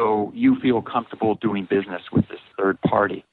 so 0.00 0.32
you 0.34 0.56
feel 0.60 0.82
comfortable 0.82 1.36
doing 1.36 1.66
business 1.70 2.02
with 2.12 2.26
this 2.28 2.40
third 2.58 2.80
party. 2.82 3.24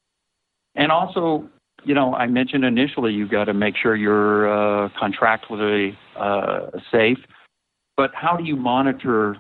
And 0.76 0.91
also, 0.91 1.49
you 1.84 1.95
know, 1.95 2.14
I 2.14 2.28
mentioned 2.28 2.64
initially 2.64 3.14
you've 3.14 3.32
got 3.32 3.45
to 3.45 3.53
make 3.53 3.76
sure 3.76 3.95
you're 3.95 4.86
uh, 4.86 4.89
contractually 4.89 5.97
uh, 6.18 6.68
safe, 6.91 7.18
but 7.97 8.12
how 8.14 8.38
do 8.38 8.43
you 8.43 8.55
monitor 8.55 9.38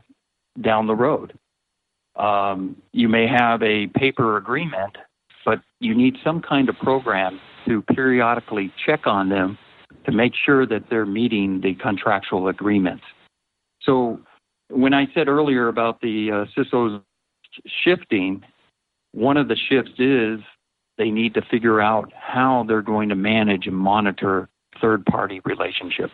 down 0.59 0.87
the 0.87 0.95
road? 0.95 1.37
Um, 2.15 2.75
you 2.91 3.07
may 3.07 3.27
have 3.27 3.61
a 3.61 3.87
paper 3.87 4.37
agreement, 4.37 4.97
you 5.81 5.95
need 5.95 6.15
some 6.23 6.41
kind 6.41 6.69
of 6.69 6.77
program 6.77 7.39
to 7.67 7.81
periodically 7.81 8.71
check 8.85 9.07
on 9.07 9.29
them 9.29 9.57
to 10.05 10.11
make 10.11 10.33
sure 10.45 10.65
that 10.65 10.83
they're 10.89 11.05
meeting 11.05 11.59
the 11.61 11.73
contractual 11.75 12.47
agreements. 12.47 13.03
So, 13.81 14.19
when 14.69 14.93
I 14.93 15.07
said 15.13 15.27
earlier 15.27 15.67
about 15.67 15.99
the 15.99 16.31
uh, 16.31 16.45
CISOs 16.55 17.01
shifting, 17.83 18.41
one 19.11 19.35
of 19.35 19.49
the 19.49 19.57
shifts 19.69 19.91
is 19.97 20.39
they 20.97 21.11
need 21.11 21.33
to 21.33 21.41
figure 21.51 21.81
out 21.81 22.11
how 22.15 22.63
they're 22.67 22.81
going 22.81 23.09
to 23.09 23.15
manage 23.15 23.67
and 23.67 23.75
monitor 23.75 24.47
third 24.79 25.05
party 25.05 25.41
relationships. 25.43 26.13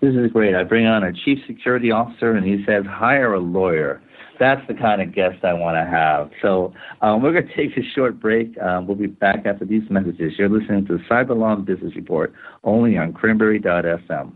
This 0.00 0.14
is 0.14 0.30
great. 0.32 0.54
I 0.54 0.64
bring 0.64 0.86
on 0.86 1.02
a 1.02 1.12
chief 1.12 1.38
security 1.46 1.90
officer, 1.90 2.32
and 2.32 2.46
he 2.46 2.64
says, 2.64 2.84
hire 2.86 3.34
a 3.34 3.40
lawyer. 3.40 4.00
That's 4.40 4.66
the 4.66 4.74
kind 4.74 5.02
of 5.02 5.14
guest 5.14 5.44
I 5.44 5.52
want 5.52 5.76
to 5.76 5.84
have. 5.84 6.30
So 6.40 6.72
um, 7.02 7.22
we're 7.22 7.32
going 7.32 7.46
to 7.46 7.54
take 7.54 7.76
a 7.76 7.82
short 7.94 8.18
break. 8.18 8.58
Um, 8.58 8.86
we'll 8.86 8.96
be 8.96 9.06
back 9.06 9.44
after 9.44 9.66
these 9.66 9.82
messages. 9.90 10.32
You're 10.38 10.48
listening 10.48 10.86
to 10.86 10.96
the 10.96 11.04
Cyber 11.04 11.36
Law 11.36 11.52
and 11.52 11.66
Business 11.66 11.94
Report 11.94 12.32
only 12.64 12.96
on 12.96 13.12
Cranberry.fm. 13.12 14.32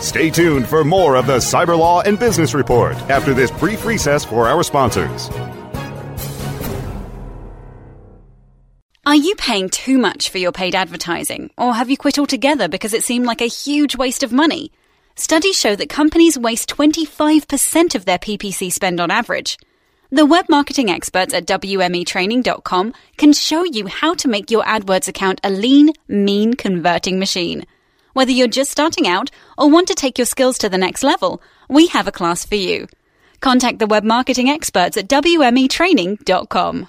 Stay 0.00 0.30
tuned 0.30 0.66
for 0.66 0.82
more 0.82 1.16
of 1.16 1.26
the 1.26 1.36
Cyber 1.36 1.78
Law 1.78 2.00
and 2.00 2.18
Business 2.18 2.54
Report 2.54 2.96
after 3.10 3.34
this 3.34 3.50
brief 3.50 3.84
recess 3.84 4.24
for 4.24 4.48
our 4.48 4.62
sponsors. 4.62 5.28
Are 9.04 9.14
you 9.14 9.34
paying 9.36 9.68
too 9.68 9.98
much 9.98 10.30
for 10.30 10.38
your 10.38 10.52
paid 10.52 10.74
advertising, 10.74 11.50
or 11.58 11.74
have 11.74 11.90
you 11.90 11.98
quit 11.98 12.18
altogether 12.18 12.68
because 12.68 12.94
it 12.94 13.02
seemed 13.02 13.26
like 13.26 13.42
a 13.42 13.46
huge 13.46 13.94
waste 13.94 14.22
of 14.22 14.32
money? 14.32 14.72
Studies 15.16 15.56
show 15.56 15.76
that 15.76 15.88
companies 15.88 16.36
waste 16.36 16.68
25% 16.68 17.94
of 17.94 18.04
their 18.04 18.18
PPC 18.18 18.72
spend 18.72 19.00
on 19.00 19.12
average. 19.12 19.58
The 20.10 20.26
web 20.26 20.46
marketing 20.48 20.90
experts 20.90 21.32
at 21.32 21.46
WMEtraining.com 21.46 22.94
can 23.16 23.32
show 23.32 23.62
you 23.62 23.86
how 23.86 24.14
to 24.14 24.28
make 24.28 24.50
your 24.50 24.64
AdWords 24.64 25.06
account 25.06 25.40
a 25.44 25.50
lean, 25.50 25.90
mean 26.08 26.54
converting 26.54 27.20
machine. 27.20 27.64
Whether 28.12 28.32
you're 28.32 28.48
just 28.48 28.72
starting 28.72 29.06
out 29.06 29.30
or 29.56 29.70
want 29.70 29.86
to 29.88 29.94
take 29.94 30.18
your 30.18 30.26
skills 30.26 30.58
to 30.58 30.68
the 30.68 30.78
next 30.78 31.04
level, 31.04 31.40
we 31.68 31.86
have 31.88 32.08
a 32.08 32.12
class 32.12 32.44
for 32.44 32.56
you. 32.56 32.88
Contact 33.40 33.78
the 33.78 33.86
web 33.86 34.02
marketing 34.02 34.48
experts 34.48 34.96
at 34.96 35.08
WMEtraining.com. 35.08 36.88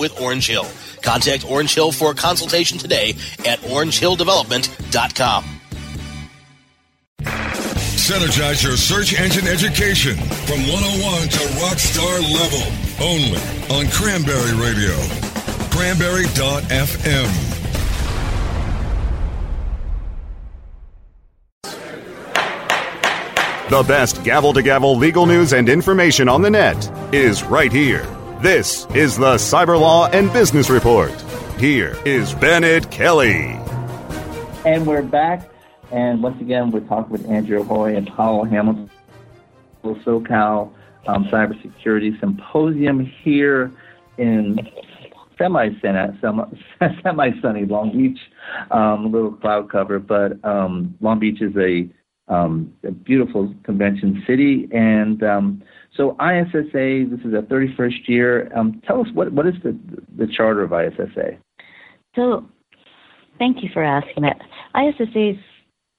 with 0.01 0.19
Orange 0.19 0.47
Hill. 0.47 0.65
Contact 1.01 1.49
Orange 1.49 1.73
Hill 1.73 1.93
for 1.93 2.11
a 2.11 2.15
consultation 2.15 2.77
today 2.77 3.11
at 3.45 3.59
orangehilldevelopment.com. 3.59 5.45
Synergize 8.01 8.63
your 8.63 8.75
search 8.75 9.17
engine 9.17 9.47
education 9.47 10.15
from 10.15 10.59
101 10.67 11.29
to 11.29 11.37
rockstar 11.61 12.19
level 12.33 12.65
only 12.99 13.39
on 13.69 13.89
Cranberry 13.91 14.53
Radio. 14.59 14.97
Cranberry.fm. 15.69 17.51
The 23.69 23.83
best 23.87 24.23
gavel 24.25 24.51
to 24.51 24.61
gavel 24.61 24.97
legal 24.97 25.25
news 25.25 25.53
and 25.53 25.69
information 25.69 26.27
on 26.27 26.41
the 26.41 26.49
net 26.49 26.91
is 27.13 27.43
right 27.43 27.71
here. 27.71 28.05
This 28.41 28.87
is 28.95 29.19
the 29.19 29.35
Cyber 29.35 29.79
Law 29.79 30.07
and 30.07 30.33
Business 30.33 30.67
Report. 30.71 31.11
Here 31.59 31.95
is 32.05 32.33
Bennett 32.33 32.89
Kelley. 32.89 33.59
And 34.65 34.87
we're 34.87 35.03
back. 35.03 35.47
And 35.91 36.23
once 36.23 36.41
again, 36.41 36.71
we're 36.71 36.79
talking 36.79 37.11
with 37.11 37.29
Andrea 37.29 37.61
Hoy 37.61 37.95
and 37.95 38.07
Paul 38.07 38.45
Hamilton, 38.45 38.89
SoCal 39.83 40.73
um, 41.05 41.25
Cybersecurity 41.25 42.19
Symposium 42.19 43.05
here 43.05 43.71
in 44.17 44.57
semi-sunny, 45.37 46.19
semi-sunny 47.03 47.65
Long 47.65 47.91
Beach. 47.95 48.19
Um, 48.71 49.05
a 49.05 49.07
little 49.09 49.33
cloud 49.33 49.69
cover, 49.69 49.99
but 49.99 50.43
um, 50.43 50.97
Long 50.99 51.19
Beach 51.19 51.43
is 51.43 51.55
a 51.57 51.87
um, 52.27 52.73
a 52.83 52.91
beautiful 52.91 53.53
convention 53.63 54.23
city. 54.25 54.67
And 54.71 55.21
um, 55.21 55.61
so 55.95 56.15
ISSA, 56.21 57.05
this 57.09 57.19
is 57.25 57.31
the 57.31 57.45
31st 57.49 58.07
year. 58.07 58.51
Um, 58.55 58.81
tell 58.87 59.01
us 59.01 59.07
what 59.13 59.31
what 59.33 59.45
is 59.45 59.55
the 59.63 59.77
the 60.17 60.27
charter 60.27 60.63
of 60.63 60.71
ISSA? 60.71 61.37
So, 62.15 62.45
thank 63.37 63.63
you 63.63 63.69
for 63.73 63.83
asking 63.83 64.23
that. 64.23 64.39
ISSA's 64.75 65.41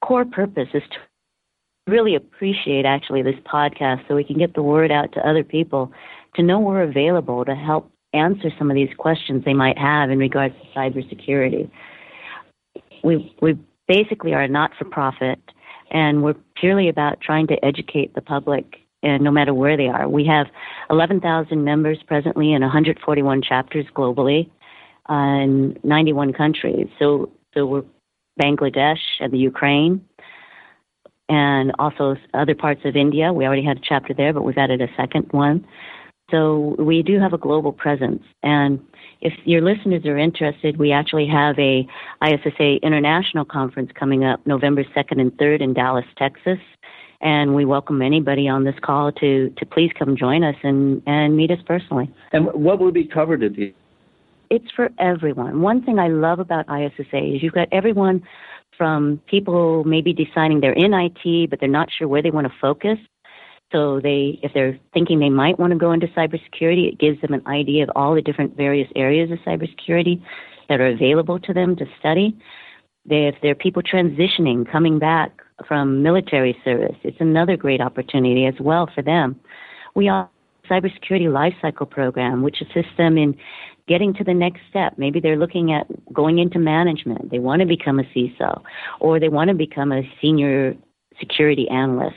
core 0.03 0.25
purpose 0.25 0.69
is 0.73 0.83
to 0.91 1.91
really 1.91 2.15
appreciate 2.15 2.85
actually 2.85 3.21
this 3.21 3.35
podcast 3.51 4.07
so 4.07 4.15
we 4.15 4.23
can 4.23 4.37
get 4.37 4.55
the 4.55 4.63
word 4.63 4.91
out 4.91 5.11
to 5.13 5.27
other 5.27 5.43
people 5.43 5.91
to 6.35 6.41
know 6.41 6.59
we're 6.59 6.83
available 6.83 7.45
to 7.45 7.55
help 7.55 7.91
answer 8.13 8.49
some 8.57 8.71
of 8.71 8.75
these 8.75 8.93
questions 8.97 9.43
they 9.43 9.53
might 9.53 9.77
have 9.77 10.09
in 10.09 10.17
regards 10.17 10.55
to 10.55 10.79
cybersecurity. 10.79 11.69
We 13.03 13.35
we 13.41 13.59
basically 13.87 14.33
are 14.33 14.47
not 14.47 14.71
for 14.77 14.85
profit 14.85 15.39
and 15.91 16.23
we're 16.23 16.35
purely 16.55 16.89
about 16.89 17.21
trying 17.21 17.45
to 17.47 17.63
educate 17.63 18.15
the 18.15 18.21
public 18.21 18.82
no 19.03 19.31
matter 19.31 19.53
where 19.53 19.77
they 19.77 19.87
are. 19.87 20.07
We 20.07 20.25
have 20.25 20.47
11,000 20.89 21.63
members 21.63 21.99
presently 22.07 22.53
in 22.53 22.61
141 22.61 23.41
chapters 23.41 23.85
globally 23.95 24.49
uh, 25.09 25.13
in 25.13 25.77
91 25.83 26.33
countries. 26.33 26.87
So, 26.99 27.29
so 27.53 27.65
we're 27.65 27.83
Bangladesh 28.41 28.99
and 29.19 29.31
the 29.31 29.37
Ukraine, 29.37 30.03
and 31.29 31.71
also 31.79 32.15
other 32.33 32.55
parts 32.55 32.81
of 32.85 32.95
India. 32.95 33.31
We 33.31 33.45
already 33.45 33.63
had 33.63 33.77
a 33.77 33.81
chapter 33.83 34.13
there, 34.13 34.33
but 34.33 34.43
we've 34.43 34.57
added 34.57 34.81
a 34.81 34.87
second 34.97 35.27
one. 35.31 35.65
So 36.31 36.75
we 36.79 37.03
do 37.03 37.19
have 37.19 37.33
a 37.33 37.37
global 37.37 37.71
presence. 37.71 38.23
And 38.41 38.79
if 39.21 39.33
your 39.45 39.61
listeners 39.61 40.05
are 40.05 40.17
interested, 40.17 40.77
we 40.77 40.91
actually 40.91 41.27
have 41.27 41.57
a 41.59 41.87
ISSA 42.25 42.77
International 42.81 43.45
Conference 43.45 43.91
coming 43.93 44.23
up 44.23 44.45
November 44.47 44.83
2nd 44.83 45.21
and 45.21 45.31
3rd 45.37 45.61
in 45.61 45.73
Dallas, 45.73 46.05
Texas. 46.17 46.59
And 47.23 47.55
we 47.55 47.65
welcome 47.65 48.01
anybody 48.01 48.47
on 48.47 48.65
this 48.65 48.75
call 48.83 49.11
to, 49.13 49.49
to 49.49 49.65
please 49.65 49.91
come 49.97 50.15
join 50.15 50.43
us 50.43 50.55
and, 50.61 51.01
and 51.07 51.35
meet 51.35 51.51
us 51.51 51.59
personally. 51.65 52.13
And 52.33 52.45
what 52.53 52.79
will 52.79 52.91
be 52.91 53.05
covered 53.05 53.43
at 53.43 53.55
the 53.55 53.73
it's 54.49 54.69
for 54.75 54.89
everyone. 54.99 55.61
One 55.61 55.81
thing 55.83 55.97
I 55.97 56.09
love 56.09 56.37
about 56.37 56.65
ISSA 56.69 57.35
is 57.35 57.41
you've 57.41 57.53
got 57.53 57.69
everyone 57.71 58.21
from 58.77 59.19
people 59.25 59.83
maybe 59.83 60.13
deciding 60.13 60.59
they're 60.59 60.73
in 60.73 60.93
IT, 60.93 61.49
but 61.49 61.59
they're 61.59 61.69
not 61.69 61.89
sure 61.97 62.07
where 62.07 62.21
they 62.21 62.29
want 62.29 62.45
to 62.45 62.53
focus, 62.61 62.99
so 63.73 63.99
they, 63.99 64.39
if 64.43 64.53
they're 64.53 64.79
thinking 64.93 65.19
they 65.19 65.31
might 65.31 65.57
want 65.57 65.73
to 65.73 65.79
go 65.79 65.91
into 65.91 66.05
cybersecurity, 66.07 66.87
it 66.87 66.99
gives 66.99 67.19
them 67.21 67.33
an 67.33 67.45
idea 67.47 67.83
of 67.83 67.89
all 67.95 68.13
the 68.13 68.21
different 68.21 68.55
various 68.55 68.87
areas 68.95 69.31
of 69.31 69.39
cybersecurity 69.39 70.21
that 70.69 70.79
are 70.79 70.87
available 70.87 71.39
to 71.39 71.53
them 71.53 71.75
to 71.77 71.85
study. 71.99 72.37
They, 73.05 73.27
if 73.27 73.35
there 73.41 73.51
are 73.51 73.55
people 73.55 73.81
transitioning, 73.81 74.71
coming 74.71 74.99
back 74.99 75.31
from 75.67 76.03
military 76.03 76.57
service, 76.63 76.95
it's 77.03 77.19
another 77.19 77.57
great 77.57 77.81
opportunity 77.81 78.45
as 78.45 78.55
well 78.59 78.89
for 78.93 79.01
them. 79.01 79.39
We 79.95 80.09
offer 80.09 80.29
cybersecurity 80.69 81.27
lifecycle 81.27 81.89
program, 81.89 82.41
which 82.41 82.61
assists 82.61 82.95
them 82.97 83.17
in 83.17 83.35
getting 83.87 84.13
to 84.13 84.23
the 84.23 84.33
next 84.33 84.61
step. 84.69 84.93
Maybe 84.97 85.19
they're 85.19 85.37
looking 85.37 85.73
at 85.73 85.87
going 86.13 86.39
into 86.39 86.59
management. 86.59 87.31
They 87.31 87.39
want 87.39 87.61
to 87.61 87.65
become 87.65 87.99
a 87.99 88.03
CISO 88.03 88.61
or 88.99 89.19
they 89.19 89.29
want 89.29 89.49
to 89.49 89.55
become 89.55 89.91
a 89.91 90.09
senior 90.21 90.75
security 91.19 91.67
analyst. 91.69 92.15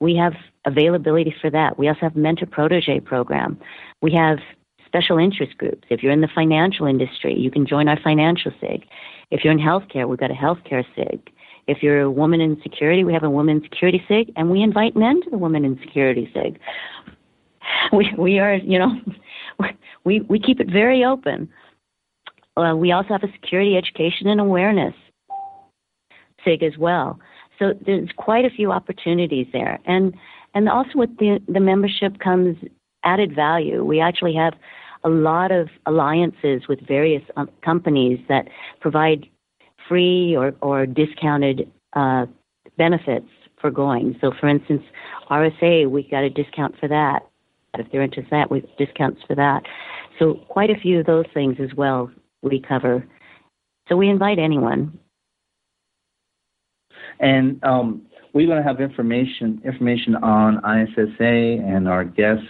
We 0.00 0.16
have 0.16 0.34
availability 0.64 1.34
for 1.40 1.50
that. 1.50 1.78
We 1.78 1.88
also 1.88 2.00
have 2.00 2.16
mentor 2.16 2.46
protege 2.46 3.00
program. 3.00 3.58
We 4.00 4.12
have 4.14 4.38
special 4.86 5.18
interest 5.18 5.58
groups. 5.58 5.86
If 5.90 6.02
you're 6.02 6.12
in 6.12 6.22
the 6.22 6.28
financial 6.34 6.86
industry, 6.86 7.38
you 7.38 7.50
can 7.50 7.66
join 7.66 7.88
our 7.88 8.00
financial 8.00 8.52
SIG. 8.60 8.86
If 9.30 9.44
you're 9.44 9.52
in 9.52 9.58
healthcare, 9.58 10.08
we've 10.08 10.18
got 10.18 10.30
a 10.30 10.34
healthcare 10.34 10.84
SIG. 10.96 11.30
If 11.68 11.82
you're 11.82 12.00
a 12.00 12.10
woman 12.10 12.40
in 12.40 12.60
security, 12.62 13.04
we 13.04 13.12
have 13.12 13.22
a 13.22 13.30
woman 13.30 13.58
in 13.58 13.62
security 13.62 14.02
SIG, 14.08 14.32
and 14.36 14.50
we 14.50 14.62
invite 14.62 14.96
men 14.96 15.22
to 15.22 15.30
the 15.30 15.38
women 15.38 15.64
in 15.64 15.78
security 15.80 16.30
SIG. 16.34 16.58
We 17.92 18.12
we 18.16 18.38
are 18.38 18.54
you 18.54 18.78
know 18.78 18.98
we 20.04 20.20
we 20.22 20.40
keep 20.40 20.58
it 20.58 20.70
very 20.70 21.04
open. 21.04 21.48
Uh, 22.56 22.74
we 22.74 22.90
also 22.90 23.10
have 23.10 23.22
a 23.22 23.32
security 23.32 23.76
education 23.76 24.26
and 24.26 24.40
awareness 24.40 24.94
SIG 26.44 26.62
as 26.62 26.76
well. 26.78 27.20
So 27.58 27.74
there's 27.84 28.08
quite 28.16 28.44
a 28.44 28.50
few 28.50 28.72
opportunities 28.72 29.46
there, 29.52 29.78
and 29.84 30.14
and 30.54 30.68
also 30.68 30.92
with 30.94 31.16
the 31.18 31.40
the 31.46 31.60
membership 31.60 32.18
comes 32.20 32.56
added 33.04 33.34
value. 33.34 33.84
We 33.84 34.00
actually 34.00 34.34
have 34.34 34.54
a 35.04 35.08
lot 35.08 35.52
of 35.52 35.68
alliances 35.86 36.62
with 36.68 36.80
various 36.86 37.22
um, 37.36 37.48
companies 37.62 38.18
that 38.28 38.48
provide 38.80 39.28
free 39.88 40.36
or 40.36 40.54
or 40.60 40.86
discounted 40.86 41.70
uh, 41.94 42.26
benefits 42.76 43.28
for 43.60 43.70
going. 43.70 44.16
So, 44.20 44.32
for 44.40 44.48
instance, 44.48 44.82
RSA, 45.30 45.90
we 45.90 46.08
got 46.08 46.24
a 46.24 46.30
discount 46.30 46.78
for 46.78 46.88
that. 46.88 47.28
If 47.74 47.90
they're 47.92 48.02
into 48.02 48.22
that, 48.30 48.50
we 48.50 48.62
discounts 48.78 49.20
for 49.26 49.34
that. 49.36 49.62
So, 50.18 50.34
quite 50.48 50.70
a 50.70 50.78
few 50.80 51.00
of 51.00 51.06
those 51.06 51.26
things 51.34 51.56
as 51.60 51.74
well 51.76 52.10
we 52.42 52.60
cover. 52.60 53.04
So, 53.88 53.96
we 53.96 54.08
invite 54.08 54.38
anyone. 54.38 54.98
And 57.20 57.62
um, 57.64 58.02
we're 58.32 58.46
going 58.46 58.62
to 58.62 58.68
have 58.68 58.80
information 58.80 59.60
information 59.64 60.16
on 60.16 60.58
ISSA, 60.58 61.64
and 61.66 61.88
our 61.88 62.04
guests 62.04 62.46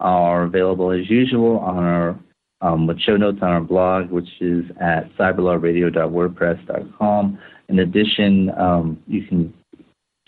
are 0.00 0.44
available 0.44 0.90
as 0.90 1.08
usual 1.08 1.58
on 1.58 1.78
our 1.78 2.18
um, 2.62 2.86
with 2.86 2.98
show 3.00 3.16
notes 3.16 3.38
on 3.42 3.50
our 3.50 3.60
blog, 3.60 4.10
which 4.10 4.28
is 4.40 4.64
at 4.80 5.14
cyberlawradio.wordpress.com. 5.16 7.38
In 7.68 7.80
addition, 7.80 8.50
um, 8.58 9.02
you 9.06 9.26
can 9.26 9.52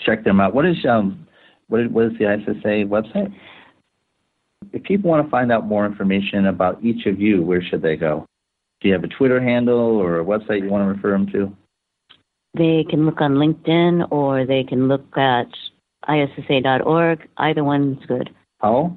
check 0.00 0.24
them 0.24 0.40
out. 0.40 0.54
What 0.54 0.66
is 0.66 0.76
um, 0.88 1.26
what 1.68 1.80
is, 1.80 1.90
what 1.90 2.04
is 2.06 2.12
the 2.18 2.32
ISSA 2.32 2.86
website? 2.86 3.32
If 4.72 4.82
people 4.82 5.10
want 5.10 5.26
to 5.26 5.30
find 5.30 5.52
out 5.52 5.66
more 5.66 5.84
information 5.86 6.46
about 6.46 6.84
each 6.84 7.06
of 7.06 7.20
you, 7.20 7.42
where 7.42 7.62
should 7.62 7.82
they 7.82 7.96
go? 7.96 8.26
Do 8.80 8.88
you 8.88 8.94
have 8.94 9.04
a 9.04 9.08
Twitter 9.08 9.40
handle 9.40 9.78
or 9.78 10.18
a 10.20 10.24
website 10.24 10.62
you 10.62 10.68
want 10.68 10.84
to 10.84 10.88
refer 10.88 11.12
them 11.12 11.26
to? 11.32 11.56
They 12.56 12.84
can 12.88 13.04
look 13.06 13.20
on 13.20 13.34
LinkedIn 13.34 14.08
or 14.10 14.46
they 14.46 14.64
can 14.64 14.88
look 14.88 15.16
at 15.16 15.48
issa.org. 16.08 17.28
Either 17.36 17.62
one's 17.64 18.04
good. 18.06 18.30
Paul? 18.60 18.96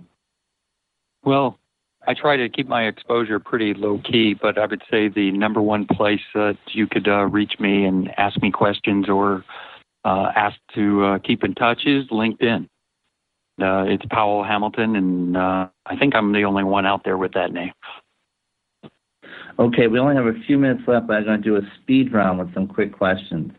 Well, 1.24 1.57
I 2.08 2.14
try 2.14 2.38
to 2.38 2.48
keep 2.48 2.70
my 2.70 2.88
exposure 2.88 3.38
pretty 3.38 3.74
low 3.74 4.00
key, 4.00 4.34
but 4.34 4.58
I 4.58 4.66
would 4.66 4.82
say 4.90 5.10
the 5.10 5.30
number 5.32 5.62
one 5.62 5.86
place 5.86 6.22
that 6.34 6.58
you 6.72 6.88
could 6.88 7.08
uh, 7.08 7.26
reach 7.26 7.60
me 7.60 7.84
and 7.84 8.10
ask 8.18 8.42
me 8.42 8.50
questions 8.50 9.10
or 9.10 9.44
uh, 10.06 10.32
ask 10.34 10.56
to 10.76 11.04
uh, 11.04 11.20
keep 11.20 11.44
in 11.44 11.54
touch 11.54 11.86
is 11.86 12.08
LinkedIn. 12.08 12.70
Uh, 13.62 13.84
it's 13.88 14.06
Paul 14.10 14.46
Hamilton, 14.46 14.96
and 14.96 15.36
uh, 15.36 15.68
I 15.86 15.98
think 15.98 16.16
I'm 16.16 16.32
the 16.32 16.44
only 16.44 16.64
one 16.64 16.86
out 16.86 17.02
there 17.04 17.18
with 17.18 17.34
that 17.34 17.52
name. 17.52 17.74
Okay, 19.60 19.88
we 19.88 20.00
only 20.00 20.16
have 20.16 20.28
a 20.28 20.40
few 20.46 20.58
minutes 20.58 20.84
left, 20.88 21.08
but 21.08 21.18
I'm 21.18 21.26
going 21.26 21.42
to 21.42 21.44
do 21.44 21.56
a 21.58 21.62
speed 21.82 22.14
round 22.14 22.40
with 22.40 22.54
some 22.54 22.68
quick 22.68 22.96
questions. 22.96 23.52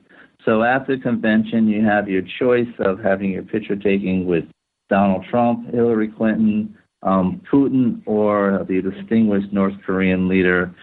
So 0.45 0.63
after 0.63 0.97
the 0.97 1.03
convention, 1.03 1.69
you 1.69 1.85
have 1.85 2.09
your 2.09 2.23
choice 2.39 2.73
of 2.79 3.01
having 3.01 3.33
your 3.33 3.43
picture 3.43 3.77
taking 3.77 4.25
with 4.25 4.45
Donald 4.89 5.27
Trump, 5.29 5.69
Hillary 5.75 6.09
Clinton, 6.09 6.75
um, 7.03 7.41
Putin, 7.51 8.03
or 8.07 8.65
the 8.69 8.83
distinguished 8.83 9.53
North 9.53 9.75
Korean 9.85 10.29
leader. 10.29 10.75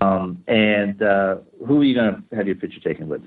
Um, 0.00 0.42
and 0.46 1.02
uh, 1.02 1.36
who 1.66 1.80
are 1.80 1.84
you 1.84 1.94
going 1.94 2.24
to 2.30 2.36
have 2.36 2.46
your 2.46 2.56
picture 2.56 2.80
taken 2.80 3.08
with? 3.08 3.22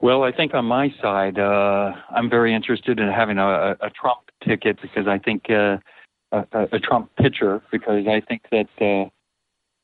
Well, 0.00 0.22
I 0.22 0.32
think 0.32 0.54
on 0.54 0.64
my 0.66 0.92
side, 1.00 1.38
uh, 1.38 1.92
I'm 2.10 2.28
very 2.28 2.54
interested 2.54 2.98
in 3.00 3.08
having 3.08 3.38
a, 3.38 3.76
a 3.80 3.90
Trump 3.90 4.20
ticket 4.46 4.78
because 4.82 5.06
I 5.06 5.18
think 5.18 5.44
uh, 5.48 5.78
a, 6.32 6.68
a 6.72 6.78
Trump 6.78 7.10
picture 7.16 7.62
because 7.70 8.06
I 8.06 8.20
think 8.20 8.42
that 8.50 8.68
uh, 8.80 9.08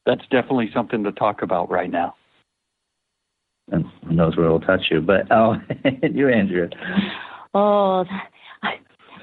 that's 0.07 0.23
definitely 0.31 0.71
something 0.75 1.05
to 1.05 1.13
talk 1.13 1.43
about 1.43 1.71
right 1.71 1.91
now. 1.91 2.15
And 3.71 3.87
who 4.05 4.15
knows 4.15 4.37
where 4.37 4.47
it'll 4.47 4.61
touch 4.61 4.87
you? 4.91 5.01
But 5.01 5.31
oh, 5.31 5.55
you, 6.03 6.29
Andrea. 6.29 6.69
Oh, 7.55 8.05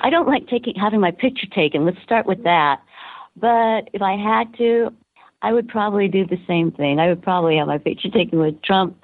I 0.01 0.09
don't 0.09 0.27
like 0.27 0.47
taking 0.47 0.75
having 0.75 0.99
my 0.99 1.11
picture 1.11 1.47
taken. 1.47 1.85
Let's 1.85 2.01
start 2.03 2.25
with 2.25 2.43
that. 2.43 2.81
But 3.35 3.89
if 3.93 4.01
I 4.01 4.15
had 4.15 4.55
to, 4.57 4.89
I 5.41 5.53
would 5.53 5.67
probably 5.67 6.07
do 6.07 6.25
the 6.25 6.39
same 6.47 6.71
thing. 6.71 6.99
I 6.99 7.09
would 7.09 7.21
probably 7.21 7.57
have 7.57 7.67
my 7.67 7.77
picture 7.77 8.09
taken 8.09 8.39
with 8.39 8.61
Trump. 8.63 8.97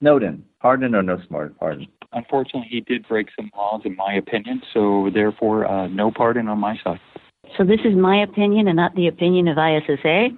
Snowden, 0.00 0.44
pardon 0.60 0.94
or 0.94 1.02
no 1.02 1.18
smart 1.26 1.58
pardon? 1.58 1.86
Unfortunately, 2.12 2.68
he 2.68 2.80
did 2.80 3.06
break 3.06 3.28
some 3.36 3.50
laws, 3.56 3.82
in 3.84 3.94
my 3.96 4.14
opinion. 4.14 4.62
So 4.74 5.10
therefore, 5.14 5.66
uh, 5.66 5.86
no 5.88 6.10
pardon 6.10 6.48
on 6.48 6.58
my 6.58 6.76
side. 6.82 7.00
So 7.56 7.64
this 7.64 7.80
is 7.84 7.94
my 7.94 8.22
opinion 8.22 8.68
and 8.68 8.76
not 8.76 8.94
the 8.94 9.06
opinion 9.06 9.48
of 9.48 9.58
ISSA. 9.58 10.28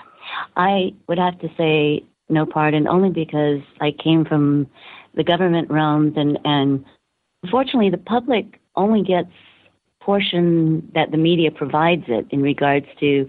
I 0.56 0.92
would 1.08 1.18
have 1.18 1.38
to 1.40 1.48
say 1.56 2.04
no 2.28 2.46
pardon 2.46 2.86
only 2.86 3.10
because 3.10 3.60
I 3.80 3.92
came 3.92 4.24
from 4.24 4.66
the 5.14 5.24
government 5.24 5.70
realms 5.70 6.14
and 6.16 6.38
and 6.44 6.84
unfortunately 7.42 7.90
the 7.90 7.98
public 7.98 8.60
only 8.78 9.02
gets 9.02 9.30
portion 10.00 10.90
that 10.94 11.10
the 11.10 11.18
media 11.18 11.50
provides 11.50 12.04
it 12.08 12.26
in 12.30 12.40
regards 12.40 12.86
to 13.00 13.28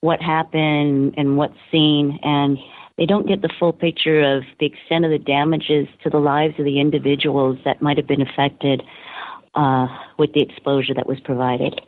what 0.00 0.20
happened 0.20 1.14
and 1.16 1.36
what's 1.36 1.56
seen 1.70 2.18
and 2.22 2.58
they 2.96 3.06
don't 3.06 3.26
get 3.26 3.42
the 3.42 3.50
full 3.58 3.72
picture 3.72 4.20
of 4.20 4.44
the 4.60 4.66
extent 4.66 5.04
of 5.04 5.10
the 5.10 5.18
damages 5.18 5.88
to 6.02 6.10
the 6.10 6.18
lives 6.18 6.54
of 6.58 6.64
the 6.64 6.80
individuals 6.80 7.58
that 7.64 7.82
might 7.82 7.96
have 7.96 8.06
been 8.06 8.22
affected 8.22 8.82
uh, 9.54 9.86
with 10.18 10.32
the 10.32 10.42
exposure 10.42 10.94
that 10.94 11.06
was 11.06 11.18
provided. 11.20 11.80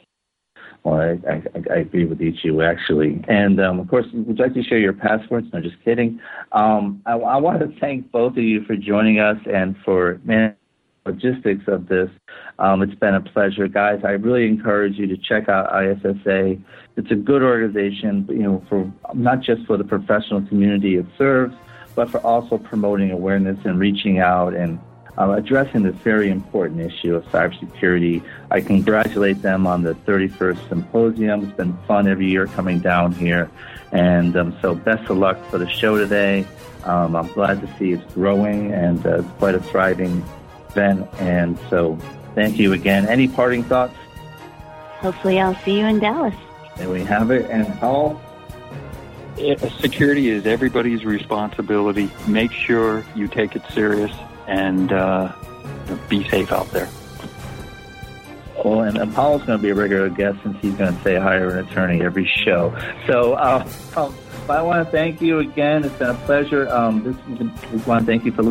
Well, 0.83 1.01
I, 1.01 1.31
I, 1.31 1.43
I 1.75 1.79
agree 1.79 2.05
with 2.05 2.21
each 2.21 2.39
of 2.39 2.45
you, 2.45 2.63
actually. 2.63 3.25
And 3.29 3.61
um, 3.61 3.81
of 3.81 3.89
course, 3.89 4.07
would 4.13 4.39
you 4.39 4.45
like 4.45 4.55
to 4.55 4.63
share 4.63 4.79
your 4.79 4.93
passwords? 4.93 5.49
No, 5.53 5.61
just 5.61 5.83
kidding. 5.85 6.21
Um, 6.53 7.03
I, 7.07 7.13
I 7.13 7.37
want 7.37 7.61
to 7.61 7.81
thank 7.81 8.11
both 8.13 8.33
of 8.33 8.43
you 8.43 8.65
for 8.65 8.77
joining 8.77 9.19
us 9.19 9.37
and 9.53 9.77
for 9.85 10.21
man, 10.25 10.55
logistics 11.07 11.69
of 11.69 11.89
this. 11.89 12.11
Um, 12.59 12.83
it's 12.83 12.95
been 12.95 13.15
a 13.15 13.21
pleasure, 13.21 13.69
guys. 13.69 14.01
I 14.05 14.13
really 14.13 14.47
encourage 14.47 14.99
you 14.99 15.07
to 15.07 15.17
check 15.17 15.49
out 15.49 15.67
ISSA. 15.73 16.57
It's 16.97 17.11
a 17.11 17.15
good 17.15 17.43
organization, 17.43 18.27
you 18.29 18.43
know, 18.43 18.65
for 18.69 18.91
not 19.15 19.41
just 19.41 19.67
for 19.67 19.77
the 19.77 19.85
professional 19.85 20.43
community 20.43 20.97
it 20.97 21.07
serves, 21.17 21.55
but 21.95 22.11
for 22.11 22.19
also 22.19 22.59
promoting 22.59 23.11
awareness 23.11 23.59
and 23.65 23.79
reaching 23.79 24.19
out 24.19 24.55
and 24.55 24.79
uh, 25.19 25.31
addressing 25.31 25.83
this 25.83 25.97
very 25.97 26.31
important 26.31 26.81
issue 26.81 27.15
of 27.15 27.25
cybersecurity. 27.27 28.23
I 28.51 28.61
congratulate 28.61 29.41
them 29.43 29.67
on 29.67 29.83
the 29.83 29.95
31st 29.95 30.69
symposium. 30.69 31.45
It's 31.45 31.57
been 31.57 31.77
fun 31.87 32.07
every 32.07 32.29
year 32.29 32.47
coming 32.47 32.81
down 32.81 33.13
here. 33.13 33.51
And 33.93 34.37
um, 34.37 34.57
so, 34.61 34.75
best 34.75 35.09
of 35.09 35.17
luck 35.17 35.39
for 35.51 35.59
the 35.59 35.69
show 35.69 35.97
today. 35.97 36.47
Um, 36.85 37.17
I'm 37.17 37.29
glad 37.33 37.61
to 37.63 37.79
see 37.79 37.93
it's 37.93 38.15
growing 38.15 38.73
and 38.73 39.05
uh, 39.07 39.19
it's 39.19 39.31
quite 39.39 39.55
a 39.55 39.61
thriving 39.61 40.23
event. 40.77 41.09
And 41.19 41.59
so, 41.71 41.97
thank 42.35 42.59
you 42.59 42.73
again. 42.73 43.07
Any 43.07 43.29
parting 43.29 43.65
thoughts? 43.65 43.95
Hopefully, 44.99 45.41
I'll 45.41 45.57
see 45.57 45.79
you 45.79 45.87
in 45.87 45.99
Dallas. 45.99 46.35
There 46.77 46.91
we 46.91 47.05
have 47.05 47.31
it. 47.31 47.51
And 47.51 47.67
Paul? 47.79 48.21
Security 49.81 50.31
is 50.31 50.47
everybody's 50.47 51.05
responsibility. 51.05 52.11
Make 52.27 52.53
sure 52.53 53.05
you 53.15 53.29
take 53.29 53.55
it 53.55 53.63
serious 53.73 54.11
and 54.47 54.93
uh, 54.93 55.33
be 56.09 56.27
safe 56.29 56.53
out 56.53 56.71
there. 56.71 56.89
Well, 58.65 58.81
and, 58.81 58.97
and 58.97 59.15
Paul's 59.15 59.43
going 59.43 59.59
to 59.59 59.63
be 59.63 59.71
a 59.71 59.75
regular 59.75 60.09
guest 60.09 60.39
since 60.43 60.57
he's 60.63 60.75
going 60.75 60.97
to 60.97 61.03
say 61.03 61.17
hire 61.17 61.51
an 61.51 61.67
attorney 61.67 62.03
every 62.03 62.25
show. 62.25 62.75
So 63.07 63.35
uh, 63.35 63.69
um, 63.97 64.15
I 64.49 64.63
want 64.63 64.85
to 64.85 64.91
thank 64.91 65.21
you 65.21 65.41
again. 65.41 65.85
It's 65.85 65.95
been 65.97 66.11
a 66.11 66.15
pleasure. 66.15 66.69
Um, 66.69 67.03
this 67.03 67.17
we 67.73 67.79
want 67.79 68.01
to 68.01 68.07
thank 68.07 68.25
you 68.25 68.33
for 68.33 68.43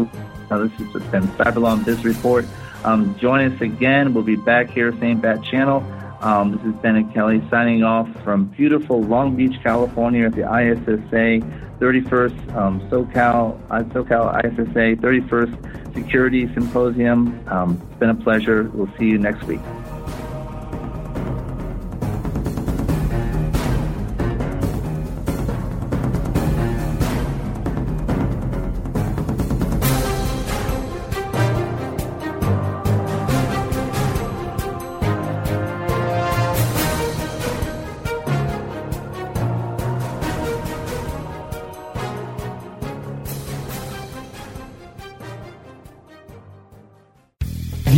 uh, 0.51 0.57
this 0.59 0.71
has 0.73 1.03
been 1.11 1.23
Cyberlaw 1.37 1.83
Biz 1.85 2.03
Report. 2.03 2.45
Um, 2.83 3.17
join 3.17 3.51
us 3.51 3.61
again. 3.61 4.13
We'll 4.13 4.23
be 4.23 4.35
back 4.35 4.69
here, 4.69 4.91
same 4.99 5.21
bat 5.21 5.43
channel. 5.43 5.83
Um, 6.21 6.51
this 6.51 6.65
is 6.65 6.73
Bennett 6.81 7.13
Kelley 7.13 7.41
signing 7.49 7.83
off 7.83 8.09
from 8.23 8.45
beautiful 8.45 9.01
Long 9.01 9.35
Beach, 9.35 9.61
California 9.63 10.25
at 10.25 10.33
the 10.33 10.41
ISSA 10.41 11.39
31st 11.79 12.55
um, 12.55 12.81
SoCal, 12.89 13.59
uh, 13.69 13.83
SoCal 13.83 14.43
ISSA 14.43 15.01
31st 15.01 15.93
Security 15.93 16.53
Symposium. 16.53 17.47
Um, 17.47 17.81
it's 17.89 17.99
been 17.99 18.09
a 18.09 18.15
pleasure. 18.15 18.63
We'll 18.73 18.91
see 18.97 19.05
you 19.05 19.17
next 19.17 19.43
week. 19.43 19.61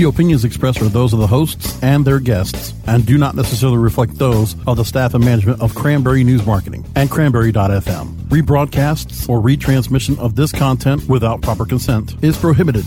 Opinions 0.07 0.43
expressed 0.43 0.81
are 0.81 0.89
those 0.89 1.13
of 1.13 1.19
the 1.19 1.27
hosts 1.27 1.81
and 1.83 2.05
their 2.05 2.19
guests 2.19 2.73
and 2.87 3.05
do 3.05 3.17
not 3.17 3.35
necessarily 3.35 3.77
reflect 3.77 4.17
those 4.17 4.55
of 4.65 4.77
the 4.77 4.83
staff 4.83 5.13
and 5.13 5.23
management 5.23 5.61
of 5.61 5.75
Cranberry 5.75 6.23
News 6.23 6.45
Marketing 6.45 6.85
and 6.95 7.09
Cranberry.fm. 7.09 8.07
Rebroadcasts 8.29 9.29
or 9.29 9.41
retransmission 9.41 10.17
of 10.19 10.35
this 10.35 10.51
content 10.51 11.07
without 11.07 11.41
proper 11.41 11.65
consent 11.65 12.15
is 12.23 12.37
prohibited. 12.37 12.85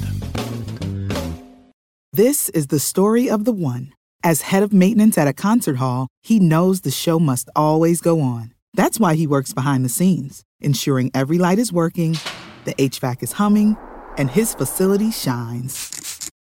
This 2.12 2.48
is 2.48 2.66
the 2.66 2.80
story 2.80 3.30
of 3.30 3.44
the 3.44 3.52
one. 3.52 3.92
As 4.22 4.42
head 4.42 4.62
of 4.62 4.72
maintenance 4.72 5.16
at 5.16 5.28
a 5.28 5.32
concert 5.32 5.76
hall, 5.76 6.08
he 6.22 6.38
knows 6.38 6.80
the 6.80 6.90
show 6.90 7.18
must 7.18 7.48
always 7.54 8.00
go 8.00 8.20
on. 8.20 8.52
That's 8.74 9.00
why 9.00 9.14
he 9.14 9.26
works 9.26 9.52
behind 9.52 9.84
the 9.84 9.88
scenes, 9.88 10.42
ensuring 10.60 11.10
every 11.14 11.38
light 11.38 11.58
is 11.58 11.72
working, 11.72 12.16
the 12.64 12.74
HVAC 12.74 13.22
is 13.22 13.32
humming, 13.32 13.76
and 14.18 14.30
his 14.30 14.54
facility 14.54 15.10
shines. 15.10 15.99